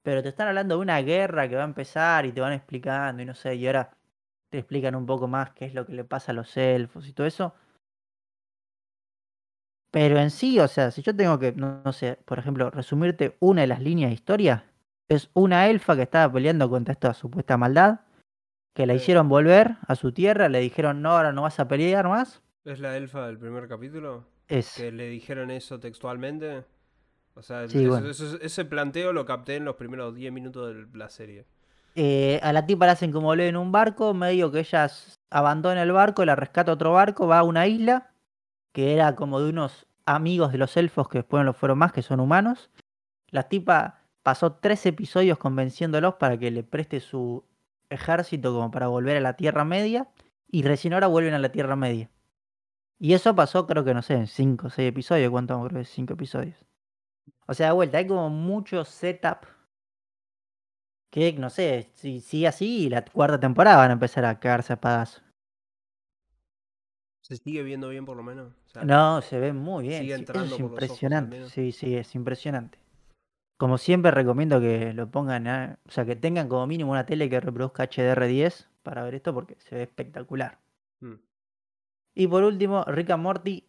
Pero 0.02 0.22
te 0.22 0.28
están 0.28 0.48
hablando 0.48 0.76
de 0.76 0.82
una 0.82 1.00
guerra 1.00 1.48
que 1.48 1.56
va 1.56 1.62
a 1.62 1.66
empezar 1.66 2.24
y 2.24 2.32
te 2.32 2.40
van 2.40 2.52
explicando 2.52 3.22
y 3.22 3.26
no 3.26 3.34
sé, 3.34 3.56
y 3.56 3.66
ahora 3.66 3.96
te 4.48 4.58
explican 4.58 4.94
un 4.94 5.06
poco 5.06 5.26
más 5.26 5.50
qué 5.50 5.66
es 5.66 5.74
lo 5.74 5.84
que 5.84 5.92
le 5.92 6.04
pasa 6.04 6.32
a 6.32 6.34
los 6.34 6.56
elfos 6.56 7.08
y 7.08 7.12
todo 7.12 7.26
eso. 7.26 7.54
Pero 9.90 10.18
en 10.18 10.30
sí, 10.30 10.58
o 10.60 10.68
sea, 10.68 10.90
si 10.90 11.02
yo 11.02 11.14
tengo 11.16 11.38
que, 11.38 11.52
no, 11.52 11.92
sé, 11.92 12.18
por 12.24 12.38
ejemplo, 12.38 12.70
resumirte 12.70 13.36
una 13.40 13.62
de 13.62 13.66
las 13.68 13.80
líneas 13.80 14.10
de 14.10 14.14
historia, 14.14 14.64
es 15.08 15.30
una 15.32 15.68
elfa 15.68 15.96
que 15.96 16.02
estaba 16.02 16.32
peleando 16.32 16.68
contra 16.68 16.92
esta 16.92 17.14
supuesta 17.14 17.56
maldad, 17.56 18.00
que 18.74 18.86
la 18.86 18.94
hicieron 18.94 19.28
volver 19.28 19.76
a 19.86 19.96
su 19.96 20.12
tierra, 20.12 20.48
le 20.48 20.60
dijeron, 20.60 21.02
no, 21.02 21.12
ahora 21.12 21.32
no 21.32 21.42
vas 21.42 21.58
a 21.58 21.66
pelear 21.66 22.06
más. 22.06 22.42
¿Es 22.64 22.80
la 22.80 22.96
elfa 22.96 23.26
del 23.26 23.38
primer 23.38 23.66
capítulo? 23.66 24.24
Es. 24.46 24.74
Que 24.76 24.92
le 24.92 25.08
dijeron 25.08 25.50
eso 25.50 25.80
textualmente. 25.80 26.64
O 27.34 27.42
sea, 27.42 27.64
ese 27.64 28.64
planteo 28.64 29.12
lo 29.12 29.24
capté 29.24 29.56
en 29.56 29.64
los 29.64 29.76
primeros 29.76 30.14
10 30.14 30.32
minutos 30.32 30.74
de 30.74 30.98
la 30.98 31.08
serie. 31.08 31.46
Eh, 31.94 32.38
a 32.42 32.52
la 32.52 32.66
tipa 32.66 32.86
la 32.86 32.92
hacen 32.92 33.10
como 33.10 33.28
volver 33.28 33.48
en 33.48 33.56
un 33.56 33.72
barco, 33.72 34.14
medio 34.14 34.52
que 34.52 34.60
ella 34.60 34.88
abandona 35.30 35.82
el 35.82 35.92
barco, 35.92 36.24
la 36.24 36.36
rescata 36.36 36.72
otro 36.72 36.92
barco, 36.92 37.26
va 37.26 37.38
a 37.38 37.42
una 37.42 37.66
isla, 37.66 38.07
que 38.78 38.94
era 38.94 39.16
como 39.16 39.40
de 39.40 39.50
unos 39.50 39.88
amigos 40.06 40.52
de 40.52 40.58
los 40.58 40.76
elfos 40.76 41.08
que 41.08 41.18
después 41.18 41.40
no 41.40 41.46
lo 41.46 41.52
fueron 41.52 41.78
más, 41.78 41.92
que 41.92 42.00
son 42.00 42.20
humanos. 42.20 42.70
La 43.28 43.48
tipa 43.48 44.04
pasó 44.22 44.52
tres 44.52 44.86
episodios 44.86 45.36
convenciéndolos 45.36 46.14
para 46.14 46.38
que 46.38 46.52
le 46.52 46.62
preste 46.62 47.00
su 47.00 47.44
ejército 47.90 48.54
como 48.54 48.70
para 48.70 48.86
volver 48.86 49.16
a 49.16 49.20
la 49.20 49.32
Tierra 49.32 49.64
Media, 49.64 50.08
y 50.46 50.62
recién 50.62 50.94
ahora 50.94 51.08
vuelven 51.08 51.34
a 51.34 51.40
la 51.40 51.50
Tierra 51.50 51.74
Media. 51.74 52.08
Y 53.00 53.14
eso 53.14 53.34
pasó, 53.34 53.66
creo 53.66 53.82
que 53.82 53.94
no 53.94 54.02
sé, 54.02 54.14
en 54.14 54.28
cinco 54.28 54.68
o 54.68 54.70
seis 54.70 54.90
episodios. 54.90 55.32
¿Cuánto? 55.32 55.60
Creo 55.64 55.84
cinco 55.84 56.12
episodios. 56.12 56.64
O 57.48 57.54
sea, 57.54 57.66
de 57.66 57.72
vuelta, 57.72 57.98
hay 57.98 58.06
como 58.06 58.30
mucho 58.30 58.84
setup 58.84 59.38
que, 61.10 61.32
no 61.32 61.50
sé, 61.50 61.90
si 61.94 62.20
sigue 62.20 62.46
así, 62.46 62.88
la 62.88 63.04
cuarta 63.04 63.40
temporada 63.40 63.78
van 63.78 63.90
a 63.90 63.94
empezar 63.94 64.24
a 64.24 64.38
cagarse 64.38 64.74
a 64.74 64.80
¿Se 67.28 67.36
sigue 67.36 67.62
viendo 67.62 67.88
bien 67.90 68.04
por 68.04 68.16
lo 68.16 68.22
menos? 68.24 68.52
O 68.66 68.68
sea, 68.70 68.84
No, 68.84 69.22
se 69.22 69.38
ve 69.38 69.52
muy 69.52 69.86
bien. 69.88 70.02
sigue 70.02 70.14
sí, 70.16 70.22
Eso 70.22 70.22
entrando 70.22 70.56
es 70.56 70.60
por 70.60 70.70
los 70.70 70.90
ojos 70.90 71.14
al 71.16 71.26
impresionante. 71.26 71.36
menos. 71.36 71.52
Sí, 71.52 71.72
sí, 71.72 71.96
es 71.96 72.14
impresionante. 72.14 72.78
Como 73.58 73.78
siempre 73.78 74.10
recomiendo 74.12 74.60
que 74.60 74.92
lo 74.94 75.10
pongan, 75.10 75.46
a- 75.48 75.78
o 75.86 75.90
sea, 75.90 76.04
que 76.06 76.16
tengan 76.16 76.48
como 76.48 76.66
mínimo 76.66 76.92
una 76.92 77.06
tele 77.06 77.30
que 77.30 77.40
reproduzca 77.40 77.84
HDR10 77.84 78.68
para 78.84 79.02
ver 79.04 79.16
esto 79.16 79.34
porque 79.34 79.56
se 79.60 79.76
ve 79.76 79.82
espectacular. 79.84 80.58
mm, 81.02 81.18
Y 82.14 82.26
por 82.26 82.42
último, 82.44 82.84
Rick 82.84 83.08
and 83.12 83.22
Morty 83.22 83.64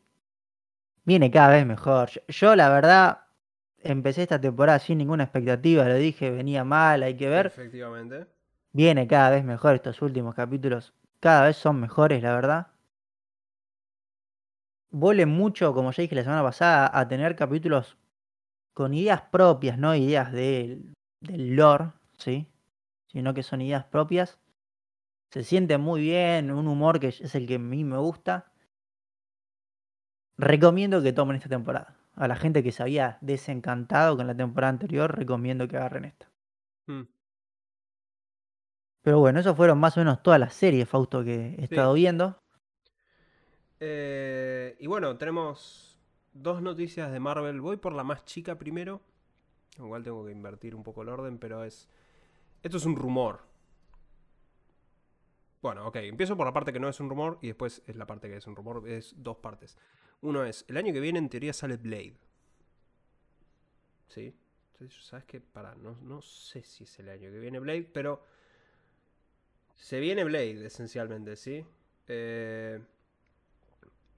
viene 1.04 1.30
cada 1.30 1.50
vez 1.50 1.66
mejor. 1.66 2.10
Yo, 2.10 2.22
yo, 2.30 2.56
la 2.56 2.70
verdad 2.70 3.26
empecé 3.84 4.24
esta 4.24 4.40
temporada 4.40 4.80
sin 4.80 4.98
ninguna 5.00 5.24
expectativa, 5.26 5.84
lo 5.86 5.96
dije, 5.96 6.32
venía 6.32 6.64
mal, 6.64 7.04
hay 7.04 7.16
que 7.18 7.28
ver. 7.30 7.48
Efectivamente. 7.48 8.28
Viene 8.74 9.06
cada 9.08 9.30
vez 9.30 9.44
mejor 9.44 9.76
estos 9.76 10.02
últimos 10.02 10.34
capítulos. 10.34 10.92
Cada 11.20 11.46
vez 11.46 11.56
son 11.58 11.80
mejores, 11.80 12.24
la 12.24 12.34
verdad. 12.34 12.68
Vuelven 14.92 15.30
mucho, 15.30 15.74
como 15.74 15.92
ya 15.92 16.02
dije 16.02 16.16
la 16.16 16.24
semana 16.24 16.44
pasada, 16.44 16.90
a 16.94 17.08
tener 17.08 17.36
capítulos 17.36 17.98
con 18.74 18.94
ideas 18.94 19.22
propias, 19.22 19.78
no 19.78 19.96
ideas 19.96 20.32
del, 20.32 20.94
del 21.22 21.56
lore, 21.56 21.92
¿sí? 22.18 22.48
Sino 23.08 23.34
que 23.34 23.44
son 23.44 23.62
ideas 23.62 23.86
propias. 23.86 24.40
Se 25.32 25.44
siente 25.44 25.78
muy 25.78 26.02
bien, 26.02 26.52
un 26.52 26.68
humor 26.68 27.00
que 27.00 27.10
es 27.10 27.36
el 27.36 27.46
que 27.46 27.56
a 27.56 27.60
mí 27.60 27.84
me 27.84 27.98
gusta. 27.98 28.52
Recomiendo 30.38 31.04
que 31.04 31.14
tomen 31.14 31.36
esta 31.36 31.50
temporada. 31.50 31.96
A 32.16 32.28
la 32.28 32.36
gente 32.36 32.64
que 32.64 32.72
se 32.72 32.82
había 32.82 33.18
desencantado 33.22 34.18
con 34.18 34.28
la 34.28 34.36
temporada 34.36 34.72
anterior, 34.72 35.16
recomiendo 35.16 35.68
que 35.68 35.78
agarren 35.78 36.06
esta. 36.06 36.32
Mm, 36.88 37.04
Pero 39.04 39.20
bueno, 39.20 39.40
eso 39.40 39.56
fueron 39.56 39.80
más 39.80 39.98
o 39.98 40.02
menos 40.02 40.24
todas 40.24 40.40
las 40.40 40.54
series, 40.54 40.88
Fausto, 40.88 41.24
que 41.24 41.56
he 41.58 41.64
estado 41.64 41.94
viendo. 41.94 42.39
Eh, 43.80 44.76
y 44.80 44.88
bueno, 44.88 45.18
tenemos 45.18 45.98
dos 46.34 46.62
noticias 46.62 47.12
de 47.12 47.20
Marvel. 47.20 47.62
Voy 47.62 47.78
por 47.78 47.94
la 47.94 48.04
más 48.04 48.26
chica 48.26 48.58
primero. 48.58 49.02
Igual 49.78 50.04
tengo 50.04 50.26
que 50.26 50.32
invertir 50.32 50.76
un 50.76 50.84
poco 50.84 51.02
el 51.02 51.10
orden, 51.10 51.38
pero 51.38 51.64
es. 51.64 51.88
Esto 52.62 52.78
es 52.78 52.86
un 52.86 52.96
rumor. 52.96 53.42
Bueno, 55.62 55.88
ok, 55.88 55.98
empiezo 55.98 56.38
por 56.38 56.46
la 56.46 56.54
parte 56.54 56.72
que 56.72 56.80
no 56.80 56.88
es 56.88 57.00
un 57.00 57.10
rumor 57.10 57.38
y 57.42 57.48
después 57.48 57.82
es 57.86 57.96
la 57.96 58.08
parte 58.08 58.30
que 58.30 58.38
es 58.38 58.48
un 58.48 58.56
rumor. 58.56 58.88
Es 58.88 59.14
dos 59.18 59.38
partes. 59.38 59.78
Uno 60.22 60.44
es, 60.44 60.66
el 60.68 60.78
año 60.78 60.94
que 60.94 61.00
viene 61.00 61.20
en 61.20 61.30
teoría 61.30 61.54
sale 61.54 61.78
Blade. 61.78 62.18
¿Sí? 64.08 64.36
Entonces, 64.74 65.06
¿sabes 65.06 65.26
qué? 65.26 65.40
Para, 65.40 65.76
no, 65.76 65.98
no 66.02 66.22
sé 66.22 66.64
si 66.64 66.84
es 66.84 67.00
el 67.00 67.10
año 67.10 67.30
que 67.30 67.40
viene 67.40 67.60
Blade, 67.60 67.90
pero... 67.94 68.24
Se 69.76 70.00
viene 70.02 70.26
Blade, 70.26 70.66
esencialmente, 70.66 71.38
¿sí? 71.38 71.66
Eh, 72.08 72.82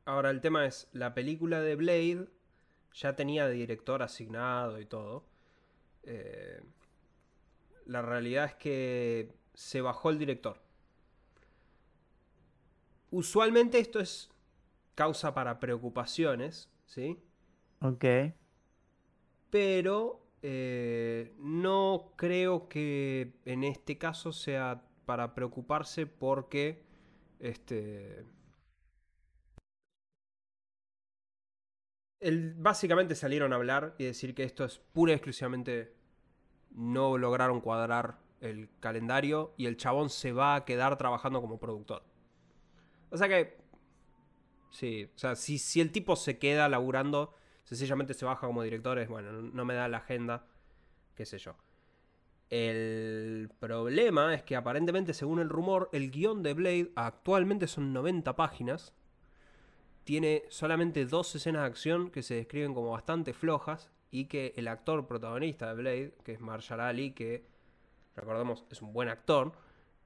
Ahora 0.05 0.29
el 0.29 0.41
tema 0.41 0.65
es, 0.65 0.89
la 0.93 1.13
película 1.13 1.61
de 1.61 1.75
Blade 1.75 2.27
ya 2.93 3.15
tenía 3.15 3.47
director 3.47 4.01
asignado 4.01 4.79
y 4.79 4.85
todo. 4.85 5.25
Eh, 6.03 6.61
la 7.85 8.01
realidad 8.01 8.45
es 8.45 8.55
que 8.55 9.33
se 9.53 9.81
bajó 9.81 10.09
el 10.09 10.19
director. 10.19 10.61
Usualmente 13.11 13.79
esto 13.79 13.99
es 13.99 14.29
causa 14.95 15.33
para 15.33 15.59
preocupaciones, 15.59 16.69
¿sí? 16.85 17.19
Ok. 17.81 18.05
Pero 19.49 20.25
eh, 20.41 21.33
no 21.37 22.13
creo 22.15 22.67
que 22.67 23.33
en 23.45 23.63
este 23.63 23.97
caso 23.97 24.31
sea 24.31 24.83
para 25.05 25.35
preocuparse 25.35 26.05
porque 26.05 26.83
este 27.39 28.25
básicamente 32.57 33.15
salieron 33.15 33.53
a 33.53 33.55
hablar 33.55 33.95
y 33.97 34.05
decir 34.05 34.35
que 34.35 34.43
esto 34.43 34.63
es 34.65 34.79
pura 34.79 35.11
y 35.11 35.15
exclusivamente 35.15 35.93
no 36.71 37.17
lograron 37.17 37.61
cuadrar 37.61 38.19
el 38.41 38.69
calendario 38.79 39.53
y 39.57 39.65
el 39.65 39.77
chabón 39.77 40.09
se 40.09 40.31
va 40.31 40.55
a 40.55 40.65
quedar 40.65 40.97
trabajando 40.97 41.41
como 41.41 41.59
productor. 41.59 42.03
O 43.09 43.17
sea 43.17 43.27
que 43.27 43.57
sí, 44.69 45.09
o 45.15 45.17
sea, 45.17 45.35
si, 45.35 45.57
si 45.57 45.81
el 45.81 45.91
tipo 45.91 46.15
se 46.15 46.37
queda 46.39 46.69
laburando, 46.69 47.33
sencillamente 47.63 48.13
se 48.13 48.25
baja 48.25 48.47
como 48.47 48.63
director, 48.63 48.97
es 48.99 49.09
bueno, 49.09 49.31
no- 49.31 49.41
no 49.41 49.65
me 49.65 49.73
da 49.73 49.87
la 49.87 49.97
agenda, 49.97 50.45
qué 51.15 51.25
sé 51.25 51.37
yo. 51.39 51.55
El 52.49 53.49
problema 53.59 54.33
es 54.35 54.43
que 54.43 54.55
aparentemente, 54.55 55.13
según 55.13 55.39
el 55.39 55.49
rumor, 55.49 55.89
el 55.93 56.11
guion 56.11 56.43
de 56.43 56.53
Blade 56.53 56.91
actualmente 56.95 57.67
son 57.67 57.93
90 57.93 58.35
páginas. 58.35 58.93
Tiene 60.03 60.43
solamente 60.49 61.05
dos 61.05 61.33
escenas 61.35 61.61
de 61.61 61.67
acción 61.67 62.09
que 62.09 62.23
se 62.23 62.35
describen 62.35 62.73
como 62.73 62.91
bastante 62.91 63.33
flojas. 63.33 63.89
Y 64.13 64.25
que 64.25 64.53
el 64.57 64.67
actor 64.67 65.07
protagonista 65.07 65.67
de 65.67 65.81
Blade, 65.81 66.13
que 66.25 66.33
es 66.33 66.41
Marshall 66.41 66.81
Ali, 66.81 67.11
que 67.11 67.45
recordemos 68.13 68.65
es 68.69 68.81
un 68.81 68.91
buen 68.91 69.07
actor, 69.07 69.53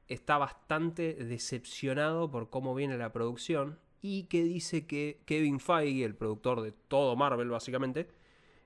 está 0.08 0.38
bastante 0.38 1.16
decepcionado 1.16 2.30
por 2.30 2.52
cómo 2.52 2.76
viene 2.76 2.98
la 2.98 3.12
producción. 3.12 3.80
Y 4.02 4.26
que 4.26 4.44
dice 4.44 4.86
que 4.86 5.24
Kevin 5.26 5.60
Feige, 5.60 6.06
el 6.06 6.16
productor 6.16 6.62
de 6.62 6.72
todo 6.72 7.16
Marvel 7.16 7.50
básicamente, 7.50 8.08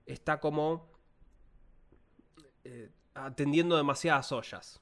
está 0.05 0.41
como 0.41 0.89
eh, 2.65 2.89
atendiendo 3.13 3.77
demasiadas 3.77 4.32
ollas. 4.32 4.82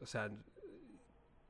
O 0.00 0.06
sea, 0.06 0.30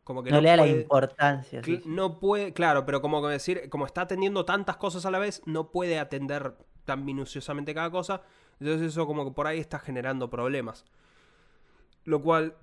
como 0.05 0.23
que 0.23 0.31
No, 0.31 0.41
le 0.41 0.49
da 0.49 0.57
la 0.57 0.63
puede- 0.65 0.81
importancia. 0.83 1.63
sí, 1.63 1.73
Cl- 1.73 1.83
sí. 1.83 1.89
No 1.89 2.19
puede, 2.21 2.53
claro, 2.53 2.85
pero 2.87 3.01
como 3.01 3.27
decir, 3.29 3.69
como 3.71 3.87
está 3.87 4.03
atendiendo 4.03 4.45
tantas 4.45 4.77
cosas 4.77 5.07
a 5.07 5.11
la 5.11 5.19
vez, 5.19 5.43
no 5.47 5.71
puede 5.71 5.99
atender 5.99 6.55
tan 6.85 7.05
minuciosamente 7.05 7.75
cada 7.75 7.91
cosa. 7.91 8.23
Entonces 8.59 8.89
eso 8.89 9.07
como 9.07 9.25
que 9.25 9.31
por 9.35 9.47
ahí 9.47 9.59
está 9.61 9.79
generando 9.79 10.29
problemas. 10.31 10.85
Lo 12.05 12.21
cual 12.23 12.57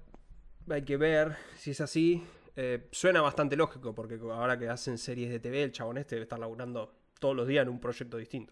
hay 0.70 0.84
que 0.84 0.98
ver 0.98 1.36
si 1.56 1.72
es 1.72 1.82
así. 1.82 2.24
Eh, 2.56 2.88
suena 2.92 3.22
bastante 3.22 3.56
lógico, 3.56 3.94
porque 3.94 4.20
ahora 4.32 4.58
que 4.58 4.68
hacen 4.68 4.98
series 4.98 5.30
de 5.30 5.40
TV, 5.40 5.62
el 5.64 5.72
chabón 5.72 5.98
este 6.00 6.16
debe 6.16 6.24
estar 6.24 6.40
laburando 6.40 6.92
todos 7.20 7.36
los 7.36 7.48
días 7.48 7.62
en 7.64 7.70
un 7.70 7.80
proyecto 7.80 8.18
distinto. 8.18 8.52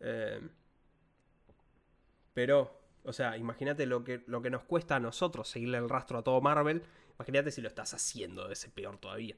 Eh, 0.00 0.40
pero, 2.32 2.80
o 3.04 3.12
sea, 3.12 3.36
imagínate 3.36 3.86
lo 3.86 4.02
que, 4.04 4.24
lo 4.26 4.42
que 4.42 4.50
nos 4.50 4.64
cuesta 4.64 4.96
a 4.96 5.00
nosotros 5.00 5.48
seguirle 5.48 5.78
el 5.78 5.88
rastro 5.88 6.18
a 6.18 6.22
todo 6.22 6.40
Marvel. 6.40 6.82
Imagínate 7.18 7.50
si 7.50 7.60
lo 7.60 7.68
estás 7.68 7.94
haciendo, 7.94 8.52
ser 8.54 8.70
peor 8.70 8.98
todavía. 8.98 9.36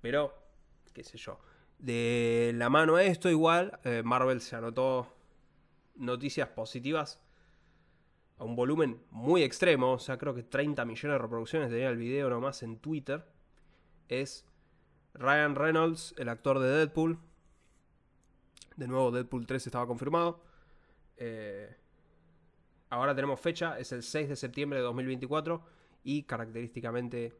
Pero, 0.00 0.34
qué 0.92 1.04
sé 1.04 1.18
yo. 1.18 1.38
De 1.78 2.52
la 2.56 2.68
mano 2.68 2.96
a 2.96 3.04
esto, 3.04 3.28
igual, 3.30 3.78
eh, 3.84 4.02
Marvel 4.04 4.40
se 4.40 4.56
anotó 4.56 5.14
noticias 5.96 6.48
positivas 6.48 7.20
a 8.38 8.44
un 8.44 8.56
volumen 8.56 9.02
muy 9.10 9.42
extremo. 9.42 9.92
O 9.92 9.98
sea, 9.98 10.18
creo 10.18 10.34
que 10.34 10.42
30 10.42 10.84
millones 10.84 11.14
de 11.14 11.18
reproducciones 11.18 11.70
tenía 11.70 11.88
el 11.88 11.96
video 11.96 12.28
nomás 12.30 12.62
en 12.62 12.78
Twitter. 12.78 13.24
Es 14.08 14.44
Ryan 15.14 15.54
Reynolds, 15.54 16.14
el 16.18 16.28
actor 16.28 16.58
de 16.58 16.68
Deadpool. 16.68 17.18
De 18.76 18.88
nuevo, 18.88 19.10
Deadpool 19.10 19.46
3 19.46 19.66
estaba 19.66 19.86
confirmado. 19.86 20.42
Eh, 21.18 21.76
ahora 22.88 23.14
tenemos 23.14 23.38
fecha, 23.40 23.78
es 23.78 23.92
el 23.92 24.02
6 24.02 24.30
de 24.30 24.36
septiembre 24.36 24.78
de 24.78 24.84
2024. 24.84 25.62
Y 26.02 26.22
característicamente 26.24 27.34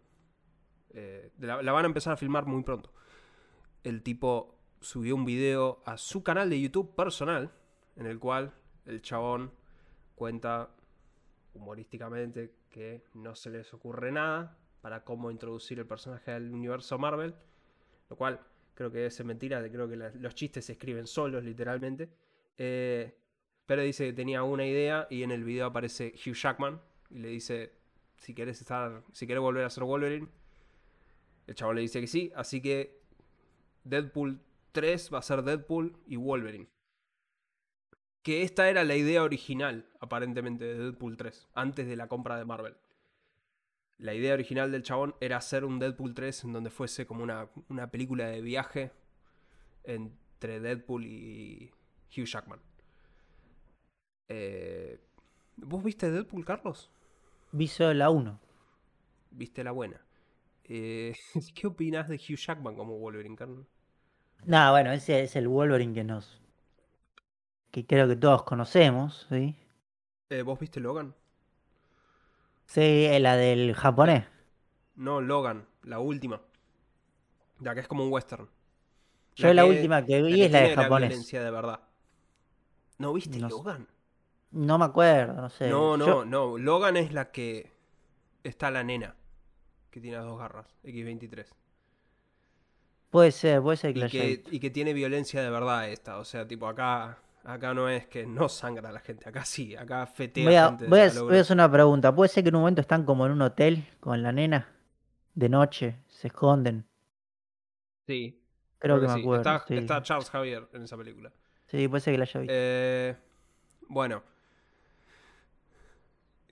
eh, 0.90 1.30
la, 1.38 1.72
van 1.72 1.84
a 1.84 1.88
empezar 1.88 2.12
a 2.12 2.16
filmar 2.16 2.46
muy 2.46 2.62
pronto. 2.62 2.92
El 3.82 4.02
tipo 4.02 4.58
subió 4.80 5.14
un 5.14 5.24
video 5.24 5.82
a 5.84 5.96
su 5.96 6.22
canal 6.22 6.50
de 6.50 6.60
YouTube 6.60 6.94
personal, 6.94 7.52
en 7.96 8.06
el 8.06 8.18
cual 8.18 8.52
el 8.86 9.02
chabón 9.02 9.52
cuenta 10.14 10.70
humorísticamente 11.54 12.54
que 12.70 13.04
no 13.14 13.34
se 13.34 13.50
les 13.50 13.72
ocurre 13.74 14.12
nada 14.12 14.56
para 14.80 15.04
cómo 15.04 15.30
introducir 15.30 15.78
el 15.78 15.86
personaje 15.86 16.32
al 16.32 16.52
universo 16.52 16.98
Marvel, 16.98 17.34
lo 18.08 18.16
cual 18.16 18.40
creo 18.74 18.90
que 18.90 19.06
es 19.06 19.24
mentira, 19.24 19.62
creo 19.70 19.88
que 19.88 19.96
los 19.96 20.34
chistes 20.34 20.64
se 20.64 20.72
escriben 20.72 21.06
solos 21.06 21.44
literalmente. 21.44 22.10
Eh, 22.56 23.14
pero 23.66 23.82
dice 23.82 24.06
que 24.06 24.12
tenía 24.12 24.42
una 24.42 24.66
idea 24.66 25.06
y 25.10 25.22
en 25.22 25.30
el 25.30 25.44
video 25.44 25.66
aparece 25.66 26.12
Hugh 26.14 26.34
Jackman 26.34 26.80
y 27.10 27.18
le 27.18 27.28
dice 27.28 27.79
si 28.20 28.34
querés 28.34 28.60
estar, 28.60 29.02
si 29.12 29.26
querés 29.26 29.40
volver 29.40 29.64
a 29.64 29.70
ser 29.70 29.84
Wolverine. 29.84 30.28
El 31.46 31.54
chabón 31.54 31.76
le 31.76 31.82
dice 31.82 32.00
que 32.00 32.06
sí, 32.06 32.30
así 32.36 32.60
que 32.60 33.00
Deadpool 33.82 34.40
3 34.72 35.10
va 35.12 35.18
a 35.18 35.22
ser 35.22 35.42
Deadpool 35.42 35.96
y 36.06 36.16
Wolverine. 36.16 36.68
Que 38.22 38.42
esta 38.42 38.68
era 38.68 38.84
la 38.84 38.94
idea 38.94 39.22
original, 39.22 39.88
aparentemente, 40.00 40.66
de 40.66 40.78
Deadpool 40.78 41.16
3, 41.16 41.48
antes 41.54 41.88
de 41.88 41.96
la 41.96 42.08
compra 42.08 42.36
de 42.36 42.44
Marvel. 42.44 42.76
La 43.96 44.12
idea 44.12 44.34
original 44.34 44.70
del 44.70 44.82
chabón 44.82 45.14
era 45.20 45.38
hacer 45.38 45.64
un 45.64 45.78
Deadpool 45.78 46.14
3 46.14 46.44
en 46.44 46.52
donde 46.52 46.70
fuese 46.70 47.06
como 47.06 47.22
una, 47.22 47.48
una 47.68 47.90
película 47.90 48.26
de 48.26 48.42
viaje 48.42 48.92
entre 49.84 50.60
Deadpool 50.60 51.06
y 51.06 51.72
Hugh 52.14 52.26
Jackman. 52.26 52.60
Eh, 54.28 55.00
¿Vos 55.56 55.82
viste 55.82 56.10
Deadpool, 56.10 56.44
Carlos? 56.44 56.90
Vi 57.52 57.68
solo 57.68 57.94
la 57.94 58.10
1. 58.10 58.38
Viste 59.30 59.64
la 59.64 59.72
buena. 59.72 60.00
Eh, 60.64 61.14
¿Qué 61.54 61.66
opinas 61.66 62.08
de 62.08 62.16
Hugh 62.16 62.36
Jackman 62.36 62.76
como 62.76 62.98
Wolverine, 62.98 63.36
Carlos? 63.36 63.66
No, 64.44 64.70
bueno, 64.72 64.92
ese 64.92 65.22
es 65.22 65.36
el 65.36 65.48
Wolverine 65.48 65.94
que 65.94 66.04
nos. 66.04 66.40
que 67.70 67.86
creo 67.86 68.06
que 68.08 68.16
todos 68.16 68.42
conocemos, 68.44 69.26
¿sí? 69.28 69.56
Eh, 70.30 70.42
¿Vos 70.42 70.58
viste 70.58 70.80
Logan? 70.80 71.14
Sí, 72.66 73.04
es 73.06 73.20
la 73.20 73.36
del 73.36 73.74
japonés. 73.74 74.24
No, 74.94 75.20
Logan, 75.20 75.66
la 75.82 75.98
última. 75.98 76.40
La 77.60 77.74
que 77.74 77.80
es 77.80 77.88
como 77.88 78.04
un 78.04 78.12
western. 78.12 78.48
Yo 79.36 79.52
la 79.54 79.62
que- 79.62 79.68
última 79.68 80.04
que 80.04 80.22
vi 80.22 80.36
que 80.36 80.44
es 80.46 80.52
la 80.52 80.60
de 80.60 80.74
japonés. 80.74 81.08
violencia 81.08 81.42
de 81.42 81.50
verdad. 81.50 81.80
¿No 82.98 83.12
viste 83.12 83.38
No 83.38 83.48
sé. 83.48 83.54
No 84.52 84.78
me 84.78 84.84
acuerdo, 84.86 85.34
no 85.34 85.48
sé. 85.50 85.68
No, 85.68 85.96
no, 85.96 86.06
Yo- 86.06 86.24
no. 86.24 86.58
Logan 86.58 86.96
es 86.96 87.12
la 87.12 87.30
que 87.30 87.70
está 88.42 88.70
la 88.70 88.82
nena. 88.82 89.14
Que 89.90 90.00
tiene 90.00 90.16
las 90.16 90.26
dos 90.26 90.38
garras. 90.38 90.66
X23. 90.84 91.46
Puede 93.10 93.32
ser, 93.32 93.60
puede 93.60 93.76
ser 93.76 93.92
que 93.92 93.98
Y 93.98 94.00
la 94.00 94.06
haya 94.06 94.20
que, 94.20 94.26
visto. 94.28 94.50
y 94.52 94.60
que 94.60 94.70
tiene 94.70 94.92
violencia 94.92 95.42
de 95.42 95.50
verdad 95.50 95.88
esta. 95.88 96.18
O 96.18 96.24
sea, 96.24 96.46
tipo, 96.46 96.66
acá. 96.68 97.18
Acá 97.42 97.72
no 97.72 97.88
es 97.88 98.06
que 98.06 98.26
no 98.26 98.48
sangra 98.50 98.92
la 98.92 99.00
gente. 99.00 99.26
Acá 99.28 99.44
sí. 99.46 99.74
Acá 99.74 100.06
fetea 100.06 100.44
Voy 100.44 100.54
a, 100.56 100.68
gente. 100.68 100.86
voy, 100.86 101.00
a, 101.00 101.22
voy 101.22 101.38
hacer 101.38 101.54
una 101.56 101.70
pregunta. 101.72 102.14
¿Puede 102.14 102.28
ser 102.28 102.42
que 102.44 102.50
en 102.50 102.56
un 102.56 102.60
momento 102.62 102.82
están 102.82 103.04
como 103.04 103.24
en 103.24 103.32
un 103.32 103.40
hotel 103.42 103.88
con 103.98 104.22
la 104.22 104.30
nena? 104.30 104.68
De 105.34 105.48
noche, 105.48 105.96
se 106.08 106.26
esconden. 106.28 106.86
Sí. 108.06 108.42
Creo 108.78 109.00
que, 109.00 109.06
me 109.06 109.14
sí. 109.14 109.20
acuerdo. 109.20 109.40
Está, 109.40 109.64
sí. 109.66 109.76
está 109.76 110.02
Charles 110.02 110.28
Javier 110.28 110.68
en 110.74 110.82
esa 110.82 110.96
película. 110.98 111.32
Sí, 111.68 111.88
puede 111.88 112.00
ser 112.02 112.14
que 112.14 112.18
la 112.18 112.24
haya 112.24 112.40
visto. 112.40 112.52
Eh, 112.54 113.16
bueno. 113.88 114.22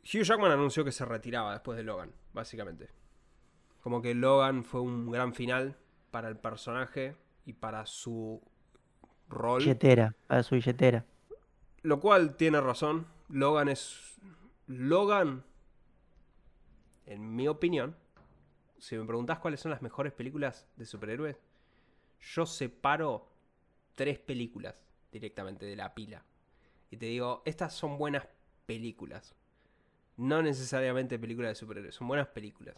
Hugh 0.09 0.23
Jackman 0.23 0.51
anunció 0.51 0.85
que 0.87 0.93
se 0.93 1.05
retiraba 1.05 1.53
después 1.53 1.77
de 1.77 1.85
Logan, 1.85 2.11
básicamente. 2.33 2.89
Como 3.83 4.01
que 4.01 4.15
Logan 4.15 4.65
fue 4.65 4.81
un 4.81 5.11
gran 5.11 5.35
final 5.35 5.77
para 6.11 6.29
el 6.29 6.37
personaje 6.39 7.15
y 7.45 7.53
para 7.53 7.85
su 7.85 8.41
rol. 9.29 9.61
billetera, 9.61 10.15
para 10.27 10.43
su 10.43 10.55
billetera. 10.55 11.05
Lo 11.83 12.01
cual 12.01 12.37
tiene 12.37 12.59
razón. 12.63 13.07
Logan 13.29 13.69
es. 13.69 14.19
Logan. 14.67 15.45
En 17.05 17.37
mi 17.37 17.47
opinión. 17.47 17.95
Si 18.79 18.97
me 18.97 19.05
preguntás 19.05 19.41
cuáles 19.41 19.61
son 19.61 19.73
las 19.73 19.83
mejores 19.83 20.15
películas 20.15 20.67
de 20.77 20.87
superhéroes. 20.87 21.37
Yo 22.21 22.47
separo 22.47 23.29
tres 23.95 24.19
películas 24.19 24.75
directamente 25.13 25.67
de 25.67 25.77
la 25.77 25.95
pila. 25.95 26.25
Y 26.91 26.97
te 26.97 27.07
digo, 27.07 27.43
estas 27.45 27.75
son 27.75 27.99
buenas 27.99 28.27
películas. 28.65 29.35
No 30.19 30.43
necesariamente 30.43 31.19
películas 31.19 31.51
de 31.53 31.55
superhéroes, 31.55 31.95
son 31.95 32.09
buenas 32.09 32.27
películas. 32.27 32.75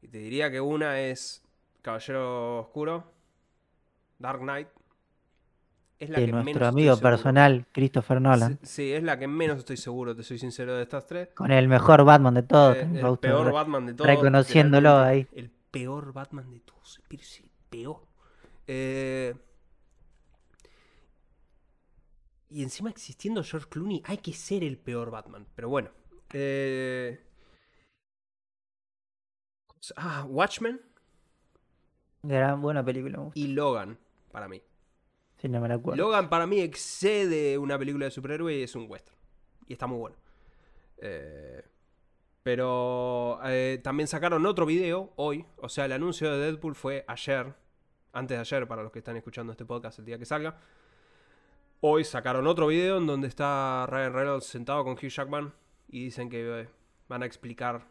Y 0.00 0.08
te 0.08 0.18
diría 0.18 0.50
que 0.50 0.60
una 0.60 0.98
es 0.98 1.44
Caballero 1.82 2.60
Oscuro, 2.60 3.12
Dark 4.18 4.40
Knight. 4.40 4.68
Es 5.98 6.08
la 6.08 6.18
De 6.18 6.26
que 6.26 6.32
menos 6.32 6.44
nuestro 6.44 6.66
amigo 6.66 6.94
seguro. 6.96 7.10
personal, 7.10 7.66
Christopher 7.70 8.20
Nolan. 8.20 8.58
Sí, 8.62 8.66
sí, 8.66 8.92
es 8.92 9.02
la 9.02 9.18
que 9.18 9.28
menos 9.28 9.58
estoy 9.58 9.76
seguro, 9.76 10.16
te 10.16 10.22
soy 10.22 10.38
sincero, 10.38 10.74
de 10.74 10.82
estas 10.82 11.06
tres. 11.06 11.28
Con 11.34 11.52
el 11.52 11.68
mejor 11.68 12.02
Batman 12.04 12.34
de 12.34 12.42
todos. 12.42 12.76
Eh, 12.76 12.80
el 12.80 13.18
peor. 13.18 13.52
Batman 13.52 13.86
de 13.86 13.94
todos. 13.94 14.06
reconociéndolo 14.08 14.88
literalmente. 14.88 15.38
El 15.38 15.50
peor 15.50 16.12
Batman 16.12 16.50
de 16.50 16.60
todos. 16.60 17.00
El 17.10 17.50
peor. 17.68 18.06
Eh, 18.66 19.34
y 22.48 22.62
encima 22.62 22.90
existiendo 22.90 23.44
George 23.44 23.68
Clooney, 23.68 24.02
hay 24.06 24.16
que 24.16 24.32
ser 24.32 24.64
el 24.64 24.78
peor 24.78 25.10
Batman. 25.10 25.46
Pero 25.54 25.68
bueno. 25.68 25.90
Eh, 26.32 27.20
ah, 29.96 30.24
Watchmen 30.28 30.80
Gran, 32.22 32.62
buena 32.62 32.84
película. 32.84 33.18
me 33.18 33.24
gusta. 33.24 33.38
y 33.38 33.48
Logan, 33.48 33.98
para 34.30 34.48
mí. 34.48 34.62
Sí, 35.38 35.48
no 35.48 35.60
me 35.60 35.68
la 35.68 35.74
acuerdo. 35.74 36.00
Logan 36.00 36.30
para 36.30 36.46
mí 36.46 36.60
excede 36.60 37.58
una 37.58 37.76
película 37.78 38.04
de 38.04 38.12
superhéroe 38.12 38.54
y 38.54 38.62
es 38.62 38.74
un 38.76 38.88
western. 38.88 39.16
Y 39.66 39.72
está 39.72 39.88
muy 39.88 39.98
bueno. 39.98 40.16
Eh, 40.98 41.64
pero 42.44 43.40
eh, 43.44 43.80
también 43.82 44.06
sacaron 44.06 44.46
otro 44.46 44.66
video 44.66 45.12
hoy. 45.16 45.44
O 45.56 45.68
sea, 45.68 45.86
el 45.86 45.92
anuncio 45.92 46.30
de 46.30 46.38
Deadpool 46.38 46.76
fue 46.76 47.04
ayer. 47.08 47.54
Antes 48.12 48.36
de 48.36 48.40
ayer, 48.40 48.68
para 48.68 48.82
los 48.82 48.92
que 48.92 49.00
están 49.00 49.16
escuchando 49.16 49.52
este 49.52 49.64
podcast 49.64 49.98
el 49.98 50.04
día 50.04 50.18
que 50.18 50.26
salga. 50.26 50.58
Hoy 51.80 52.04
sacaron 52.04 52.46
otro 52.46 52.68
video 52.68 52.98
en 52.98 53.06
donde 53.06 53.26
está 53.26 53.86
Ryan 53.88 54.12
Reynolds 54.12 54.46
sentado 54.46 54.84
con 54.84 54.92
Hugh 54.92 55.08
Jackman. 55.08 55.52
Y 55.92 56.02
dicen 56.02 56.28
que 56.28 56.62
eh, 56.62 56.68
van 57.06 57.22
a 57.22 57.26
explicar 57.26 57.86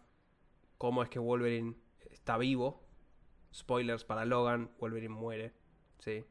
cómo 0.78 1.04
es 1.04 1.10
que 1.10 1.20
Wolverine 1.20 1.78
está 2.10 2.38
vivo. 2.38 2.84
Spoilers 3.54 4.04
para 4.04 4.26
Logan. 4.26 4.72
Wolverine 4.80 5.14
muere. 5.16 5.54
Sí 5.99 6.26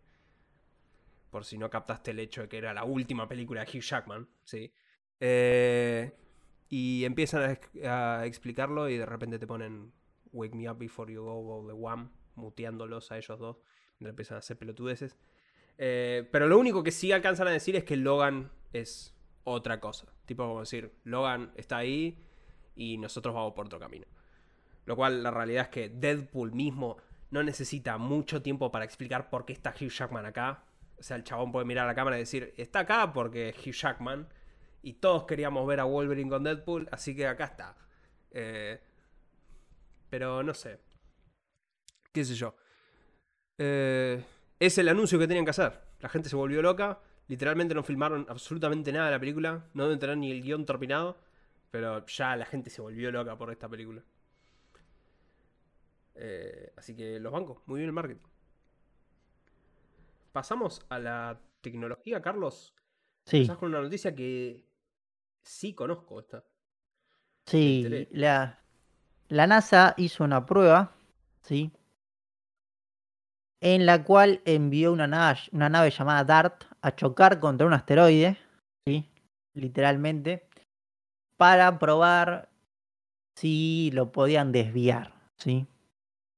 por 1.31 1.45
si 1.45 1.57
no 1.57 1.71
captaste 1.71 2.11
el 2.11 2.19
hecho 2.19 2.43
de 2.43 2.49
que 2.49 2.59
era 2.59 2.75
la 2.75 2.83
última 2.85 3.29
película 3.29 3.65
de 3.65 3.71
Hugh 3.71 3.83
Jackman, 3.83 4.29
¿sí? 4.43 4.73
Eh, 5.21 6.13
y 6.69 7.05
empiezan 7.05 7.43
a, 7.43 7.53
ex- 7.53 7.85
a 7.85 8.27
explicarlo 8.27 8.89
y 8.89 8.99
de 8.99 9.07
repente 9.07 9.39
te 9.39 9.47
ponen 9.47 9.93
Wake 10.33 10.57
Me 10.57 10.69
Up 10.69 10.79
Before 10.79 11.13
You 11.13 11.23
Go 11.23 11.59
o 11.59 11.67
The 11.67 11.73
One, 11.73 12.09
muteándolos 12.35 13.13
a 13.13 13.19
ellos 13.19 13.39
dos, 13.39 13.59
mientras 13.99 14.11
empiezan 14.11 14.37
a 14.37 14.39
hacer 14.39 14.59
pelotudeces. 14.59 15.17
Eh, 15.79 16.29
pero 16.33 16.49
lo 16.49 16.59
único 16.59 16.83
que 16.83 16.91
sí 16.91 17.13
alcanzan 17.13 17.47
a 17.47 17.53
decir 17.53 17.77
es 17.77 17.85
que 17.85 17.97
Logan 17.97 18.51
es 18.73 19.17
otra 19.45 19.79
cosa. 19.79 20.13
Tipo 20.31 20.47
como 20.47 20.61
decir, 20.61 20.95
Logan 21.03 21.51
está 21.57 21.79
ahí 21.79 22.17
y 22.77 22.99
nosotros 22.99 23.35
vamos 23.35 23.53
por 23.53 23.67
otro 23.67 23.81
camino. 23.81 24.07
Lo 24.85 24.95
cual 24.95 25.25
la 25.25 25.33
realidad 25.33 25.65
es 25.65 25.69
que 25.71 25.89
Deadpool 25.89 26.53
mismo 26.53 26.99
no 27.31 27.43
necesita 27.43 27.99
mucho 27.99 28.41
tiempo 28.41 28.71
para 28.71 28.85
explicar 28.85 29.29
por 29.29 29.45
qué 29.45 29.55
está 29.55 29.71
Hugh 29.71 29.91
Jackman 29.91 30.27
acá. 30.27 30.63
O 30.97 31.03
sea, 31.03 31.17
el 31.17 31.25
chabón 31.25 31.51
puede 31.51 31.67
mirar 31.67 31.87
a 31.87 31.89
la 31.89 31.97
cámara 31.97 32.17
y 32.17 32.21
decir, 32.21 32.55
está 32.57 32.79
acá 32.79 33.13
porque 33.13 33.49
es 33.49 33.57
Hugh 33.59 33.73
Jackman. 33.73 34.29
Y 34.83 34.93
todos 34.93 35.25
queríamos 35.25 35.67
ver 35.67 35.81
a 35.81 35.85
Wolverine 35.85 36.31
con 36.31 36.45
Deadpool, 36.45 36.89
así 36.93 37.17
que 37.17 37.27
acá 37.27 37.47
está. 37.47 37.77
Eh, 38.31 38.81
pero 40.11 40.45
no 40.45 40.55
sé. 40.55 40.79
¿Qué 42.13 42.25
sé 42.25 42.37
yo? 42.37 42.55
Eh, 43.59 44.25
es 44.61 44.79
el 44.79 44.89
anuncio 44.89 45.19
que 45.19 45.27
tenían 45.27 45.45
que 45.45 45.51
hacer. 45.51 45.81
La 45.99 46.09
gente 46.09 46.29
se 46.29 46.37
volvió 46.37 46.63
loca. 46.63 47.01
Literalmente 47.31 47.77
no 47.77 47.85
filmaron 47.85 48.27
absolutamente 48.29 48.91
nada 48.93 49.07
de 49.07 49.13
la 49.13 49.21
película. 49.21 49.65
No 49.73 49.85
deben 49.85 50.01
tener 50.01 50.17
ni 50.19 50.33
el 50.33 50.43
guion 50.43 50.67
terminado. 50.67 51.17
Pero 51.71 52.05
ya 52.07 52.35
la 52.35 52.45
gente 52.45 52.71
se 52.71 52.83
volvió 52.83 53.13
loca 53.13 53.39
por 53.39 53.53
esta 53.53 53.69
película. 53.69 54.03
Eh, 56.17 56.73
así 56.77 56.97
que 56.97 57.21
los 57.21 57.33
bancos, 57.33 57.59
muy 57.67 57.79
bien 57.79 57.89
el 57.89 57.93
marketing. 57.93 58.27
Pasamos 60.33 60.85
a 60.89 60.99
la 60.99 61.41
tecnología, 61.61 62.21
Carlos. 62.21 62.75
Sí, 63.25 63.47
con 63.47 63.69
una 63.69 63.81
noticia 63.81 64.13
que 64.13 64.67
sí 65.45 65.73
conozco 65.73 66.19
esta. 66.19 66.43
sí. 67.47 68.09
La, 68.11 68.59
la 69.29 69.47
NASA 69.47 69.95
hizo 69.99 70.25
una 70.25 70.45
prueba, 70.47 70.97
¿sí? 71.43 71.71
En 73.61 73.87
la 73.87 74.03
cual 74.03 74.43
envió 74.45 74.93
una 74.93 75.07
nave, 75.07 75.39
una 75.53 75.69
nave 75.69 75.91
llamada 75.91 76.25
DART 76.25 76.65
a 76.83 76.95
chocar 76.95 77.41
contra 77.41 77.67
un 77.67 77.73
asteroide, 77.73 78.37
¿sí? 78.87 79.09
Literalmente, 79.55 80.47
para 81.37 81.79
probar 81.79 82.49
si 83.37 83.91
lo 83.93 84.13
podían 84.13 84.53
desviar, 84.53 85.15
¿sí? 85.39 85.67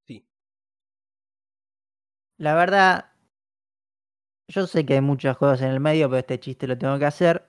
Sí. 0.07 0.25
La 2.39 2.55
verdad, 2.55 3.13
yo 4.49 4.67
sé 4.67 4.85
que 4.85 4.95
hay 4.95 5.01
muchas 5.01 5.37
cosas 5.37 5.63
en 5.63 5.69
el 5.69 5.81
medio, 5.81 6.09
pero 6.09 6.21
este 6.21 6.41
chiste 6.41 6.67
lo 6.67 6.79
tengo 6.79 6.99
que 6.99 7.07
hacer. 7.07 7.47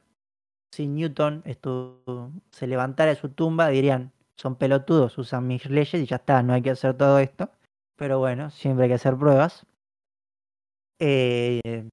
Si 0.73 0.87
Newton 0.87 1.43
se 2.51 2.67
levantara 2.67 3.11
de 3.11 3.19
su 3.19 3.29
tumba, 3.29 3.67
dirían, 3.67 4.11
son 4.35 4.55
pelotudos, 4.55 5.17
usan 5.17 5.45
mis 5.45 5.69
leyes 5.69 6.01
y 6.01 6.05
ya 6.05 6.15
está, 6.15 6.41
no 6.41 6.53
hay 6.53 6.61
que 6.61 6.71
hacer 6.71 6.95
todo 6.95 7.19
esto. 7.19 7.51
Pero 7.95 8.19
bueno, 8.19 8.49
siempre 8.49 8.85
hay 8.85 8.89
que 8.89 8.95
hacer 8.95 9.15
pruebas. 9.17 9.65
Eh, 10.99 11.89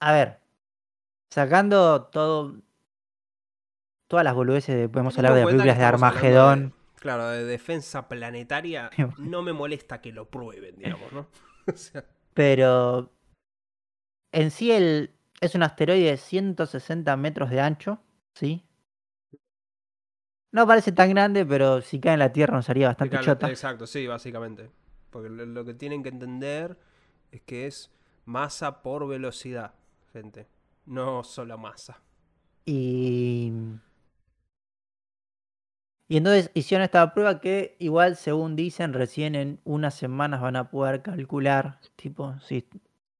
a 0.00 0.12
ver, 0.12 0.38
sacando 1.30 2.04
todo, 2.04 2.62
todas 4.08 4.24
las 4.24 4.34
boludeces 4.34 4.76
de, 4.76 4.88
podemos 4.88 5.16
hablar 5.18 5.34
de 5.34 5.44
películas 5.46 5.78
de 5.78 5.84
Armagedón. 5.84 6.68
de- 6.68 7.00
claro, 7.00 7.28
de 7.28 7.44
defensa 7.44 8.08
planetaria, 8.08 8.90
no 9.18 9.42
me 9.42 9.52
molesta 9.52 10.00
que 10.00 10.12
lo 10.12 10.28
prueben, 10.28 10.76
digamos, 10.76 11.12
¿no? 11.12 11.26
O 11.66 11.76
sea, 11.76 12.04
Pero 12.34 13.10
en 14.32 14.50
sí 14.50 14.70
el, 14.70 15.10
es 15.40 15.54
un 15.54 15.62
asteroide 15.64 16.10
de 16.10 16.16
160 16.16 17.16
metros 17.16 17.50
de 17.50 17.60
ancho, 17.60 18.00
¿sí? 18.34 18.62
No 20.52 20.66
parece 20.66 20.92
tan 20.92 21.10
grande, 21.10 21.44
pero 21.44 21.82
si 21.82 22.00
cae 22.00 22.14
en 22.14 22.20
la 22.20 22.32
Tierra 22.32 22.54
nos 22.56 22.70
haría 22.70 22.88
bastante 22.88 23.18
claro, 23.18 23.26
chota. 23.26 23.48
Exacto, 23.50 23.86
sí, 23.86 24.06
básicamente. 24.06 24.70
Porque 25.10 25.28
lo 25.28 25.64
que 25.64 25.74
tienen 25.74 26.02
que 26.02 26.08
entender 26.08 26.78
es 27.32 27.42
que 27.42 27.66
es 27.66 27.90
masa 28.24 28.82
por 28.82 29.06
velocidad, 29.06 29.74
gente. 30.16 30.46
No 30.86 31.22
solo 31.24 31.58
masa. 31.58 32.00
Y 32.64 33.52
Y 36.08 36.16
entonces 36.18 36.50
hicieron 36.54 36.84
esta 36.84 37.12
prueba 37.12 37.40
que 37.40 37.76
igual, 37.80 38.16
según 38.16 38.54
dicen, 38.54 38.92
recién 38.92 39.34
en 39.34 39.60
unas 39.64 39.94
semanas 39.94 40.40
van 40.40 40.54
a 40.56 40.70
poder 40.70 41.02
calcular, 41.02 41.80
tipo, 41.96 42.38
si 42.40 42.64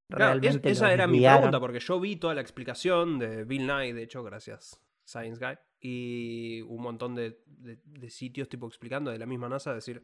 Claro, 0.09 0.39
es- 0.41 0.61
esa 0.63 0.93
era 0.93 1.09
mi 1.09 1.21
pregunta, 1.21 1.59
porque 1.59 1.81
yo 1.81 1.99
vi 1.99 2.15
toda 2.15 2.35
la 2.35 2.41
explicación 2.41 3.19
de 3.19 3.43
Bill 3.45 3.67
Nye, 3.67 3.93
de 3.93 4.05
hecho, 4.05 4.23
gracias 4.23 4.81
Science 5.05 5.45
Guy, 5.45 5.59
y 5.81 6.61
un 6.63 6.81
montón 6.81 7.17
de, 7.17 7.41
de- 7.47 7.81
de 7.85 8.11
sitios 8.11 8.49
tipo 8.49 8.69
explicando 8.69 9.11
de 9.11 9.19
la 9.19 9.27
misma 9.27 9.49
NASA, 9.49 9.75
decir, 9.75 10.01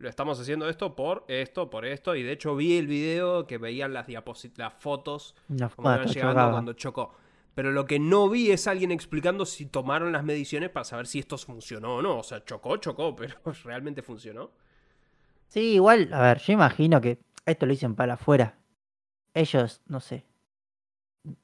lo 0.00 0.08
estamos 0.08 0.40
haciendo 0.40 0.66
esto 0.68 0.96
por 0.96 1.26
esto, 1.28 1.68
por 1.68 1.84
esto, 1.84 2.16
y 2.16 2.22
de 2.22 2.32
hecho 2.32 2.56
vi 2.56 2.78
el 2.78 2.86
video 2.86 3.46
que 3.46 3.58
veían 3.58 3.92
las 3.92 4.08
las 4.08 4.74
fotos 4.78 5.36
No, 5.48 5.70
como 5.70 5.94
iban 5.94 6.08
llegando 6.08 6.50
cuando 6.50 6.72
chocó. 6.72 7.14
Pero 7.54 7.70
lo 7.70 7.84
que 7.84 7.98
no 7.98 8.30
vi 8.30 8.50
es 8.50 8.66
alguien 8.66 8.92
explicando 8.92 9.44
si 9.44 9.66
tomaron 9.66 10.12
las 10.12 10.24
mediciones 10.24 10.70
para 10.70 10.84
saber 10.84 11.06
si 11.06 11.18
esto 11.18 11.36
funcionó 11.36 11.96
o 11.96 12.02
no. 12.02 12.18
O 12.18 12.22
sea, 12.22 12.42
chocó, 12.44 12.78
chocó, 12.78 13.14
pero 13.16 13.34
realmente 13.62 14.00
funcionó. 14.00 14.50
Sí, 15.48 15.74
igual, 15.74 16.10
a 16.14 16.22
ver, 16.22 16.38
yo 16.38 16.54
imagino 16.54 16.98
que 17.00 17.18
esto 17.44 17.66
lo 17.66 17.72
dicen 17.72 17.94
para 17.94 18.14
afuera. 18.14 18.58
Ellos, 19.34 19.82
no 19.86 20.00
sé, 20.00 20.24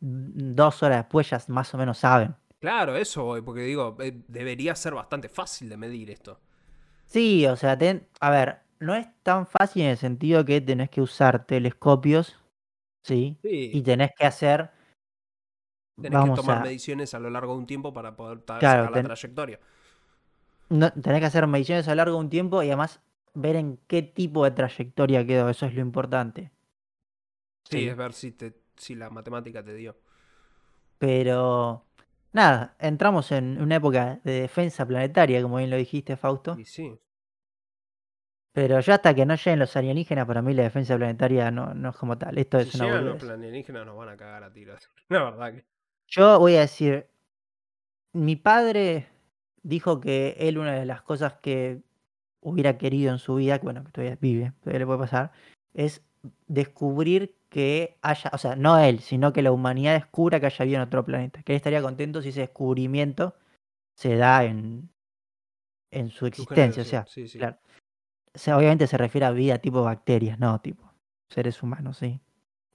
dos 0.01 0.83
horas 0.83 1.01
después 1.05 1.29
ya 1.29 1.43
más 1.49 1.75
o 1.75 1.79
menos 1.79 1.99
saben. 1.99 2.35
Claro, 2.59 2.97
eso 2.97 3.23
voy, 3.23 3.43
porque 3.43 3.61
digo, 3.61 3.99
eh, 4.01 4.19
debería 4.29 4.75
ser 4.75 4.95
bastante 4.95 5.29
fácil 5.29 5.69
de 5.69 5.77
medir 5.77 6.11
esto. 6.11 6.41
Sí, 7.07 7.47
o 7.47 7.57
sea, 7.57 7.79
ten- 7.79 8.07
a 8.21 8.31
ver, 8.31 8.61
no 8.81 8.95
es 8.95 9.07
tan 9.23 9.47
fácil 9.47 9.83
en 9.83 9.91
el 9.91 9.97
sentido 9.97 10.45
que 10.45 10.61
tenés 10.61 10.91
que 10.91 11.01
usar 11.01 11.47
telescopios, 11.47 12.37
¿sí? 13.05 13.39
Y 13.73 13.83
tenés 13.83 14.11
que 14.19 14.27
hacer, 14.27 14.71
tenés 16.01 16.21
vamos 16.21 16.35
que 16.39 16.41
tomar 16.41 16.59
a, 16.59 16.61
mediciones 16.61 17.13
a 17.15 17.19
lo 17.21 17.29
largo 17.31 17.53
de 17.55 17.59
un 17.61 17.67
tiempo 17.67 17.93
para 17.93 18.17
poder 18.17 18.41
ta- 18.41 18.61
claro, 18.61 18.67
sacar 18.67 18.91
la 18.93 19.03
ten- 19.03 19.03
trayectoria. 19.03 19.61
no- 20.69 20.93
tenés 20.93 21.21
que 21.21 21.27
hacer 21.27 21.47
mediciones 21.49 21.89
a 21.89 21.91
lo 21.93 21.97
largo 21.97 22.15
de 22.19 22.21
un 22.25 22.31
tiempo 22.31 22.63
y 22.63 22.69
además 22.69 23.01
ver 23.35 23.57
en 23.57 23.79
qué 23.89 24.03
tipo 24.03 24.45
de 24.45 24.53
trayectoria 24.53 25.27
quedó, 25.27 25.49
eso 25.51 25.67
es 25.67 25.75
lo 25.75 25.81
importante, 25.81 26.53
Sí, 27.65 27.87
¿sí? 27.87 27.89
es 27.89 27.97
ver 27.97 28.13
si, 28.13 28.33
te, 28.33 28.55
si 28.77 28.95
la 28.95 29.11
matemática 29.11 29.63
te 29.65 29.75
dio. 29.75 29.97
Pero, 30.99 31.86
nada, 32.37 32.77
entramos 32.79 33.33
en 33.33 33.61
una 33.61 33.77
época 33.77 34.21
de 34.23 34.43
defensa 34.43 34.87
planetaria, 34.87 35.43
como 35.43 35.57
bien 35.57 35.71
lo 35.71 35.77
dijiste, 35.77 36.17
Fausto. 36.17 36.57
Y 36.59 36.65
sí. 36.65 37.01
Pero 38.53 38.79
ya 38.81 38.95
hasta 38.95 39.15
que 39.15 39.27
no 39.27 39.35
lleguen 39.35 39.59
los 39.59 39.77
alienígenas, 39.77 40.27
para 40.27 40.43
mí 40.43 40.55
la 40.55 40.63
defensa 40.63 40.97
planetaria 40.97 41.51
no, 41.51 41.75
no 41.75 41.91
es 41.91 41.97
como 41.97 42.17
tal. 42.17 42.39
Esto 42.39 42.61
Si 42.61 42.69
es 42.69 42.75
una 42.77 42.85
llegan 42.85 43.05
los 43.07 43.25
alienígenas 43.25 43.85
nos 43.85 43.97
van 43.97 44.11
a 44.11 44.17
cagar 44.17 44.45
a 44.45 44.53
tiros. 44.53 44.91
La 45.09 45.25
verdad 45.25 45.53
que. 45.53 45.65
Yo 46.09 46.39
voy 46.39 46.55
a 46.57 46.61
decir, 46.61 47.09
mi 48.13 48.37
padre 48.37 49.09
dijo 49.63 50.01
que 50.01 50.37
él 50.39 50.59
una 50.59 50.75
de 50.75 50.87
las 50.87 51.03
cosas 51.03 51.35
que 51.35 51.83
hubiera 52.41 52.79
querido 52.79 53.13
en 53.13 53.19
su 53.19 53.35
vida, 53.35 53.59
que 53.59 53.65
bueno, 53.65 53.83
que 53.83 53.91
todavía 53.91 54.17
vive, 54.21 54.53
todavía 54.61 54.79
le 54.79 54.87
puede 54.87 54.99
pasar, 55.01 55.33
es 55.75 56.07
descubrir 56.47 57.37
que 57.49 57.97
haya, 58.03 58.31
o 58.33 58.39
sea, 58.39 58.57
no 58.57 58.79
él, 58.79 59.01
sino 59.01 59.33
que 59.33 59.43
la 59.43 59.53
humanidad 59.53 59.95
descubra 59.95 60.41
que 60.41 60.47
haya 60.47 60.65
vida 60.65 60.77
en 60.77 60.83
otro 60.83 61.05
planeta. 61.05 61.43
Que 61.43 61.53
él 61.53 61.57
estaría 61.57 61.83
contento 61.83 62.23
si 62.23 62.31
ese 62.31 62.41
descubrimiento 62.41 63.35
se 63.95 64.17
da 64.17 64.45
en, 64.45 64.91
en 65.91 66.11
su 66.11 66.27
existencia. 66.27 66.83
O 66.83 66.87
sea, 66.87 67.07
Sí, 67.07 67.29
sí. 67.29 67.39
claro. 67.39 67.59
O 68.35 68.39
sea, 68.39 68.59
obviamente 68.59 68.87
se 68.87 68.99
refiere 68.99 69.25
a 69.27 69.31
vida 69.31 69.59
tipo 69.59 69.83
bacterias, 69.83 70.39
no 70.39 70.61
tipo 70.61 70.93
seres 71.29 71.63
humanos, 71.63 71.99
sí. 71.99 72.21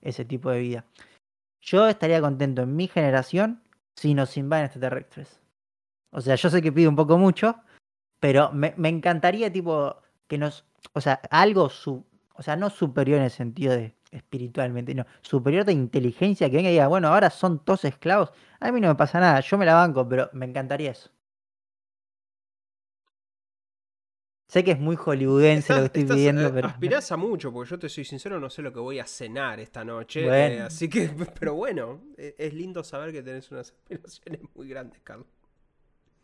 Ese 0.02 0.26
tipo 0.26 0.50
de 0.50 0.60
vida. 0.60 0.86
Yo 1.62 1.88
estaría 1.88 2.22
contento 2.22 2.64
en 2.64 2.76
mi 2.76 2.88
generación 2.88 3.62
si 3.96 4.14
nos 4.14 4.36
invaden 4.38 4.66
extraterrestres. 4.66 5.40
O 6.12 6.22
sea, 6.22 6.36
yo 6.36 6.50
sé 6.50 6.62
que 6.62 6.72
pido 6.72 6.90
un 6.90 6.96
poco 6.96 7.18
mucho, 7.18 7.56
pero 8.20 8.52
me, 8.52 8.74
me 8.78 8.90
encantaría 8.90 9.52
tipo 9.52 9.96
que 10.28 10.38
nos, 10.38 10.66
o 10.94 11.02
sea, 11.02 11.22
algo 11.30 11.70
su, 11.70 12.04
o 12.36 12.44
sea, 12.44 12.56
no 12.56 12.70
superior 12.70 13.20
en 13.20 13.26
el 13.26 13.32
sentido 13.32 13.74
de 13.74 13.96
espiritualmente, 14.12 14.94
no, 14.94 15.06
superior 15.22 15.66
de 15.66 15.74
inteligencia 15.74 16.50
que 16.50 16.58
venga 16.58 16.70
y 16.70 16.74
diga, 16.74 16.88
bueno, 16.88 17.08
ahora 17.08 17.30
son 17.30 17.64
todos 17.64 17.86
esclavos. 17.86 18.32
A 18.60 18.72
mí 18.72 18.82
no 18.82 18.90
me 18.90 18.96
pasa 18.96 19.20
nada, 19.20 19.40
yo 19.40 19.58
me 19.58 19.66
la 19.66 19.76
banco, 19.76 20.08
pero 20.08 20.30
me 20.34 20.46
encantaría 20.46 20.92
eso. 20.92 21.10
Sé 24.52 24.66
que 24.66 24.72
es 24.72 24.80
muy 24.82 24.98
hollywoodense 24.98 25.74
lo 25.74 25.80
que 25.80 25.86
estoy 25.86 26.02
estás, 26.02 26.18
pidiendo, 26.18 26.48
eh, 26.48 26.52
pero 26.54 26.68
aspirás 26.68 27.10
a 27.14 27.16
mucho, 27.16 27.54
porque 27.54 27.70
yo 27.70 27.80
te 27.80 27.88
soy 27.88 28.04
sincero, 28.04 28.38
no 28.38 28.50
sé 28.50 28.62
lo 28.62 28.74
que 28.74 28.82
voy 28.82 29.00
a 29.00 29.06
cenar 29.08 29.62
esta 29.62 29.86
noche. 29.86 30.26
eh, 30.28 30.60
así 30.60 30.90
que, 30.90 31.08
pero 31.40 31.54
bueno, 31.54 32.02
eh, 32.18 32.36
es 32.38 32.54
lindo 32.54 32.84
saber 32.84 33.14
que 33.14 33.24
tenés 33.24 33.50
unas 33.50 33.72
aspiraciones 33.80 34.42
muy 34.54 34.68
grandes, 34.68 35.00
Carlos. 35.06 35.28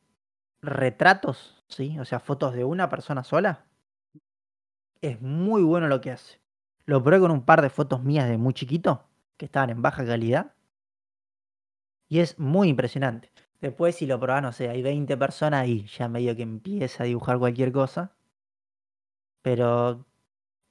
retratos, 0.61 1.63
¿sí? 1.67 1.99
O 1.99 2.05
sea, 2.05 2.19
fotos 2.19 2.53
de 2.53 2.63
una 2.63 2.89
persona 2.89 3.23
sola, 3.23 3.65
es 5.01 5.21
muy 5.21 5.63
bueno 5.63 5.87
lo 5.87 6.01
que 6.01 6.11
hace. 6.11 6.41
Lo 6.85 7.03
probé 7.03 7.19
con 7.19 7.31
un 7.31 7.45
par 7.45 7.61
de 7.61 7.69
fotos 7.69 8.03
mías 8.03 8.27
de 8.29 8.37
muy 8.37 8.53
chiquito, 8.53 9.07
que 9.37 9.45
estaban 9.45 9.69
en 9.69 9.81
baja 9.81 10.05
calidad. 10.05 10.53
Y 12.07 12.19
es 12.19 12.37
muy 12.39 12.69
impresionante. 12.69 13.31
Después, 13.61 13.95
si 13.95 14.05
lo 14.05 14.19
probás, 14.19 14.43
no 14.43 14.51
sé, 14.51 14.69
hay 14.69 14.81
20 14.83 15.17
personas 15.17 15.67
y 15.67 15.85
ya 15.87 16.07
medio 16.07 16.35
que 16.35 16.43
empieza 16.43 17.03
a 17.03 17.07
dibujar 17.07 17.39
cualquier 17.39 17.71
cosa. 17.71 18.15
Pero 19.41 20.05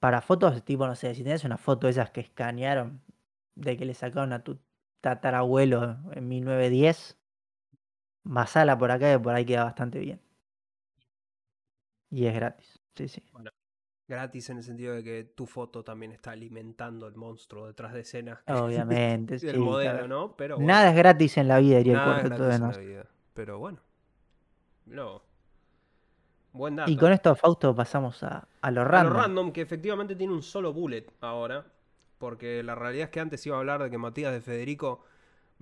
para 0.05 0.21
fotos, 0.21 0.63
tipo, 0.67 0.87
no 0.87 0.95
sé, 0.95 1.15
si 1.15 1.25
tenés 1.25 1.45
una 1.45 1.57
foto 1.57 1.87
de 1.87 1.93
esas 1.93 2.11
que 2.11 2.21
escanearon 2.21 3.01
de 3.55 3.79
que 3.79 3.87
le 3.87 3.95
sacaron 3.95 4.35
a 4.35 4.45
tu 4.45 4.59
tatarabuelo 5.01 5.97
en 6.13 6.29
1910, 6.29 7.17
masala 8.23 8.77
por 8.77 8.91
acá 8.91 9.15
y 9.15 9.17
por 9.17 9.35
ahí 9.35 9.47
queda 9.47 9.65
bastante 9.65 10.01
bien. 10.01 10.21
Y 12.11 12.27
es 12.27 12.35
gratis. 12.35 12.79
Sí, 12.95 13.09
sí. 13.09 13.23
Bueno, 13.33 13.51
gratis 14.07 14.51
en 14.51 14.59
el 14.59 14.63
sentido 14.65 14.95
de 14.95 15.03
que 15.03 15.25
tu 15.25 15.47
foto 15.47 15.83
también 15.83 16.13
está 16.13 16.33
alimentando 16.33 17.07
el 17.07 17.15
monstruo 17.15 17.67
detrás 17.67 17.95
de 17.95 18.01
escenas 18.01 18.43
que- 18.43 18.53
Obviamente, 18.61 19.39
sí, 19.39 19.57
modelo, 19.57 19.91
claro. 19.91 20.09
¿no? 20.09 20.37
Pero 20.37 20.57
bueno, 20.57 20.69
Nada 20.71 20.91
es 20.91 20.97
gratis 20.97 21.39
en 21.39 21.49
la 21.49 21.61
vida, 21.61 21.79
diría 21.79 21.95
nada 21.95 22.11
el 22.11 22.17
es 22.19 22.23
cuarteto 22.29 22.43
de 22.43 22.59
gratis 22.59 22.77
en 22.77 22.85
la 22.85 22.91
vida. 22.91 23.07
Pero 23.33 23.59
bueno, 23.59 23.81
no. 24.85 25.23
Buen 26.55 26.77
dato. 26.77 26.91
Y 26.91 26.97
con 26.97 27.13
esto, 27.13 27.35
Fausto, 27.35 27.75
pasamos 27.75 28.23
a, 28.23 28.49
a 28.63 28.71
lo 28.71 28.81
A 28.81 28.85
random. 28.85 29.13
lo 29.13 29.19
random, 29.21 29.53
que 29.53 29.61
efectivamente 29.61 30.15
tiene 30.17 30.33
un 30.33 30.43
solo 30.43 30.73
bullet 30.73 31.05
ahora. 31.21 31.67
Porque 32.19 32.63
la 32.63 32.75
realidad 32.75 33.07
es 33.07 33.11
que 33.11 33.21
antes 33.21 33.45
iba 33.45 33.57
a 33.57 33.59
hablar 33.59 33.83
de 33.83 33.91
que 33.91 33.99
Matías 33.99 34.33
de 34.33 34.41
Federico 34.41 35.05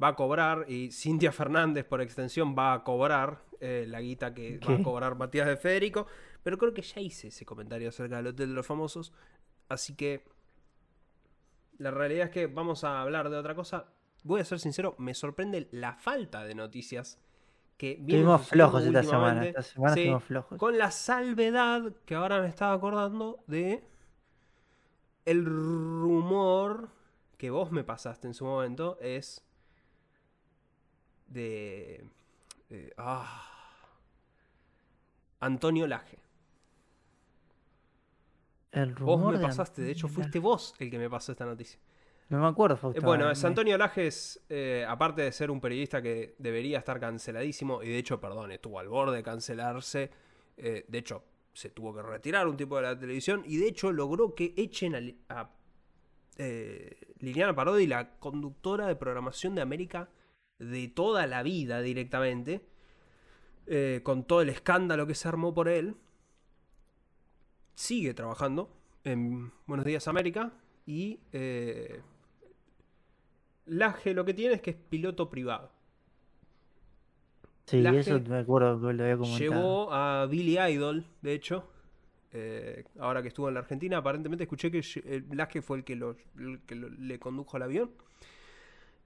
va 0.01 0.09
a 0.09 0.14
cobrar 0.14 0.66
y 0.68 0.93
Cintia 0.93 1.32
Fernández, 1.32 1.84
por 1.86 2.01
extensión, 2.03 2.55
va 2.57 2.74
a 2.74 2.84
cobrar 2.84 3.43
eh, 3.61 3.86
la 3.88 4.01
guita 4.01 4.34
que 4.34 4.59
va 4.59 4.74
a 4.74 4.82
cobrar 4.82 5.16
Matías 5.16 5.47
de 5.47 5.57
Federico. 5.57 6.07
Pero 6.43 6.59
creo 6.59 6.74
que 6.74 6.82
ya 6.82 7.01
hice 7.01 7.28
ese 7.28 7.47
comentario 7.47 7.88
acerca 7.88 8.16
del 8.16 8.28
Hotel 8.28 8.51
de 8.51 8.55
los 8.55 8.66
Famosos. 8.66 9.12
Así 9.68 9.97
que 9.97 10.24
la 11.78 11.90
realidad 11.90 12.26
es 12.26 12.30
que 12.30 12.47
vamos 12.47 12.84
a 12.84 13.01
hablar 13.01 13.30
de 13.30 13.36
otra 13.38 13.55
cosa. 13.55 13.86
Voy 14.24 14.40
a 14.40 14.45
ser 14.45 14.61
sincero, 14.61 14.95
me 14.99 15.14
sorprende 15.14 15.68
la 15.72 15.95
falta 15.95 16.45
de 16.45 16.55
noticias 16.55 17.18
que 17.83 17.93
Estuvimos 17.95 18.47
flojos 18.47 18.85
esta 18.85 19.03
semana. 19.03 19.45
Esta 19.45 19.62
semana 19.62 19.95
Sí, 19.95 20.01
estuvimos 20.03 20.22
flojos. 20.24 20.57
con 20.57 20.78
la 20.78 20.93
salvedad 20.93 21.93
que 22.05 22.14
ahora 22.14 22.41
me 22.41 22.47
estaba 22.47 22.74
acordando 22.74 23.43
de 23.49 23.83
el 25.24 25.45
rumor 25.45 26.91
que 27.39 27.51
vos 27.51 27.72
me 27.72 27.83
pasaste 27.83 28.28
en 28.28 28.35
su 28.35 28.45
momento 28.45 28.99
es 29.01 29.45
de, 31.26 32.05
de- 32.68 32.93
ah, 32.99 33.49
Antonio 35.41 35.89
Laje. 35.89 36.20
El 38.70 38.91
Vos 38.95 39.01
rumor 39.01 39.33
me 39.33 39.39
de 39.41 39.45
pasaste, 39.45 39.83
de 39.83 39.91
hecho 39.91 40.07
fuiste 40.07 40.39
vos 40.39 40.74
el 40.78 40.89
que 40.89 40.99
me 41.01 41.11
pasó 41.11 41.33
esta 41.33 41.45
noticia. 41.45 41.80
No 42.33 42.41
me 42.41 42.47
acuerdo, 42.49 42.76
Eh, 42.76 42.78
Fausto. 42.78 43.03
bueno, 43.03 43.26
me- 43.26 43.33
es 43.33 43.45
Antonio 43.45 43.76
Lajes, 43.76 44.43
eh, 44.49 44.87
aparte 44.89 45.20
de 45.20 45.33
ser 45.33 45.51
un 45.51 45.61
periodista 45.61 46.01
que 46.01 46.35
debería 46.39 46.78
estar 46.78 46.99
canceladísimo, 46.99 47.83
y 47.83 47.89
de 47.91 47.99
hecho, 47.99 48.18
perdón, 48.20 48.51
estuvo 48.53 48.78
al 48.78 48.89
borde 48.89 49.16
de 49.16 49.22
cancelarse, 49.22 50.11
Eh, 50.57 50.85
de 50.87 50.99
hecho, 50.99 51.24
se 51.55 51.70
tuvo 51.70 51.95
que 51.95 52.03
retirar 52.03 52.47
un 52.47 52.57
tipo 52.59 52.76
de 52.76 52.83
la 52.83 52.99
televisión 52.99 53.43
y 53.47 53.57
de 53.57 53.68
hecho 53.68 53.91
logró 53.91 54.35
que 54.35 54.53
echen 54.57 54.95
a, 54.95 55.41
a 55.41 55.51
eh, 56.37 56.99
Liliana 57.20 57.55
Parodi, 57.55 57.87
la 57.87 58.18
conductora 58.18 58.87
de 58.87 58.95
programación 58.95 59.55
de 59.55 59.62
América 59.62 60.11
de 60.59 60.89
toda 60.89 61.26
la 61.26 61.43
vida 61.43 61.80
directamente, 61.80 62.61
eh, 63.66 64.01
con 64.05 64.24
todo 64.24 64.43
el 64.43 64.51
escándalo 64.51 65.07
que 65.07 65.14
se 65.14 65.26
armó 65.26 65.55
por 65.55 65.68
él, 65.68 65.97
sigue 67.74 68.12
trabajando 68.14 68.68
en 69.05 69.53
Buenos 69.66 69.87
Días 69.87 70.07
América 70.07 70.53
y 70.87 71.18
eh, 71.33 72.03
Laje 73.67 74.15
lo 74.15 74.25
que 74.25 74.35
tiene 74.35 74.55
es 74.55 74.63
que 74.63 74.71
es 74.71 74.77
piloto 74.77 75.31
privado. 75.31 75.71
Sí, 77.67 77.81
Laje 77.81 77.99
eso 78.01 78.21
me 78.21 78.39
acuerdo 78.39 78.81
que 78.89 78.93
lo 78.93 79.05
había 79.05 79.17
comentado. 79.17 79.39
Llevó 79.39 79.93
a 79.93 80.27
Billy 80.27 80.59
Idol, 80.59 81.07
de 81.23 81.33
hecho, 81.35 81.69
eh, 82.33 82.85
ahora 82.99 83.23
que 83.23 83.29
estuvo 83.29 83.49
en 83.49 83.55
la 83.55 83.61
Argentina, 83.61 83.99
aparentemente 83.99 84.45
escuché 84.45 84.71
que 84.71 84.79
el 85.05 85.27
Laje 85.33 85.63
fue 85.63 85.79
el 85.79 85.85
que, 85.85 85.97
lo, 85.97 86.17
el 86.39 86.61
que 86.67 86.75
lo- 86.75 86.89
le 86.89 87.19
condujo 87.19 87.57
al 87.57 87.63
avión. 87.63 87.93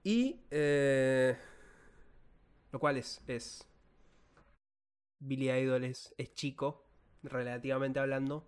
Y. 0.03 0.39
eh, 0.51 1.35
lo 2.71 2.79
cual 2.79 2.97
es. 2.97 3.21
es 3.27 3.67
Billy 5.19 5.49
Idol 5.51 5.83
es, 5.83 6.13
es 6.17 6.33
chico, 6.33 6.85
relativamente 7.23 7.99
hablando. 7.99 8.45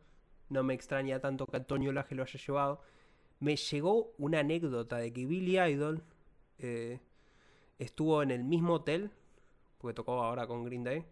No 0.49 0.63
me 0.63 0.73
extraña 0.73 1.19
tanto 1.19 1.45
que 1.45 1.57
Antonio 1.57 1.91
Laje 1.91 2.15
lo 2.15 2.23
haya 2.23 2.39
llevado. 2.39 2.81
Me 3.39 3.55
llegó 3.55 4.13
una 4.17 4.39
anécdota 4.39 4.97
de 4.97 5.13
que 5.13 5.25
Billy 5.25 5.59
Idol 5.59 6.03
eh, 6.57 6.99
estuvo 7.77 8.21
en 8.21 8.31
el 8.31 8.43
mismo 8.43 8.73
hotel, 8.75 9.11
porque 9.77 9.93
tocó 9.95 10.21
ahora 10.23 10.45
con 10.47 10.65
Green 10.65 10.83
Day, 10.83 11.05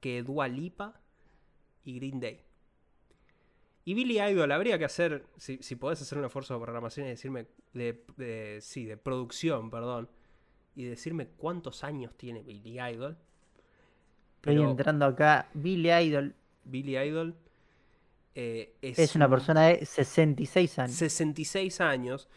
que 0.00 0.22
Dua 0.22 0.48
Lipa 0.48 1.00
y 1.84 1.96
Green 1.96 2.20
Day. 2.20 2.40
Y 3.84 3.94
Billy 3.94 4.20
Idol, 4.20 4.50
habría 4.50 4.78
que 4.78 4.86
hacer, 4.86 5.26
si, 5.36 5.58
si 5.58 5.76
podés 5.76 6.00
hacer 6.00 6.18
un 6.18 6.24
esfuerzo 6.24 6.54
de 6.54 6.60
programación 6.60 7.06
y 7.06 7.10
decirme, 7.10 7.46
de, 7.72 8.04
de- 8.16 8.58
sí, 8.60 8.84
de 8.86 8.96
producción, 8.96 9.70
perdón, 9.70 10.08
y 10.74 10.84
decirme 10.84 11.28
cuántos 11.28 11.84
años 11.84 12.14
tiene 12.16 12.42
Billy 12.42 12.80
Idol. 12.80 13.16
Estoy 14.36 14.60
entrando 14.62 15.06
acá. 15.06 15.48
Billy 15.54 15.90
Idol 15.90 16.34
Billy 16.64 16.96
Idol 16.98 17.34
eh, 18.34 18.74
es, 18.82 18.98
es 18.98 19.14
una 19.16 19.26
un- 19.26 19.30
persona 19.32 19.62
de 19.68 19.84
66 19.86 20.78
años. 20.78 20.96
66 20.96 21.80
años. 21.80 22.28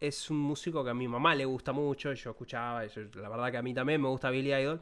Es 0.00 0.30
un 0.30 0.38
músico 0.38 0.82
que 0.84 0.90
a 0.90 0.94
mi 0.94 1.06
mamá 1.08 1.34
le 1.34 1.44
gusta 1.44 1.72
mucho. 1.72 2.12
Yo 2.12 2.30
escuchaba, 2.30 2.86
yo- 2.86 3.02
la 3.14 3.28
verdad 3.28 3.50
que 3.52 3.58
a 3.58 3.62
mí 3.62 3.72
también 3.74 4.00
me 4.00 4.08
gusta 4.08 4.30
Billy 4.30 4.52
Idol. 4.54 4.80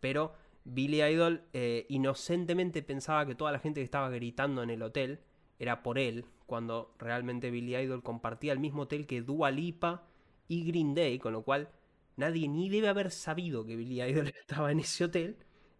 Pero 0.00 0.32
Billy 0.64 1.02
Idol 1.02 1.42
eh, 1.52 1.86
inocentemente 1.88 2.82
pensaba 2.82 3.26
que 3.26 3.34
toda 3.34 3.52
la 3.52 3.58
gente 3.58 3.80
que 3.80 3.84
estaba 3.84 4.10
gritando 4.10 4.62
en 4.62 4.70
el 4.70 4.82
hotel 4.82 5.20
era 5.58 5.82
por 5.82 5.98
él. 5.98 6.24
Cuando 6.46 6.94
realmente 6.98 7.50
Billy 7.50 7.76
Idol 7.76 8.02
compartía 8.02 8.52
el 8.52 8.58
mismo 8.60 8.82
hotel 8.82 9.06
que 9.06 9.22
Dua 9.22 9.50
Lipa 9.50 10.04
y 10.48 10.64
Green 10.64 10.94
Day. 10.94 11.18
Con 11.18 11.32
lo 11.32 11.42
cual 11.42 11.68
nadie 12.16 12.46
ni 12.48 12.68
debe 12.68 12.88
haber 12.88 13.10
sabido 13.10 13.64
que 13.64 13.76
Billy 13.76 14.02
Idol 14.02 14.28
estaba 14.40 14.70
en 14.72 14.80
ese 14.80 15.04
hotel. 15.04 15.36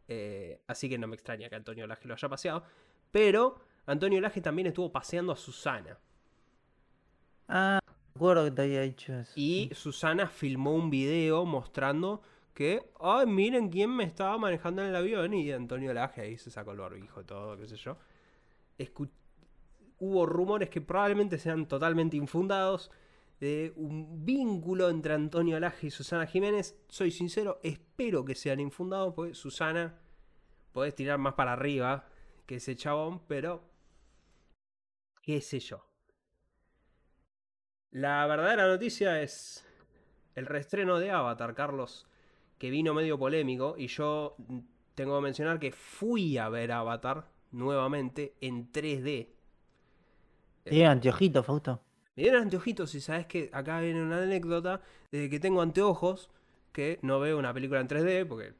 Eh, 0.08 0.60
así 0.66 0.88
que 0.88 0.98
no 0.98 1.06
me 1.06 1.14
extraña 1.14 1.48
que 1.48 1.54
Antonio 1.54 1.86
Laje 1.86 2.08
lo 2.08 2.14
haya 2.14 2.28
paseado. 2.28 2.64
Pero 3.12 3.60
Antonio 3.86 4.20
Laje 4.20 4.40
también 4.40 4.68
estuvo 4.68 4.90
paseando 4.92 5.32
a 5.32 5.36
Susana. 5.36 5.98
Ah, 7.48 7.80
me 7.84 8.18
acuerdo 8.18 8.44
que 8.44 8.50
te 8.52 8.62
había 8.62 8.82
dicho 8.82 9.12
eso. 9.14 9.32
Y 9.34 9.70
Susana 9.74 10.28
filmó 10.28 10.74
un 10.74 10.90
video 10.90 11.44
mostrando 11.44 12.22
que, 12.54 12.90
ay, 13.00 13.26
miren 13.26 13.68
quién 13.70 13.90
me 13.90 14.04
estaba 14.04 14.36
manejando 14.38 14.82
en 14.82 14.88
el 14.88 14.96
avión. 14.96 15.34
Y 15.34 15.50
Antonio 15.50 15.92
Laje 15.92 16.20
ahí 16.20 16.38
se 16.38 16.50
sacó 16.50 16.72
el 16.72 16.78
barbijo 16.78 17.24
todo, 17.24 17.56
qué 17.56 17.66
sé 17.66 17.76
yo. 17.76 17.96
Escu- 18.78 19.10
Hubo 19.98 20.24
rumores 20.24 20.70
que 20.70 20.80
probablemente 20.80 21.38
sean 21.38 21.66
totalmente 21.66 22.16
infundados 22.16 22.90
de 23.38 23.72
un 23.76 24.24
vínculo 24.24 24.88
entre 24.88 25.12
Antonio 25.14 25.58
Laje 25.60 25.88
y 25.88 25.90
Susana 25.90 26.26
Jiménez. 26.26 26.78
Soy 26.88 27.10
sincero, 27.10 27.60
espero 27.62 28.24
que 28.24 28.34
sean 28.34 28.60
infundados, 28.60 29.12
porque 29.14 29.34
Susana 29.34 29.98
podés 30.72 30.94
tirar 30.94 31.18
más 31.18 31.34
para 31.34 31.52
arriba 31.52 32.06
que 32.46 32.56
ese 32.56 32.76
chabón, 32.76 33.20
pero 33.26 33.62
qué 35.22 35.40
sé 35.40 35.60
yo. 35.60 35.84
La 37.90 38.26
verdadera 38.26 38.68
noticia 38.68 39.20
es 39.20 39.66
el 40.34 40.46
reestreno 40.46 40.98
de 40.98 41.10
Avatar, 41.10 41.54
Carlos, 41.54 42.06
que 42.58 42.70
vino 42.70 42.94
medio 42.94 43.18
polémico 43.18 43.74
y 43.76 43.88
yo 43.88 44.36
tengo 44.94 45.16
que 45.18 45.22
mencionar 45.22 45.58
que 45.58 45.72
fui 45.72 46.38
a 46.38 46.48
ver 46.48 46.72
Avatar 46.72 47.26
nuevamente 47.50 48.36
en 48.40 48.70
3D. 48.70 49.28
Tiene 50.64 50.86
anteojitos, 50.86 51.44
Fausto. 51.44 51.82
Me 52.14 52.24
dieron 52.24 52.42
anteojitos 52.42 52.94
y 52.94 53.00
sabes 53.00 53.26
que 53.26 53.50
acá 53.52 53.80
viene 53.80 54.02
una 54.02 54.22
anécdota 54.22 54.82
de 55.10 55.30
que 55.30 55.40
tengo 55.40 55.62
anteojos 55.62 56.30
que 56.72 56.98
no 57.02 57.18
veo 57.18 57.38
una 57.38 57.52
película 57.52 57.80
en 57.80 57.88
3D 57.88 58.26
porque 58.26 58.54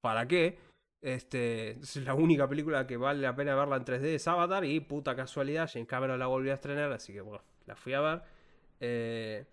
¿para 0.00 0.26
qué? 0.26 0.58
Este, 1.02 1.70
es 1.80 1.96
la 1.96 2.14
única 2.14 2.46
película 2.48 2.86
que 2.86 2.96
vale 2.96 3.22
la 3.22 3.34
pena 3.34 3.54
verla 3.54 3.76
en 3.76 3.84
3D 3.84 4.04
es 4.14 4.28
Avatar 4.28 4.66
y 4.66 4.80
puta 4.80 5.16
casualidad 5.16 5.70
James 5.72 5.88
Cameron 5.88 6.18
la 6.18 6.26
volvió 6.26 6.52
a 6.52 6.56
estrenar, 6.56 6.92
así 6.92 7.12
que 7.14 7.22
bueno, 7.22 7.42
la 7.66 7.74
fui 7.74 7.94
a 7.94 8.00
ver. 8.00 8.22
Eh, 8.80 9.44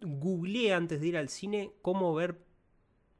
googleé 0.00 0.72
antes 0.72 1.00
de 1.00 1.06
ir 1.06 1.16
al 1.16 1.28
cine 1.28 1.72
cómo 1.82 2.14
ver 2.14 2.38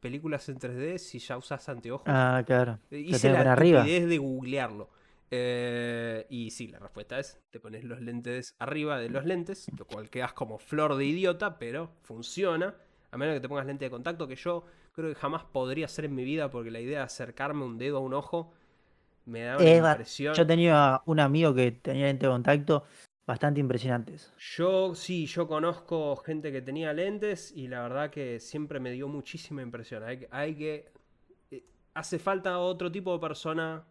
películas 0.00 0.48
en 0.48 0.58
3D 0.58 0.98
si 0.98 1.18
ya 1.18 1.36
usas 1.36 1.68
anteojos. 1.68 2.06
Ah, 2.06 2.42
claro. 2.46 2.78
Lo 2.90 2.98
Hice 2.98 3.30
la 3.30 3.52
arriba. 3.52 3.84
de 3.84 4.18
googlearlo. 4.18 4.90
Eh, 5.30 6.26
y 6.28 6.50
sí, 6.50 6.68
la 6.68 6.78
respuesta 6.78 7.18
es, 7.18 7.40
te 7.50 7.58
pones 7.58 7.84
los 7.84 8.00
lentes 8.00 8.54
arriba 8.58 8.98
de 8.98 9.08
los 9.08 9.24
lentes, 9.24 9.66
lo 9.76 9.86
cual 9.86 10.10
quedas 10.10 10.32
como 10.32 10.58
flor 10.58 10.96
de 10.96 11.06
idiota, 11.06 11.58
pero 11.58 11.90
funciona. 12.02 12.74
A 13.10 13.16
menos 13.16 13.34
que 13.34 13.40
te 13.40 13.48
pongas 13.48 13.66
lente 13.66 13.86
de 13.86 13.90
contacto, 13.90 14.28
que 14.28 14.36
yo 14.36 14.64
creo 14.94 15.12
que 15.12 15.20
jamás 15.20 15.44
podría 15.44 15.86
hacer 15.86 16.06
en 16.06 16.14
mi 16.14 16.24
vida, 16.24 16.50
porque 16.50 16.70
la 16.70 16.80
idea 16.80 17.00
de 17.00 17.04
acercarme 17.04 17.64
un 17.64 17.78
dedo 17.78 17.98
a 17.98 18.00
un 18.00 18.14
ojo 18.14 18.52
me 19.26 19.42
da 19.42 19.58
una 19.58 19.90
impresión. 19.90 20.34
Yo 20.34 20.46
tenía 20.46 21.02
un 21.06 21.20
amigo 21.20 21.54
que 21.54 21.72
tenía 21.72 22.06
lente 22.06 22.26
de 22.26 22.32
contacto 22.32 22.84
bastante 23.26 23.60
impresionantes. 23.60 24.32
Yo 24.38 24.94
sí, 24.94 25.26
yo 25.26 25.48
conozco 25.48 26.16
gente 26.16 26.52
que 26.52 26.62
tenía 26.62 26.92
lentes 26.92 27.52
y 27.52 27.68
la 27.68 27.82
verdad 27.82 28.10
que 28.10 28.38
siempre 28.38 28.80
me 28.80 28.92
dio 28.92 29.08
muchísima 29.08 29.62
impresión. 29.62 30.04
Hay 30.04 30.18
que, 30.18 30.28
hay 30.30 30.54
que 30.54 30.92
eh, 31.50 31.64
hace 31.94 32.18
falta 32.18 32.58
otro 32.58 32.92
tipo 32.92 33.12
de 33.12 33.18
persona 33.18 33.84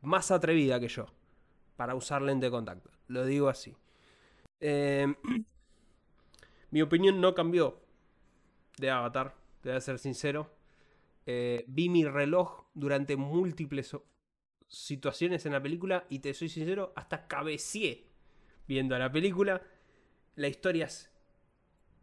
más 0.00 0.30
atrevida 0.30 0.80
que 0.80 0.88
yo 0.88 1.06
para 1.76 1.94
usar 1.94 2.22
lente 2.22 2.46
de 2.46 2.50
contacto. 2.52 2.90
Lo 3.08 3.26
digo 3.26 3.48
así. 3.48 3.74
Eh, 4.60 5.12
mi 6.70 6.82
opinión 6.82 7.20
no 7.20 7.34
cambió 7.34 7.80
de 8.78 8.90
Avatar, 8.90 9.34
debo 9.62 9.80
ser 9.80 9.98
sincero. 9.98 10.50
Eh, 11.26 11.64
vi 11.68 11.88
mi 11.88 12.04
reloj 12.04 12.64
durante 12.74 13.16
múltiples 13.16 13.96
situaciones 14.68 15.44
en 15.46 15.52
la 15.52 15.62
película 15.62 16.06
y 16.08 16.18
te 16.20 16.34
soy 16.34 16.48
sincero, 16.48 16.92
hasta 16.96 17.26
cabeceé 17.28 18.08
viendo 18.66 18.98
la 18.98 19.10
película. 19.12 19.62
La 20.34 20.48
historia 20.48 20.86
es 20.86 21.10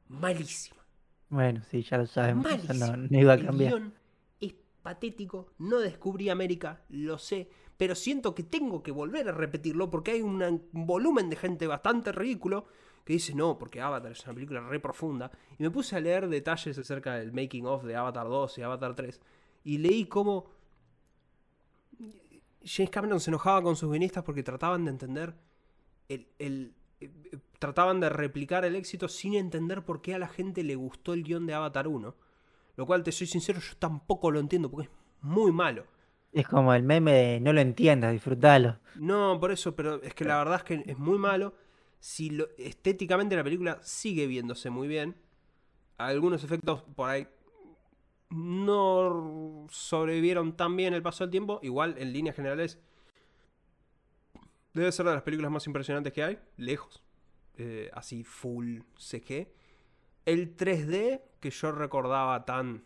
malísima. 0.08 0.78
Bueno, 1.30 1.62
sí, 1.70 1.84
ya 1.84 1.98
lo 1.98 2.06
sabemos. 2.08 2.46
no, 2.76 2.98
no 2.98 3.20
iba 3.20 3.34
a 3.34 3.36
El 3.36 3.46
cambiar. 3.46 3.72
guion 3.74 3.94
es 4.40 4.54
patético. 4.82 5.54
No 5.60 5.80
descubrí 5.80 6.30
América, 6.30 6.84
lo 6.90 7.18
sé. 7.18 7.50
Pero 7.78 7.96
siento 7.96 8.36
que 8.36 8.44
tengo 8.44 8.84
que 8.84 8.92
volver 8.92 9.30
a 9.30 9.32
repetirlo 9.32 9.90
porque 9.90 10.12
hay 10.12 10.22
un 10.22 10.68
volumen 10.72 11.30
de 11.30 11.36
gente 11.38 11.66
bastante 11.68 12.12
ridículo 12.12 12.68
que 13.06 13.14
dice 13.14 13.34
no, 13.34 13.58
porque 13.58 13.82
Avatar 13.82 14.12
es 14.12 14.24
una 14.26 14.34
película 14.34 14.62
re 14.62 14.80
profunda. 14.80 15.32
Y 15.58 15.64
me 15.64 15.72
puse 15.72 15.96
a 15.96 16.00
leer 16.00 16.28
detalles 16.30 16.78
acerca 16.78 17.16
del 17.16 17.32
making 17.34 17.66
of 17.66 17.84
de 17.84 17.96
Avatar 17.96 18.28
2 18.28 18.58
y 18.58 18.62
Avatar 18.62 18.96
3. 18.96 19.20
Y 19.64 19.78
leí 19.80 20.06
cómo 20.06 20.48
James 22.64 22.90
Cameron 22.92 23.20
se 23.20 23.30
enojaba 23.30 23.62
con 23.62 23.76
sus 23.76 23.90
guionistas 23.90 24.24
porque 24.24 24.44
trataban 24.44 24.86
de 24.86 24.92
entender 24.92 25.34
el, 26.08 26.28
el- 26.40 26.74
eh, 27.02 27.10
trataban 27.60 28.00
de 28.00 28.10
replicar 28.10 28.66
el 28.66 28.76
éxito 28.76 29.08
sin 29.08 29.34
entender 29.36 29.84
por 29.84 30.02
qué 30.02 30.16
a 30.16 30.20
la 30.20 30.28
gente 30.28 30.64
le 30.64 30.76
gustó 30.76 31.14
el 31.14 31.24
guion 31.24 31.46
de 31.46 31.54
Avatar 31.54 31.88
1. 31.88 32.16
Lo 32.76 32.86
cual, 32.86 33.04
te 33.04 33.12
soy 33.12 33.28
sincero, 33.28 33.60
yo 33.60 33.76
tampoco 33.78 34.32
lo 34.32 34.40
entiendo 34.40 34.70
porque 34.70 34.88
es 34.88 34.94
muy 35.22 35.52
malo. 35.52 35.86
Es 36.32 36.48
como 36.48 36.74
el 36.74 36.84
meme 36.84 37.12
de 37.12 37.40
no 37.40 37.52
lo 37.54 37.60
entiendas, 37.62 38.12
disfrutalo. 38.14 38.78
No, 38.96 39.38
por 39.40 39.52
eso, 39.52 39.76
pero 39.76 40.02
es 40.04 40.14
que 40.14 40.24
la 40.26 40.38
verdad 40.38 40.58
es 40.58 40.64
que 40.64 40.84
es 40.92 40.98
muy 40.98 41.18
malo. 41.18 41.54
Si 42.00 42.30
lo- 42.30 42.48
estéticamente 42.58 43.36
la 43.36 43.44
película 43.44 43.80
sigue 43.84 44.28
viéndose 44.28 44.70
muy 44.70 44.88
bien. 44.88 45.16
Algunos 45.98 46.44
efectos 46.44 46.84
por 46.96 47.10
ahí 47.10 47.28
no 48.30 49.68
sobrevivieron 49.70 50.56
tan 50.56 50.76
bien 50.78 50.94
el 50.94 51.02
paso 51.02 51.24
del 51.24 51.32
tiempo. 51.32 51.60
Igual, 51.64 51.96
en 51.98 52.14
líneas 52.14 52.36
generales, 52.36 52.80
debe 54.74 54.92
ser 54.92 55.06
de 55.06 55.14
las 55.14 55.24
películas 55.24 55.52
más 55.52 55.66
impresionantes 55.68 56.14
que 56.14 56.24
hay. 56.24 56.40
Lejos. 56.58 57.04
Eh, 57.58 57.90
así, 57.94 58.24
full 58.24 58.80
CG. 58.98 59.52
El 60.26 60.56
3D 60.56 61.22
que 61.40 61.50
yo 61.50 61.72
recordaba 61.72 62.46
tan 62.46 62.84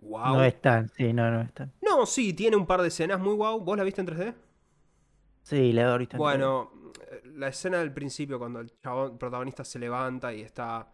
wow. 0.00 0.34
No 0.34 0.44
están, 0.44 0.88
sí, 0.90 1.12
no, 1.12 1.30
no 1.30 1.40
están. 1.42 1.72
No, 1.80 2.06
sí, 2.06 2.32
tiene 2.32 2.56
un 2.56 2.66
par 2.66 2.82
de 2.82 2.88
escenas 2.88 3.20
muy 3.20 3.34
wow. 3.34 3.60
¿Vos 3.60 3.76
la 3.76 3.84
viste 3.84 4.00
en 4.00 4.06
3D? 4.08 4.34
Sí, 5.42 5.72
la 5.72 5.94
he 5.94 5.98
visto. 5.98 6.16
en 6.16 6.18
Bueno, 6.18 6.72
la 7.24 7.48
escena 7.48 7.78
del 7.78 7.92
principio, 7.92 8.38
cuando 8.38 8.60
el 8.60 8.70
protagonista 9.18 9.64
se 9.64 9.78
levanta 9.78 10.32
y 10.34 10.42
está. 10.42 10.92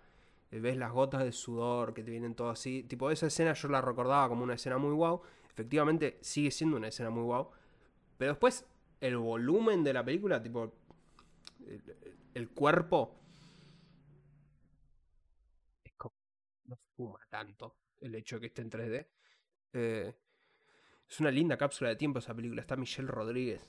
eh, 0.51 0.61
Ves 0.61 0.76
las 0.76 0.92
gotas 0.92 1.24
de 1.24 1.32
sudor 1.32 1.94
que 1.94 2.03
te 2.05 2.11
vienen 2.11 2.34
todo 2.34 2.51
así. 2.51 2.84
Tipo, 2.84 3.11
esa 3.11 3.26
escena 3.26 3.53
yo 3.55 3.68
la 3.68 3.80
recordaba 3.80 4.28
como 4.28 4.44
una 4.44 4.55
escena 4.55 4.78
muy 4.78 4.92
wow. 4.94 5.22
Efectivamente, 5.51 6.18
sigue 6.22 6.51
siendo 6.51 6.76
una 6.76 6.88
escena 6.88 7.11
muy 7.11 7.22
wow. 7.24 7.51
Pero 8.18 8.32
después, 8.32 8.66
el 9.01 9.16
volumen 9.18 9.84
de 9.84 9.92
la 9.94 10.05
película, 10.05 10.42
tipo. 10.42 10.72
El, 11.66 11.82
el 12.34 12.51
cuerpo. 12.51 13.14
Es 15.84 15.92
como. 15.96 16.14
No 16.66 16.76
fuma 16.96 17.20
tanto 17.30 17.76
el 18.01 18.14
hecho 18.14 18.36
de 18.36 18.40
que 18.42 18.46
esté 18.49 18.62
en 18.62 18.70
3D. 18.70 19.09
Eh, 19.72 20.14
es 21.09 21.20
una 21.20 21.30
linda 21.30 21.57
cápsula 21.59 21.90
de 21.90 21.96
tiempo 21.96 22.18
esa 22.20 22.34
película. 22.34 22.61
Está 22.62 22.76
Michelle 22.76 23.09
Rodríguez 23.09 23.62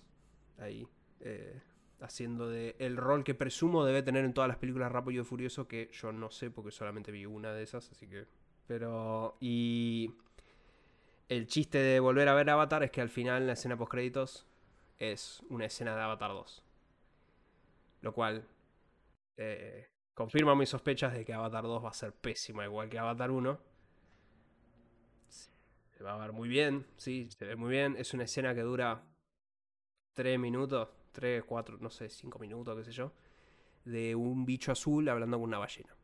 ahí. 0.60 0.88
eh, 1.22 1.62
haciendo 2.02 2.50
de 2.50 2.76
el 2.80 2.98
rol 2.98 3.24
que 3.24 3.36
presumo 3.36 3.86
debe 3.86 4.04
tener 4.04 4.26
en 4.26 4.34
todas 4.34 4.48
las 4.48 4.58
películas 4.58 4.92
Rápido 4.92 5.22
y 5.22 5.26
Furioso, 5.26 5.68
que 5.68 5.90
yo 5.92 6.12
no 6.12 6.32
sé 6.32 6.52
porque 6.52 6.72
solamente 6.72 7.12
vi 7.12 7.26
una 7.26 7.54
de 7.54 7.64
esas, 7.64 7.92
así 7.92 8.08
que... 8.08 8.26
Pero... 8.68 9.38
Y... 9.40 10.14
El 11.28 11.46
chiste 11.46 11.78
de 11.78 12.00
volver 12.00 12.28
a 12.28 12.34
ver 12.34 12.50
Avatar 12.50 12.82
es 12.82 12.90
que 12.90 13.02
al 13.02 13.10
final 13.10 13.46
la 13.46 13.54
escena 13.54 13.78
post 13.78 13.92
créditos 13.92 14.48
es 14.98 15.44
una 15.50 15.66
escena 15.66 15.96
de 15.96 16.02
Avatar 16.02 16.32
2. 16.32 16.64
Lo 18.02 18.14
cual 18.14 18.48
eh, 19.38 19.90
confirma 20.14 20.56
mis 20.56 20.70
sospechas 20.70 21.14
de 21.14 21.24
que 21.24 21.34
Avatar 21.34 21.64
2 21.64 21.86
va 21.86 21.90
a 21.90 21.94
ser 21.94 22.14
pésima 22.14 22.66
igual 22.66 22.90
que 22.90 22.98
Avatar 22.98 23.30
1. 23.30 23.60
Se 25.28 26.04
va 26.04 26.16
a 26.16 26.18
ver 26.18 26.32
muy 26.32 26.50
bien, 26.50 26.88
sí, 26.98 27.30
se 27.30 27.46
ve 27.46 27.56
muy 27.56 27.70
bien. 27.70 27.96
Es 27.98 28.14
una 28.14 28.24
escena 28.24 28.56
que 28.56 28.62
dura 28.62 29.04
3 30.16 30.40
minutos, 30.40 30.90
3, 31.12 31.44
4, 31.44 31.78
no 31.80 31.90
sé, 31.90 32.10
5 32.10 32.40
minutos, 32.40 32.78
qué 32.78 32.84
sé 32.84 32.92
yo. 32.92 33.14
De 33.86 34.16
un 34.16 34.46
bicho 34.46 34.72
azul 34.72 35.08
hablando 35.10 35.38
con 35.38 35.50
una 35.50 35.58
ballena. 35.58 35.96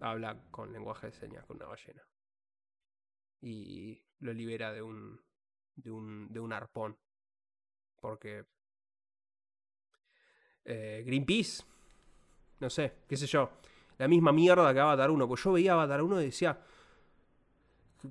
Habla 0.00 0.38
con 0.50 0.72
lenguaje 0.72 1.08
de 1.08 1.12
señas 1.12 1.44
con 1.46 1.56
una 1.56 1.66
ballena. 1.66 2.02
Y 3.40 4.02
lo 4.20 4.32
libera 4.32 4.72
de 4.72 4.82
un, 4.82 5.20
de 5.76 5.90
un, 5.90 6.32
de 6.32 6.40
un 6.40 6.52
arpón. 6.52 6.96
Porque 8.00 8.44
eh, 10.64 11.02
Greenpeace, 11.06 11.62
no 12.60 12.70
sé, 12.70 12.94
qué 13.08 13.16
sé 13.16 13.26
yo, 13.26 13.50
la 13.98 14.08
misma 14.08 14.32
mierda 14.32 14.72
que 14.72 14.80
Avatar 14.80 15.10
1. 15.10 15.28
Pues 15.28 15.42
yo 15.42 15.52
veía 15.52 15.72
Avatar 15.72 16.02
1 16.02 16.20
y 16.20 16.24
decía, 16.26 16.58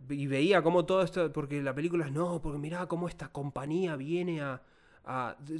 y 0.10 0.28
veía 0.28 0.62
cómo 0.62 0.86
todo 0.86 1.02
esto, 1.02 1.32
porque 1.32 1.62
la 1.62 1.74
película 1.74 2.06
es 2.06 2.12
no, 2.12 2.42
porque 2.42 2.60
mirá 2.60 2.88
cómo 2.88 3.08
esta 3.08 3.32
compañía 3.32 3.96
viene 3.96 4.42
a, 4.42 4.62
a 5.06 5.36
de- 5.40 5.60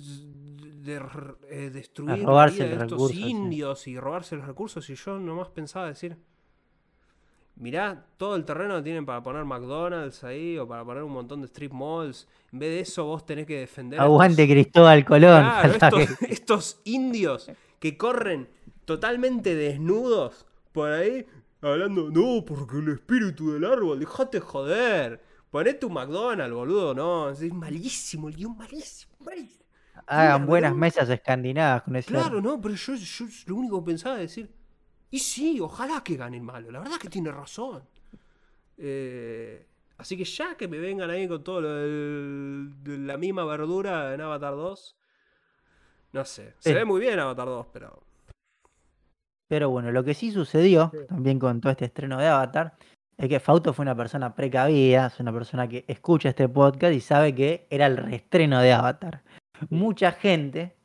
de- 0.84 1.02
eh, 1.50 1.70
destruir 1.70 2.12
A 2.12 2.18
la 2.18 2.46
vida 2.48 2.66
de 2.66 2.72
estos 2.74 2.92
recurso, 2.92 3.14
sí. 3.14 3.28
indios 3.30 3.88
y 3.88 4.00
robarse 4.00 4.36
los 4.38 4.46
recursos. 4.46 4.90
Y 4.90 4.96
yo 4.96 5.20
nomás 5.20 5.50
pensaba 5.50 5.88
decir, 5.88 6.18
mirá 7.56 8.06
todo 8.18 8.36
el 8.36 8.46
terreno 8.46 8.76
que 8.78 8.82
tienen 8.84 9.06
para 9.06 9.22
poner 9.22 9.46
McDonald's 9.46 10.24
ahí 10.24 10.58
o 10.58 10.68
para 10.68 10.84
poner 10.84 11.04
un 11.04 11.12
montón 11.12 11.42
de 11.42 11.48
strip 11.48 11.72
malls. 11.72 12.28
En 12.52 12.60
vez 12.60 12.70
de 12.70 12.80
eso 12.82 13.06
vos 13.06 13.26
tenés 13.26 13.46
que 13.46 13.60
defender 13.60 14.00
a 14.00 14.04
estos- 14.04 14.14
Aguante 14.14 14.48
Cristóbal 14.48 15.06
Colón. 15.06 15.42
Claro, 15.44 15.72
estos, 15.74 15.94
que- 16.20 16.26
estos 16.34 16.82
indios 16.86 17.52
que 17.80 17.98
corren 17.98 18.48
totalmente 18.86 19.56
desnudos 19.56 20.46
por 20.72 20.92
ahí 20.92 21.26
hablando, 21.62 22.10
no, 22.10 22.44
porque 22.46 22.78
el 22.78 22.90
espíritu 22.90 23.52
del 23.54 23.66
árbol, 23.66 24.00
dejate 24.00 24.40
joder. 24.40 25.22
Poné 25.54 25.76
tu 25.76 25.88
McDonald's, 25.88 26.52
boludo, 26.52 26.96
no. 26.96 27.30
Es 27.30 27.54
malísimo, 27.54 28.28
el 28.28 28.36
guion 28.36 28.58
malísimo, 28.58 29.14
malísimo. 29.20 29.64
Hagan 30.08 30.48
buenas 30.48 30.72
boludo. 30.72 30.80
mesas 30.82 31.08
escandinavas 31.12 31.84
con 31.84 31.96
ese. 31.96 32.08
Claro, 32.10 32.42
no, 32.42 32.60
pero 32.60 32.74
yo, 32.74 32.96
yo 32.96 33.26
lo 33.46 33.56
único 33.58 33.84
que 33.84 33.92
pensaba 33.92 34.16
es 34.16 34.22
decir, 34.36 34.52
y 35.12 35.20
sí, 35.20 35.60
ojalá 35.62 36.02
que 36.04 36.16
gane 36.18 36.38
el 36.38 36.44
malo, 36.44 36.72
la 36.72 36.80
verdad 36.80 36.98
que 36.98 37.08
tiene 37.08 37.32
razón. 37.32 37.84
Eh, 38.80 39.68
así 39.98 40.18
que 40.18 40.24
ya 40.26 40.58
que 40.58 40.68
me 40.68 40.80
vengan 40.80 41.12
ahí 41.12 41.28
con 41.28 41.44
todo 41.44 41.62
lo 41.62 41.70
del- 41.76 42.74
de 42.84 42.98
la 42.98 43.18
misma 43.18 43.46
verdura 43.46 44.12
en 44.16 44.22
Avatar 44.22 44.56
2, 44.56 44.98
no 46.14 46.26
sé, 46.26 46.56
se 46.58 46.70
Sí. 46.70 46.74
ve 46.74 46.84
muy 46.84 47.00
bien 47.00 47.20
Avatar 47.20 47.46
2, 47.46 47.68
pero... 47.72 48.02
Pero 49.48 49.70
bueno, 49.70 49.92
lo 49.92 50.04
que 50.04 50.16
sí 50.16 50.32
sucedió 50.32 50.92
también 51.08 51.38
con 51.38 51.62
todo 51.62 51.72
este 51.72 51.86
estreno 51.86 52.18
de 52.18 52.26
Avatar 52.26 52.74
es 53.24 53.30
que 53.30 53.40
Fausto 53.40 53.74
fue 53.74 53.84
una 53.84 53.96
persona 53.96 54.34
precavida, 54.36 55.08
es 55.08 55.20
una 55.20 55.32
persona 55.32 55.68
que 55.68 55.86
escucha 55.88 56.30
este 56.30 56.50
podcast 56.50 56.94
y 56.94 57.00
sabe 57.00 57.34
que 57.34 57.68
era 57.70 57.86
el 57.86 57.98
reestreno 57.98 58.60
de 58.62 58.74
Avatar. 58.74 59.24
Mucha 59.70 60.12
gente 60.12 60.76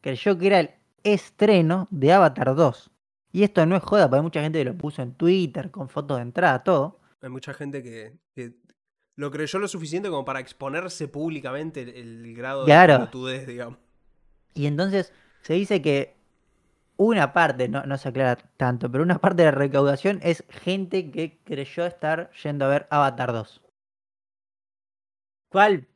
creyó 0.00 0.36
que 0.38 0.46
era 0.48 0.60
el 0.60 0.70
estreno 1.04 1.86
de 1.90 2.12
Avatar 2.12 2.54
2. 2.54 2.90
Y 3.32 3.42
esto 3.42 3.64
no 3.66 3.76
es 3.76 3.82
joda, 3.82 4.04
porque 4.08 4.16
hay 4.18 4.22
mucha 4.22 4.42
gente 4.42 4.58
que 4.58 4.64
lo 4.64 4.74
puso 4.76 5.02
en 5.02 5.12
Twitter 5.14 5.70
con 5.70 5.88
fotos 5.88 6.16
de 6.18 6.22
entrada, 6.22 6.62
todo. 6.62 7.00
Hay 7.20 7.30
mucha 7.30 7.52
gente 7.54 7.82
que, 7.82 8.12
que 8.34 8.54
lo 9.16 9.30
creyó 9.30 9.58
lo 9.58 9.68
suficiente 9.68 10.08
como 10.08 10.24
para 10.24 10.40
exponerse 10.40 11.08
públicamente 11.08 11.82
el, 11.82 11.90
el 12.26 12.34
grado 12.34 12.64
Claro. 12.64 12.92
de 12.94 12.98
pelotudez, 13.00 13.46
digamos. 13.46 13.78
Y 14.54 14.66
entonces 14.66 15.12
se 15.42 15.54
dice 15.54 15.82
que 15.82 16.13
una 16.96 17.32
parte, 17.32 17.68
no, 17.68 17.82
no 17.84 17.98
se 17.98 18.08
aclara 18.08 18.36
tanto, 18.56 18.90
pero 18.90 19.02
una 19.02 19.18
parte 19.18 19.42
de 19.42 19.50
la 19.52 19.58
recaudación 19.58 20.20
es 20.22 20.44
gente 20.48 21.10
que 21.10 21.38
creyó 21.44 21.86
estar 21.86 22.30
yendo 22.42 22.64
a 22.64 22.68
ver 22.68 22.86
Avatar 22.90 23.32
2. 23.32 23.62
Cual 25.48 25.86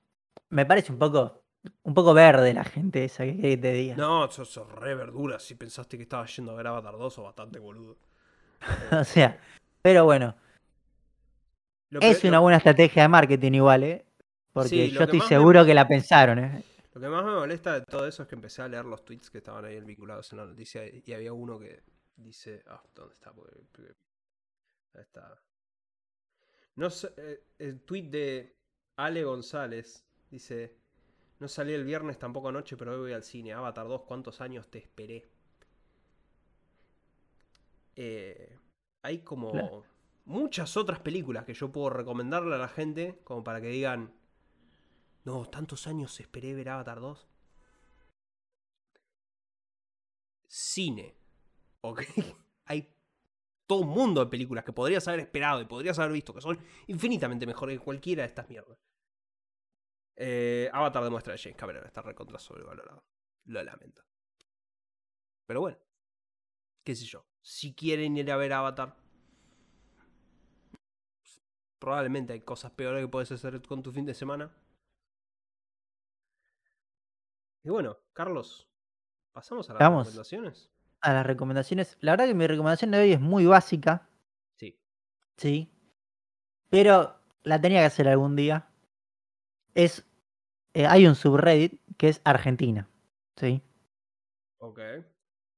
me 0.51 0.67
parece 0.67 0.93
un 0.93 0.99
poco, 0.99 1.43
un 1.83 1.95
poco 1.95 2.15
verde 2.15 2.55
la 2.55 2.65
gente 2.65 3.05
esa 3.05 3.25
que, 3.25 3.57
te 3.57 3.73
diga. 3.73 3.97
No, 3.97 4.31
sos, 4.31 4.49
sos 4.51 4.71
re 4.73 4.95
verdura. 4.95 5.39
Si 5.39 5.55
pensaste 5.55 5.97
que 5.97 6.05
estabas 6.05 6.35
yendo 6.37 6.53
a 6.53 6.55
ver 6.55 6.67
Avatar 6.67 6.97
2 6.97 7.19
o 7.19 7.23
bastante 7.25 7.59
boludo. 7.59 7.97
o 8.93 9.05
sea, 9.05 9.39
pero 9.83 10.05
bueno, 10.05 10.35
Lo 11.91 12.01
es 12.01 12.23
una 12.25 12.33
lo- 12.39 12.43
buena 12.43 12.59
estrategia 12.59 13.03
de 13.03 13.09
marketing 13.09 13.53
igual, 13.53 13.83
¿eh? 13.85 14.05
Porque 14.53 14.69
Sí, 14.69 14.91
yo 14.91 15.05
estoy 15.05 15.21
me- 15.21 15.27
seguro 15.27 15.65
que 15.65 15.75
la 15.75 15.87
pensaron, 15.87 16.39
¿eh? 16.39 16.63
Lo 16.99 17.03
que 17.03 17.11
más 17.11 17.25
me 17.25 17.31
molesta 17.31 17.75
de 17.75 17.83
todo 17.87 18.09
eso 18.09 18.25
es 18.25 18.29
que 18.29 18.35
empecé 18.35 18.61
a 18.61 18.67
leer 18.67 18.85
los 18.85 19.05
tweets 19.05 19.31
que 19.31 19.39
estaban 19.39 19.65
ahí 19.65 19.81
vinculados 19.81 20.33
en 20.33 20.39
la 20.39 20.47
noticia 20.47 20.83
y 20.85 21.13
había 21.13 21.33
uno 21.33 21.57
que 21.57 21.85
dice. 22.17 22.65
Ah, 22.67 22.83
¿dónde 22.93 23.15
está? 23.15 23.33
Porque- 23.33 23.57
porque- 23.71 23.95
Ahí 24.95 25.03
está. 25.03 25.41
No 26.75 26.89
eh, 27.19 27.45
el 27.61 27.83
tweet 27.83 28.09
de 28.11 28.57
Ale 28.97 29.23
González 29.23 30.05
dice: 30.29 30.77
No 31.39 31.47
salí 31.47 31.73
el 31.73 31.85
viernes 31.85 32.19
tampoco 32.19 32.49
anoche, 32.49 32.77
pero 32.77 32.95
hoy 32.95 32.99
voy 32.99 33.13
al 33.13 33.23
cine. 33.23 33.53
Avatar 33.53 33.87
2, 33.87 34.03
¿cuántos 34.03 34.41
años 34.41 34.69
te 34.69 34.79
esperé? 34.79 35.31
Eh, 37.95 38.59
hay 39.03 39.21
como 39.23 39.53
Claro. 39.53 39.85
muchas 40.25 40.77
otras 40.77 40.99
películas 40.99 41.45
que 41.45 41.55
yo 41.55 41.71
puedo 41.71 41.91
recomendarle 41.91 42.57
a 42.57 42.59
la 42.59 42.69
gente 42.69 43.21
como 43.23 43.45
para 43.45 43.61
que 43.61 43.69
digan. 43.69 44.18
No, 45.25 45.47
tantos 45.47 45.87
años 45.87 46.19
esperé 46.21 46.55
ver 46.55 46.69
Avatar 46.71 47.01
2. 47.01 47.29
Cine. 50.47 51.15
Ok. 51.83 52.03
Hay 52.65 52.95
todo 53.67 53.81
un 53.81 53.89
mundo 53.89 54.25
de 54.25 54.31
películas 54.31 54.65
que 54.65 54.73
podrías 54.73 55.07
haber 55.09 55.21
esperado 55.21 55.61
y 55.61 55.67
podrías 55.67 55.99
haber 55.99 56.13
visto 56.13 56.35
que 56.35 56.41
son 56.41 56.59
infinitamente 56.87 57.47
mejores 57.47 57.79
que 57.79 57.85
cualquiera 57.85 58.23
de 58.23 58.29
estas 58.29 58.49
mierdas. 58.49 58.79
Eh, 60.17 60.69
Avatar 60.73 61.05
demuestra 61.05 61.35
que 61.35 61.43
James 61.43 61.57
Cameron 61.57 61.85
está 61.85 62.03
recontra 62.03 62.39
sobrevalorado. 62.39 63.05
Lo 63.45 63.63
lamento. 63.63 64.03
Pero 65.47 65.61
bueno. 65.61 65.79
Qué 66.83 66.97
sé 66.97 67.05
yo. 67.05 67.27
Si 67.43 67.75
quieren 67.75 68.17
ir 68.17 68.31
a 68.33 68.37
ver 68.37 68.53
Avatar. 68.53 68.97
Probablemente 71.79 72.33
hay 72.33 72.41
cosas 72.41 72.73
peores 72.73 73.05
que 73.05 73.09
puedes 73.09 73.31
hacer 73.31 73.61
con 73.63 73.83
tu 73.83 73.93
fin 73.93 74.07
de 74.07 74.15
semana. 74.15 74.51
Y 77.69 77.71
bueno, 77.71 77.99
Carlos, 78.15 78.67
pasamos 79.35 79.69
a 79.69 79.75
las 79.75 79.81
Vamos. 79.81 80.07
recomendaciones. 80.07 80.71
A 81.03 81.13
las 81.13 81.27
recomendaciones. 81.27 81.99
La 82.01 82.13
verdad 82.13 82.25
que 82.25 82.33
mi 82.35 82.47
recomendación 82.47 82.91
de 82.93 82.99
hoy 82.99 83.13
es 83.13 83.21
muy 83.21 83.45
básica, 83.45 84.09
Sí. 84.57 84.81
sí. 85.37 85.71
Pero 86.71 87.21
la 87.43 87.61
tenía 87.61 87.81
que 87.81 87.85
hacer 87.85 88.09
algún 88.09 88.37
día. 88.37 88.71
Es. 89.75 90.07
eh, 90.73 90.87
hay 90.87 91.07
un 91.07 91.15
subreddit 91.15 91.79
que 91.99 92.09
es 92.09 92.23
Argentina. 92.25 92.89
¿Sí? 93.37 93.61
Ok. 94.61 94.81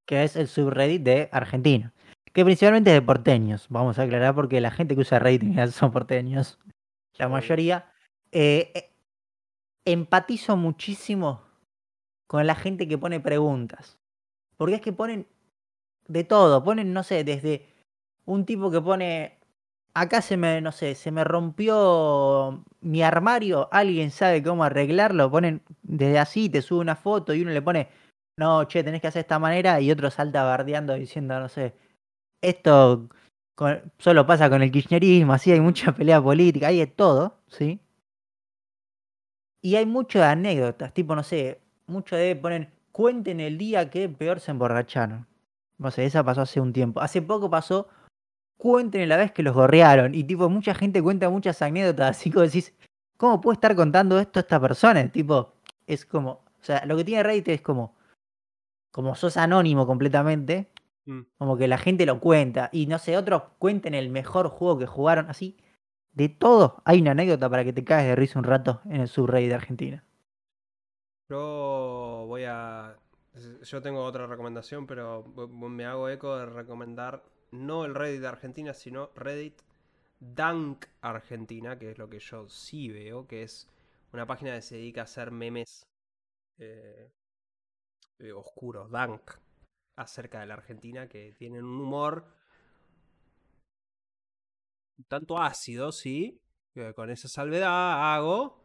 que 0.05 0.23
es 0.25 0.35
el 0.35 0.49
subreddit 0.49 1.03
de 1.03 1.29
Argentina, 1.31 1.93
que 2.33 2.43
principalmente 2.43 2.89
es 2.89 2.95
de 2.95 3.01
porteños, 3.01 3.67
vamos 3.69 3.97
a 3.99 4.01
aclarar 4.03 4.35
porque 4.35 4.59
la 4.59 4.69
gente 4.71 4.95
que 4.95 5.01
usa 5.01 5.19
Reddit 5.19 5.43
en 5.43 5.49
general 5.51 5.71
son 5.71 5.93
porteños, 5.93 6.59
la 7.13 7.29
mayoría. 7.29 7.89
Eh, 8.33 8.69
eh, 8.75 8.93
empatizo 9.85 10.57
muchísimo 10.57 11.50
con 12.31 12.47
la 12.47 12.55
gente 12.55 12.87
que 12.87 12.97
pone 12.97 13.19
preguntas, 13.19 13.99
porque 14.55 14.75
es 14.75 14.81
que 14.81 14.93
ponen 14.93 15.27
de 16.07 16.23
todo, 16.23 16.63
ponen, 16.63 16.93
no 16.93 17.03
sé, 17.03 17.25
desde 17.25 17.65
un 18.23 18.45
tipo 18.45 18.71
que 18.71 18.79
pone, 18.79 19.37
acá 19.93 20.21
se 20.21 20.37
me, 20.37 20.61
no 20.61 20.71
sé, 20.71 20.95
se 20.95 21.11
me 21.11 21.25
rompió 21.25 22.63
mi 22.79 23.03
armario, 23.03 23.67
alguien 23.73 24.11
sabe 24.11 24.41
cómo 24.41 24.63
arreglarlo, 24.63 25.29
ponen 25.29 25.61
desde 25.83 26.19
así, 26.19 26.47
te 26.49 26.61
sube 26.61 26.79
una 26.79 26.95
foto 26.95 27.33
y 27.33 27.41
uno 27.41 27.51
le 27.51 27.61
pone, 27.61 27.89
no, 28.37 28.63
che, 28.65 28.81
tenés 28.81 29.01
que 29.01 29.07
hacer 29.07 29.23
esta 29.23 29.37
manera 29.37 29.81
y 29.81 29.91
otro 29.91 30.09
salta 30.09 30.45
bardeando 30.45 30.93
diciendo, 30.93 31.37
no 31.37 31.49
sé, 31.49 31.75
esto 32.41 33.09
solo 33.97 34.25
pasa 34.25 34.49
con 34.49 34.61
el 34.61 34.71
kirchnerismo, 34.71 35.33
así 35.33 35.51
hay 35.51 35.59
mucha 35.59 35.91
pelea 35.93 36.21
política, 36.23 36.67
hay 36.67 36.79
de 36.79 36.87
todo, 36.87 37.41
¿sí? 37.47 37.81
Y 39.61 39.75
hay 39.75 39.85
muchas 39.85 40.23
anécdotas, 40.23 40.93
tipo, 40.93 41.13
no 41.13 41.23
sé, 41.23 41.60
mucho 41.91 42.15
de 42.15 42.35
ponen, 42.35 42.69
cuenten 42.91 43.39
el 43.39 43.57
día 43.57 43.89
que 43.89 44.09
peor 44.09 44.39
se 44.39 44.51
emborracharon. 44.51 45.27
No 45.77 45.91
sé, 45.91 46.05
esa 46.05 46.23
pasó 46.23 46.41
hace 46.41 46.59
un 46.61 46.73
tiempo. 46.73 47.01
Hace 47.01 47.21
poco 47.21 47.49
pasó 47.49 47.87
cuenten 48.61 49.09
la 49.09 49.17
vez 49.17 49.31
que 49.31 49.41
los 49.41 49.55
gorrearon. 49.55 50.13
Y 50.13 50.23
tipo, 50.23 50.47
mucha 50.47 50.75
gente 50.75 51.01
cuenta 51.01 51.29
muchas 51.31 51.61
anécdotas, 51.63 52.11
así 52.11 52.29
como 52.29 52.45
decís, 52.45 52.73
¿cómo 53.17 53.41
puede 53.41 53.55
estar 53.55 53.75
contando 53.75 54.19
esto 54.19 54.39
esta 54.39 54.59
persona? 54.59 55.11
Tipo, 55.11 55.53
es 55.87 56.05
como, 56.05 56.29
o 56.31 56.63
sea, 56.63 56.85
lo 56.85 56.95
que 56.95 57.03
tiene 57.03 57.23
Reddit 57.23 57.47
es 57.47 57.61
como, 57.61 57.95
como 58.91 59.15
sos 59.15 59.37
anónimo 59.37 59.87
completamente, 59.87 60.69
mm. 61.05 61.21
como 61.39 61.57
que 61.57 61.67
la 61.67 61.79
gente 61.79 62.05
lo 62.05 62.19
cuenta. 62.19 62.69
Y 62.71 62.85
no 62.85 62.99
sé, 62.99 63.17
otros 63.17 63.41
cuenten 63.57 63.95
el 63.95 64.11
mejor 64.11 64.49
juego 64.49 64.77
que 64.77 64.85
jugaron, 64.85 65.27
así. 65.27 65.57
De 66.13 66.29
todo, 66.29 66.83
hay 66.85 67.01
una 67.01 67.11
anécdota 67.11 67.49
para 67.49 67.63
que 67.63 67.73
te 67.73 67.83
caes 67.83 68.05
de 68.05 68.15
risa 68.15 68.37
un 68.37 68.45
rato 68.45 68.81
en 68.85 69.01
el 69.01 69.07
subreddit 69.07 69.49
de 69.49 69.55
Argentina. 69.55 70.03
Yo 71.31 72.25
voy 72.27 72.43
a. 72.43 72.99
Yo 73.63 73.81
tengo 73.81 74.03
otra 74.03 74.27
recomendación, 74.27 74.85
pero 74.85 75.23
me 75.23 75.85
hago 75.85 76.09
eco 76.09 76.35
de 76.35 76.45
recomendar 76.45 77.23
no 77.51 77.85
el 77.85 77.95
Reddit 77.95 78.19
de 78.19 78.27
Argentina, 78.27 78.73
sino 78.73 79.11
Reddit 79.15 79.61
Dunk 80.19 80.87
Argentina, 80.99 81.79
que 81.79 81.91
es 81.91 81.97
lo 81.97 82.09
que 82.09 82.19
yo 82.19 82.49
sí 82.49 82.89
veo, 82.89 83.27
que 83.27 83.43
es 83.43 83.69
una 84.11 84.27
página 84.27 84.55
que 84.55 84.61
se 84.61 84.75
dedica 84.75 85.01
a 85.01 85.03
hacer 85.05 85.31
memes 85.31 85.87
eh, 86.57 87.13
eh, 88.19 88.33
oscuros, 88.33 88.91
Dunk, 88.91 89.31
acerca 89.95 90.41
de 90.41 90.47
la 90.47 90.55
Argentina, 90.55 91.07
que 91.07 91.31
tienen 91.37 91.63
un 91.63 91.79
humor 91.79 92.25
tanto 95.07 95.39
ácido, 95.39 95.93
sí, 95.93 96.41
con 96.93 97.09
esa 97.09 97.29
salvedad 97.29 98.15
hago. 98.15 98.61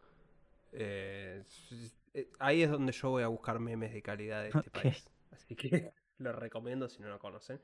Eh, 0.73 1.45
ahí 2.39 2.63
es 2.63 2.71
donde 2.71 2.93
yo 2.93 3.11
voy 3.11 3.23
a 3.23 3.29
buscar 3.29 3.59
memes 3.59 3.93
de 3.93 4.03
calidad 4.03 4.43
de 4.43 4.49
este 4.49 4.71
país. 4.71 5.09
Así 5.33 5.55
que 5.55 5.93
lo 6.19 6.33
recomiendo 6.33 6.89
si 6.89 7.03
no 7.03 7.09
lo 7.09 7.19
conocen. 7.19 7.61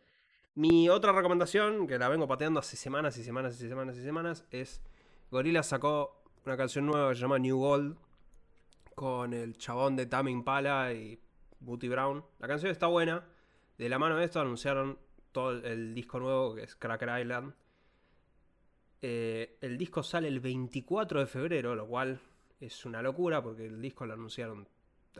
Mi 0.54 0.88
otra 0.88 1.12
recomendación, 1.12 1.86
que 1.86 1.98
la 1.98 2.08
vengo 2.08 2.28
pateando 2.28 2.60
hace 2.60 2.76
semanas 2.76 3.16
y 3.16 3.24
semanas 3.24 3.60
y 3.60 3.68
semanas 3.68 3.96
y 3.96 4.02
semanas, 4.02 4.44
es 4.50 4.82
Gorilla 5.30 5.62
sacó 5.62 6.22
una 6.44 6.56
canción 6.56 6.84
nueva 6.86 7.10
que 7.10 7.14
se 7.14 7.22
llama 7.22 7.38
New 7.38 7.56
Gold 7.56 7.96
con 8.94 9.32
el 9.32 9.56
chabón 9.56 9.96
de 9.96 10.06
Tame 10.06 10.30
Impala 10.30 10.92
y 10.92 11.18
Booty 11.60 11.88
Brown. 11.88 12.22
La 12.38 12.48
canción 12.48 12.70
está 12.70 12.86
buena. 12.86 13.26
De 13.78 13.88
la 13.88 13.98
mano 13.98 14.16
de 14.16 14.24
esto 14.24 14.40
anunciaron 14.40 14.98
todo 15.32 15.52
el, 15.52 15.94
disco 15.94 16.20
nuevo 16.20 16.54
que 16.54 16.64
es 16.64 16.76
Cracker 16.76 17.20
Island. 17.20 17.54
Eh, 19.00 19.56
el 19.62 19.78
disco 19.78 20.02
sale 20.02 20.28
el 20.28 20.40
24 20.40 21.20
de 21.20 21.26
febrero, 21.26 21.74
lo 21.74 21.86
cual 21.86 22.20
es 22.62 22.84
una 22.84 23.02
locura 23.02 23.42
porque 23.42 23.66
el 23.66 23.80
disco 23.80 24.06
lo 24.06 24.14
anunciaron 24.14 24.68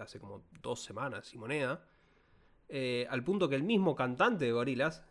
hace 0.01 0.21
como 0.21 0.45
dos 0.63 0.83
semanas 0.83 1.35
y 1.35 1.39
moneda. 1.39 1.85
Eh, 2.69 3.07
al 3.11 3.25
punto 3.25 3.49
que 3.49 3.57
el 3.57 3.65
mismo 3.65 3.97
cantante 3.97 4.45
de 4.45 4.53
Gorillaz 4.53 5.03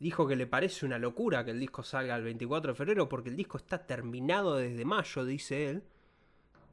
dijo 0.00 0.26
que 0.26 0.34
le 0.34 0.46
parece 0.46 0.84
una 0.84 0.98
locura 0.98 1.44
que 1.44 1.52
el 1.52 1.60
disco 1.60 1.82
salga 1.82 2.16
el 2.16 2.24
24 2.24 2.72
de 2.72 2.76
febrero 2.76 3.08
porque 3.08 3.30
el 3.30 3.36
disco 3.36 3.56
está 3.56 3.86
terminado 3.86 4.56
desde 4.56 4.84
mayo, 4.84 5.24
dice 5.24 5.70
él. 5.70 5.84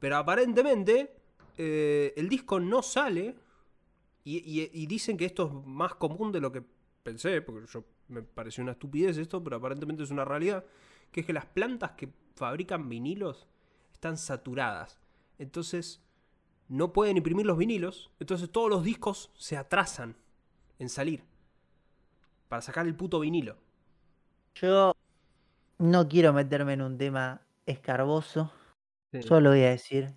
Pero 0.00 0.16
aparentemente 0.16 1.14
eh, 1.56 2.12
el 2.16 2.28
disco 2.28 2.58
no 2.58 2.82
sale 2.82 3.36
y, 4.24 4.86
dicen 4.86 5.16
que 5.16 5.24
esto 5.24 5.46
es 5.46 5.66
más 5.66 5.94
común 5.94 6.32
de 6.32 6.40
lo 6.40 6.52
que 6.52 6.62
pensé, 7.02 7.40
porque 7.40 7.66
yo 7.66 7.84
me 8.08 8.22
pareció 8.22 8.62
una 8.62 8.72
estupidez 8.72 9.16
esto, 9.16 9.42
pero 9.42 9.56
aparentemente 9.56 10.02
es 10.02 10.10
una 10.10 10.26
realidad, 10.26 10.66
que 11.10 11.20
es 11.20 11.26
que 11.26 11.32
las 11.32 11.46
plantas 11.46 11.92
que 11.92 12.10
fabrican 12.34 12.90
vinilos 12.90 13.46
están 13.98 14.16
saturadas. 14.16 15.00
Entonces 15.38 16.00
no 16.68 16.92
pueden 16.92 17.16
imprimir 17.16 17.44
los 17.44 17.58
vinilos, 17.58 18.12
entonces 18.20 18.48
todos 18.50 18.70
los 18.70 18.84
discos 18.84 19.32
se 19.36 19.56
atrasan 19.56 20.14
en 20.78 20.88
salir 20.88 21.24
para 22.48 22.62
sacar 22.62 22.86
el 22.86 22.94
puto 22.94 23.18
vinilo. 23.18 23.56
Yo 24.54 24.94
no 25.78 26.08
quiero 26.08 26.32
meterme 26.32 26.74
en 26.74 26.82
un 26.82 26.96
tema 26.96 27.40
escarboso. 27.66 28.52
Solo 29.20 29.50
voy 29.50 29.62
a 29.62 29.70
decir 29.70 30.14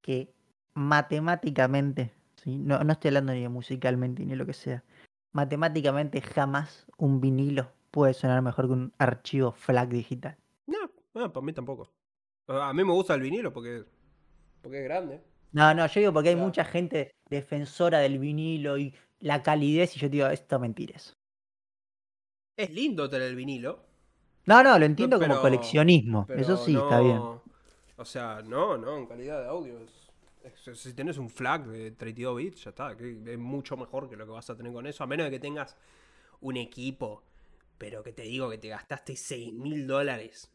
que 0.00 0.32
matemáticamente, 0.74 2.12
¿sí? 2.36 2.56
no, 2.56 2.84
no 2.84 2.92
estoy 2.92 3.08
hablando 3.08 3.32
ni 3.32 3.48
musicalmente 3.48 4.24
ni 4.24 4.36
lo 4.36 4.46
que 4.46 4.52
sea, 4.52 4.84
matemáticamente 5.32 6.20
jamás 6.20 6.86
un 6.98 7.20
vinilo 7.20 7.72
puede 7.90 8.14
sonar 8.14 8.42
mejor 8.42 8.66
que 8.66 8.74
un 8.74 8.92
archivo 8.98 9.52
FLAC 9.52 9.88
digital. 9.88 10.36
No, 10.66 10.78
no 11.14 11.32
para 11.32 11.44
mí 11.44 11.52
tampoco. 11.52 11.90
A 12.46 12.72
mí 12.72 12.84
me 12.84 12.92
gusta 12.92 13.14
el 13.14 13.20
vinilo 13.20 13.52
porque, 13.52 13.84
porque 14.60 14.78
es 14.78 14.84
grande. 14.84 15.22
No, 15.52 15.72
no, 15.72 15.86
yo 15.86 16.00
digo 16.00 16.12
porque 16.12 16.30
hay 16.30 16.36
mucha 16.36 16.64
gente 16.64 17.14
defensora 17.30 18.00
del 18.00 18.18
vinilo 18.18 18.76
y 18.76 18.94
la 19.20 19.42
calidez 19.42 19.96
y 19.96 20.00
yo 20.00 20.08
digo, 20.08 20.26
esto 20.26 20.58
mentiras. 20.58 21.16
Es 22.56 22.70
lindo 22.70 23.08
tener 23.08 23.28
el 23.28 23.36
vinilo. 23.36 23.84
No, 24.46 24.62
no, 24.62 24.78
lo 24.78 24.84
entiendo 24.84 25.18
como 25.18 25.40
coleccionismo. 25.40 26.26
Eso 26.28 26.56
sí, 26.56 26.76
está 26.76 27.00
bien. 27.00 27.18
O 27.96 28.04
sea, 28.04 28.42
no, 28.42 28.76
no, 28.76 28.98
en 28.98 29.06
calidad 29.06 29.40
de 29.40 29.48
audio. 29.48 29.78
si 30.74 30.92
tienes 30.92 31.16
un 31.16 31.30
flag 31.30 31.66
de 31.66 31.92
32 31.92 32.36
bits, 32.36 32.64
ya 32.64 32.70
está. 32.70 32.92
es 32.92 33.38
mucho 33.38 33.76
mejor 33.76 34.10
que 34.10 34.16
lo 34.16 34.26
que 34.26 34.32
vas 34.32 34.50
a 34.50 34.56
tener 34.56 34.72
con 34.72 34.86
eso. 34.86 35.02
A 35.02 35.06
menos 35.06 35.24
de 35.24 35.30
que 35.30 35.40
tengas 35.40 35.76
un 36.40 36.56
equipo. 36.56 37.22
Pero 37.78 38.02
que 38.02 38.12
te 38.12 38.22
digo 38.22 38.50
que 38.50 38.58
te 38.58 38.68
gastaste 38.68 39.16
6 39.16 39.52
mil 39.52 39.86
dólares 39.86 40.53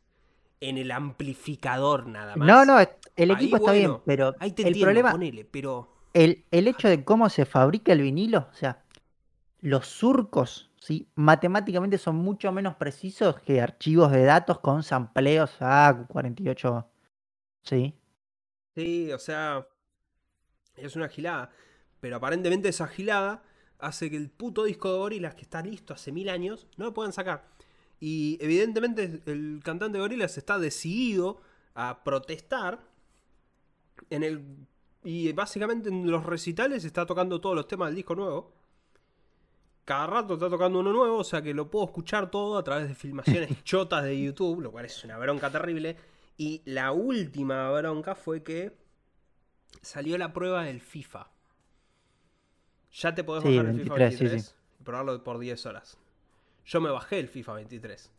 en 0.62 0.78
el 0.78 0.92
amplificador 0.92 2.08
nada 2.08 2.36
más. 2.36 2.48
No, 2.48 2.66
no, 2.66 2.80
el 3.16 3.32
equipo 3.32 3.58
está 3.58 3.72
bien, 3.72 3.98
pero 4.06 4.36
el 4.40 4.80
problema, 4.80 5.18
pero... 5.52 5.96
El, 6.14 6.44
el 6.50 6.68
hecho 6.68 6.90
de 6.90 7.04
cómo 7.04 7.30
se 7.30 7.46
fabrica 7.46 7.94
el 7.94 8.02
vinilo, 8.02 8.48
o 8.52 8.56
sea, 8.56 8.84
los 9.62 9.88
surcos 9.88 10.70
¿sí? 10.80 11.08
matemáticamente 11.16 11.98
son 11.98 12.16
mucho 12.16 12.52
menos 12.52 12.76
precisos 12.76 13.40
que 13.42 13.62
archivos 13.62 14.12
de 14.12 14.24
datos 14.24 14.60
con 14.60 14.84
sampleos 14.84 15.56
a 15.60 16.06
48. 16.08 16.88
¿Sí? 17.64 17.94
Sí, 18.76 19.12
o 19.12 19.20
sea, 19.20 19.68
es 20.76 20.96
una 20.96 21.10
gilada. 21.10 21.52
Pero 22.00 22.16
aparentemente 22.16 22.70
esa 22.70 22.88
gilada 22.88 23.44
hace 23.78 24.10
que 24.10 24.18
el 24.18 24.30
puto 24.30 24.64
disco 24.64 24.92
de 24.92 24.98
Gorillaz, 24.98 25.36
que 25.36 25.42
está 25.42 25.62
listo 25.62 25.94
hace 25.94 26.12
mil 26.12 26.30
años, 26.30 26.68
no 26.78 26.86
lo 26.86 26.94
puedan 26.94 27.14
sacar. 27.14 27.46
Y 28.00 28.38
evidentemente 28.42 29.22
el 29.26 29.62
cantante 29.64 29.98
de 29.98 30.02
Gorillaz 30.02 30.38
está 30.38 30.58
decidido 30.58 31.42
a 31.74 32.04
protestar. 32.04 32.80
En 34.10 34.24
el, 34.24 34.44
y 35.04 35.32
básicamente 35.34 35.90
en 35.90 36.10
los 36.10 36.26
recitales 36.26 36.86
está 36.86 37.06
tocando 37.06 37.42
todos 37.42 37.56
los 37.56 37.68
temas 37.68 37.90
del 37.90 37.98
disco 37.98 38.16
nuevo 38.16 38.60
cada 39.90 40.06
rato 40.06 40.36
está 40.36 40.52
tocando 40.52 40.82
uno 40.82 40.94
nuevo, 40.94 41.18
o 41.18 41.24
sea 41.24 41.42
que 41.42 41.52
lo 41.52 41.72
puedo 41.72 41.86
escuchar 41.86 42.30
todo 42.30 42.60
a 42.60 42.64
través 42.64 42.90
de 42.90 42.94
filmaciones 42.94 43.50
chotas 43.64 44.04
de 44.04 44.22
YouTube, 44.22 44.62
lo 44.62 44.72
cual 44.72 44.86
es 44.86 45.04
una 45.04 45.18
bronca 45.18 45.50
terrible. 45.50 45.98
Y 46.38 46.62
la 46.66 46.92
última 46.92 47.72
bronca 47.72 48.14
fue 48.14 48.44
que 48.44 48.78
salió 49.82 50.16
la 50.20 50.32
prueba 50.32 50.66
del 50.66 50.80
FIFA. 50.80 51.32
Ya 52.92 53.16
te 53.16 53.24
podés 53.24 53.44
bajar 53.44 53.66
el 53.66 53.82
FIFA 53.82 53.96
23 53.96 54.56
y 54.80 54.84
probarlo 54.84 55.24
por 55.24 55.40
10 55.40 55.66
horas. 55.66 55.98
Yo 56.70 56.80
me 56.80 56.92
bajé 56.92 57.18
el 57.18 57.28
FIFA 57.28 57.54
23. 57.56 58.12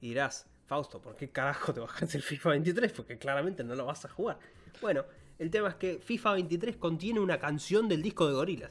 Y 0.00 0.10
dirás, 0.10 0.46
Fausto, 0.66 1.00
¿por 1.00 1.16
qué 1.16 1.28
carajo 1.30 1.74
te 1.74 1.80
bajaste 1.80 2.16
el 2.16 2.22
FIFA 2.22 2.50
23? 2.50 2.92
Porque 2.92 3.18
claramente 3.18 3.64
no 3.64 3.74
lo 3.74 3.84
vas 3.84 4.04
a 4.04 4.08
jugar. 4.08 4.38
Bueno, 4.80 5.04
el 5.40 5.50
tema 5.50 5.70
es 5.70 5.74
que 5.74 5.98
FIFA 5.98 6.34
23 6.34 6.76
contiene 6.76 7.18
una 7.18 7.40
canción 7.40 7.88
del 7.88 8.02
disco 8.02 8.28
de 8.28 8.34
Gorilas. 8.34 8.70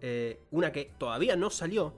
Eh, 0.00 0.40
una 0.50 0.72
que 0.72 0.92
todavía 0.96 1.36
no 1.36 1.50
salió. 1.50 1.92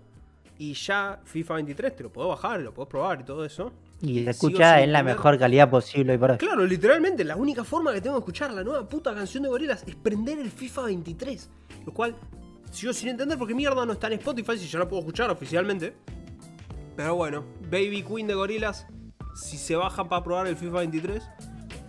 Y 0.58 0.74
ya 0.74 1.20
FIFA 1.24 1.54
23 1.54 1.94
te 1.94 2.02
lo 2.02 2.12
puedo 2.12 2.28
bajar, 2.28 2.60
lo 2.62 2.74
puedo 2.74 2.88
probar 2.88 3.20
y 3.20 3.24
todo 3.24 3.44
eso. 3.44 3.72
Y 4.00 4.24
se 4.24 4.30
escucha 4.30 4.82
en 4.82 4.92
la 4.92 5.04
mejor 5.04 5.38
calidad 5.38 5.70
posible. 5.70 6.18
para 6.18 6.36
Claro, 6.36 6.66
literalmente, 6.66 7.22
la 7.22 7.36
única 7.36 7.62
forma 7.62 7.92
que 7.92 8.00
tengo 8.00 8.16
de 8.16 8.20
escuchar 8.20 8.52
la 8.52 8.64
nueva 8.64 8.88
puta 8.88 9.14
canción 9.14 9.44
de 9.44 9.50
Gorilas 9.50 9.84
es 9.86 9.94
prender 9.94 10.40
el 10.40 10.50
FIFA 10.50 10.82
23. 10.82 11.48
Lo 11.86 11.94
cual 11.94 12.16
sigo 12.78 12.92
sin 12.92 13.09
entender 13.09 13.36
porque 13.36 13.55
mierda 13.55 13.84
no 13.84 13.92
está 13.92 14.06
en 14.06 14.14
Spotify 14.14 14.56
si 14.56 14.68
yo 14.68 14.78
la 14.78 14.88
puedo 14.88 15.00
escuchar 15.00 15.30
oficialmente. 15.30 15.94
Pero 16.96 17.16
bueno, 17.16 17.44
Baby 17.70 18.02
Queen 18.02 18.26
de 18.26 18.34
Gorilas, 18.34 18.86
si 19.34 19.56
se 19.56 19.76
bajan 19.76 20.09
para 20.09 20.22
probar 20.22 20.46
el 20.46 20.56
FIFA 20.56 20.78
23, 20.78 21.22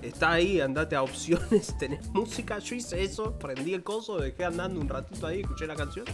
está 0.01 0.31
ahí, 0.31 0.59
andate 0.61 0.95
a 0.95 1.03
opciones, 1.03 1.77
tenés 1.79 2.07
música. 2.09 2.59
Yo 2.59 2.75
hice 2.75 3.03
eso, 3.03 3.37
prendí 3.37 3.73
el 3.73 3.83
coso, 3.83 4.17
dejé 4.17 4.45
andando 4.45 4.79
un 4.79 4.89
ratito 4.89 5.27
ahí, 5.27 5.41
escuché 5.41 5.67
la 5.67 5.75
canción. 5.75 6.05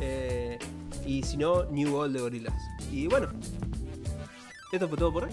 Eh, 0.00 0.58
y 1.06 1.22
si 1.22 1.36
no, 1.36 1.64
New 1.66 1.94
World 1.94 2.14
de 2.14 2.20
Gorillaz. 2.20 2.62
Y 2.92 3.06
bueno, 3.06 3.28
esto 4.72 4.88
fue 4.88 4.98
todo 4.98 5.12
por 5.12 5.24
hoy. 5.24 5.30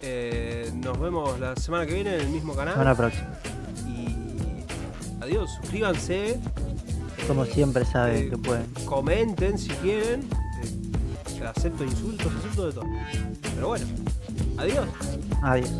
Eh, 0.00 0.70
nos 0.74 0.98
vemos 1.00 1.38
la 1.38 1.54
semana 1.56 1.84
que 1.86 1.94
viene 1.94 2.14
en 2.14 2.20
el 2.20 2.28
mismo 2.28 2.54
canal. 2.54 2.74
Hasta 2.74 2.84
la 2.84 2.94
próxima. 2.94 3.38
Y 3.88 5.22
adiós, 5.22 5.50
suscríbanse. 5.60 6.40
Como 7.26 7.44
siempre 7.44 7.84
saben 7.84 8.26
eh, 8.26 8.30
que 8.30 8.38
pueden. 8.38 8.66
Comenten 8.84 9.58
si 9.58 9.68
quieren. 9.68 10.28
Eh, 10.62 11.46
acepto 11.46 11.84
insultos, 11.84 12.32
acepto 12.38 12.66
de 12.66 12.72
todo. 12.72 12.84
Pero 13.54 13.68
bueno, 13.68 13.86
adiós. 14.58 14.86
Adiós. 15.42 15.70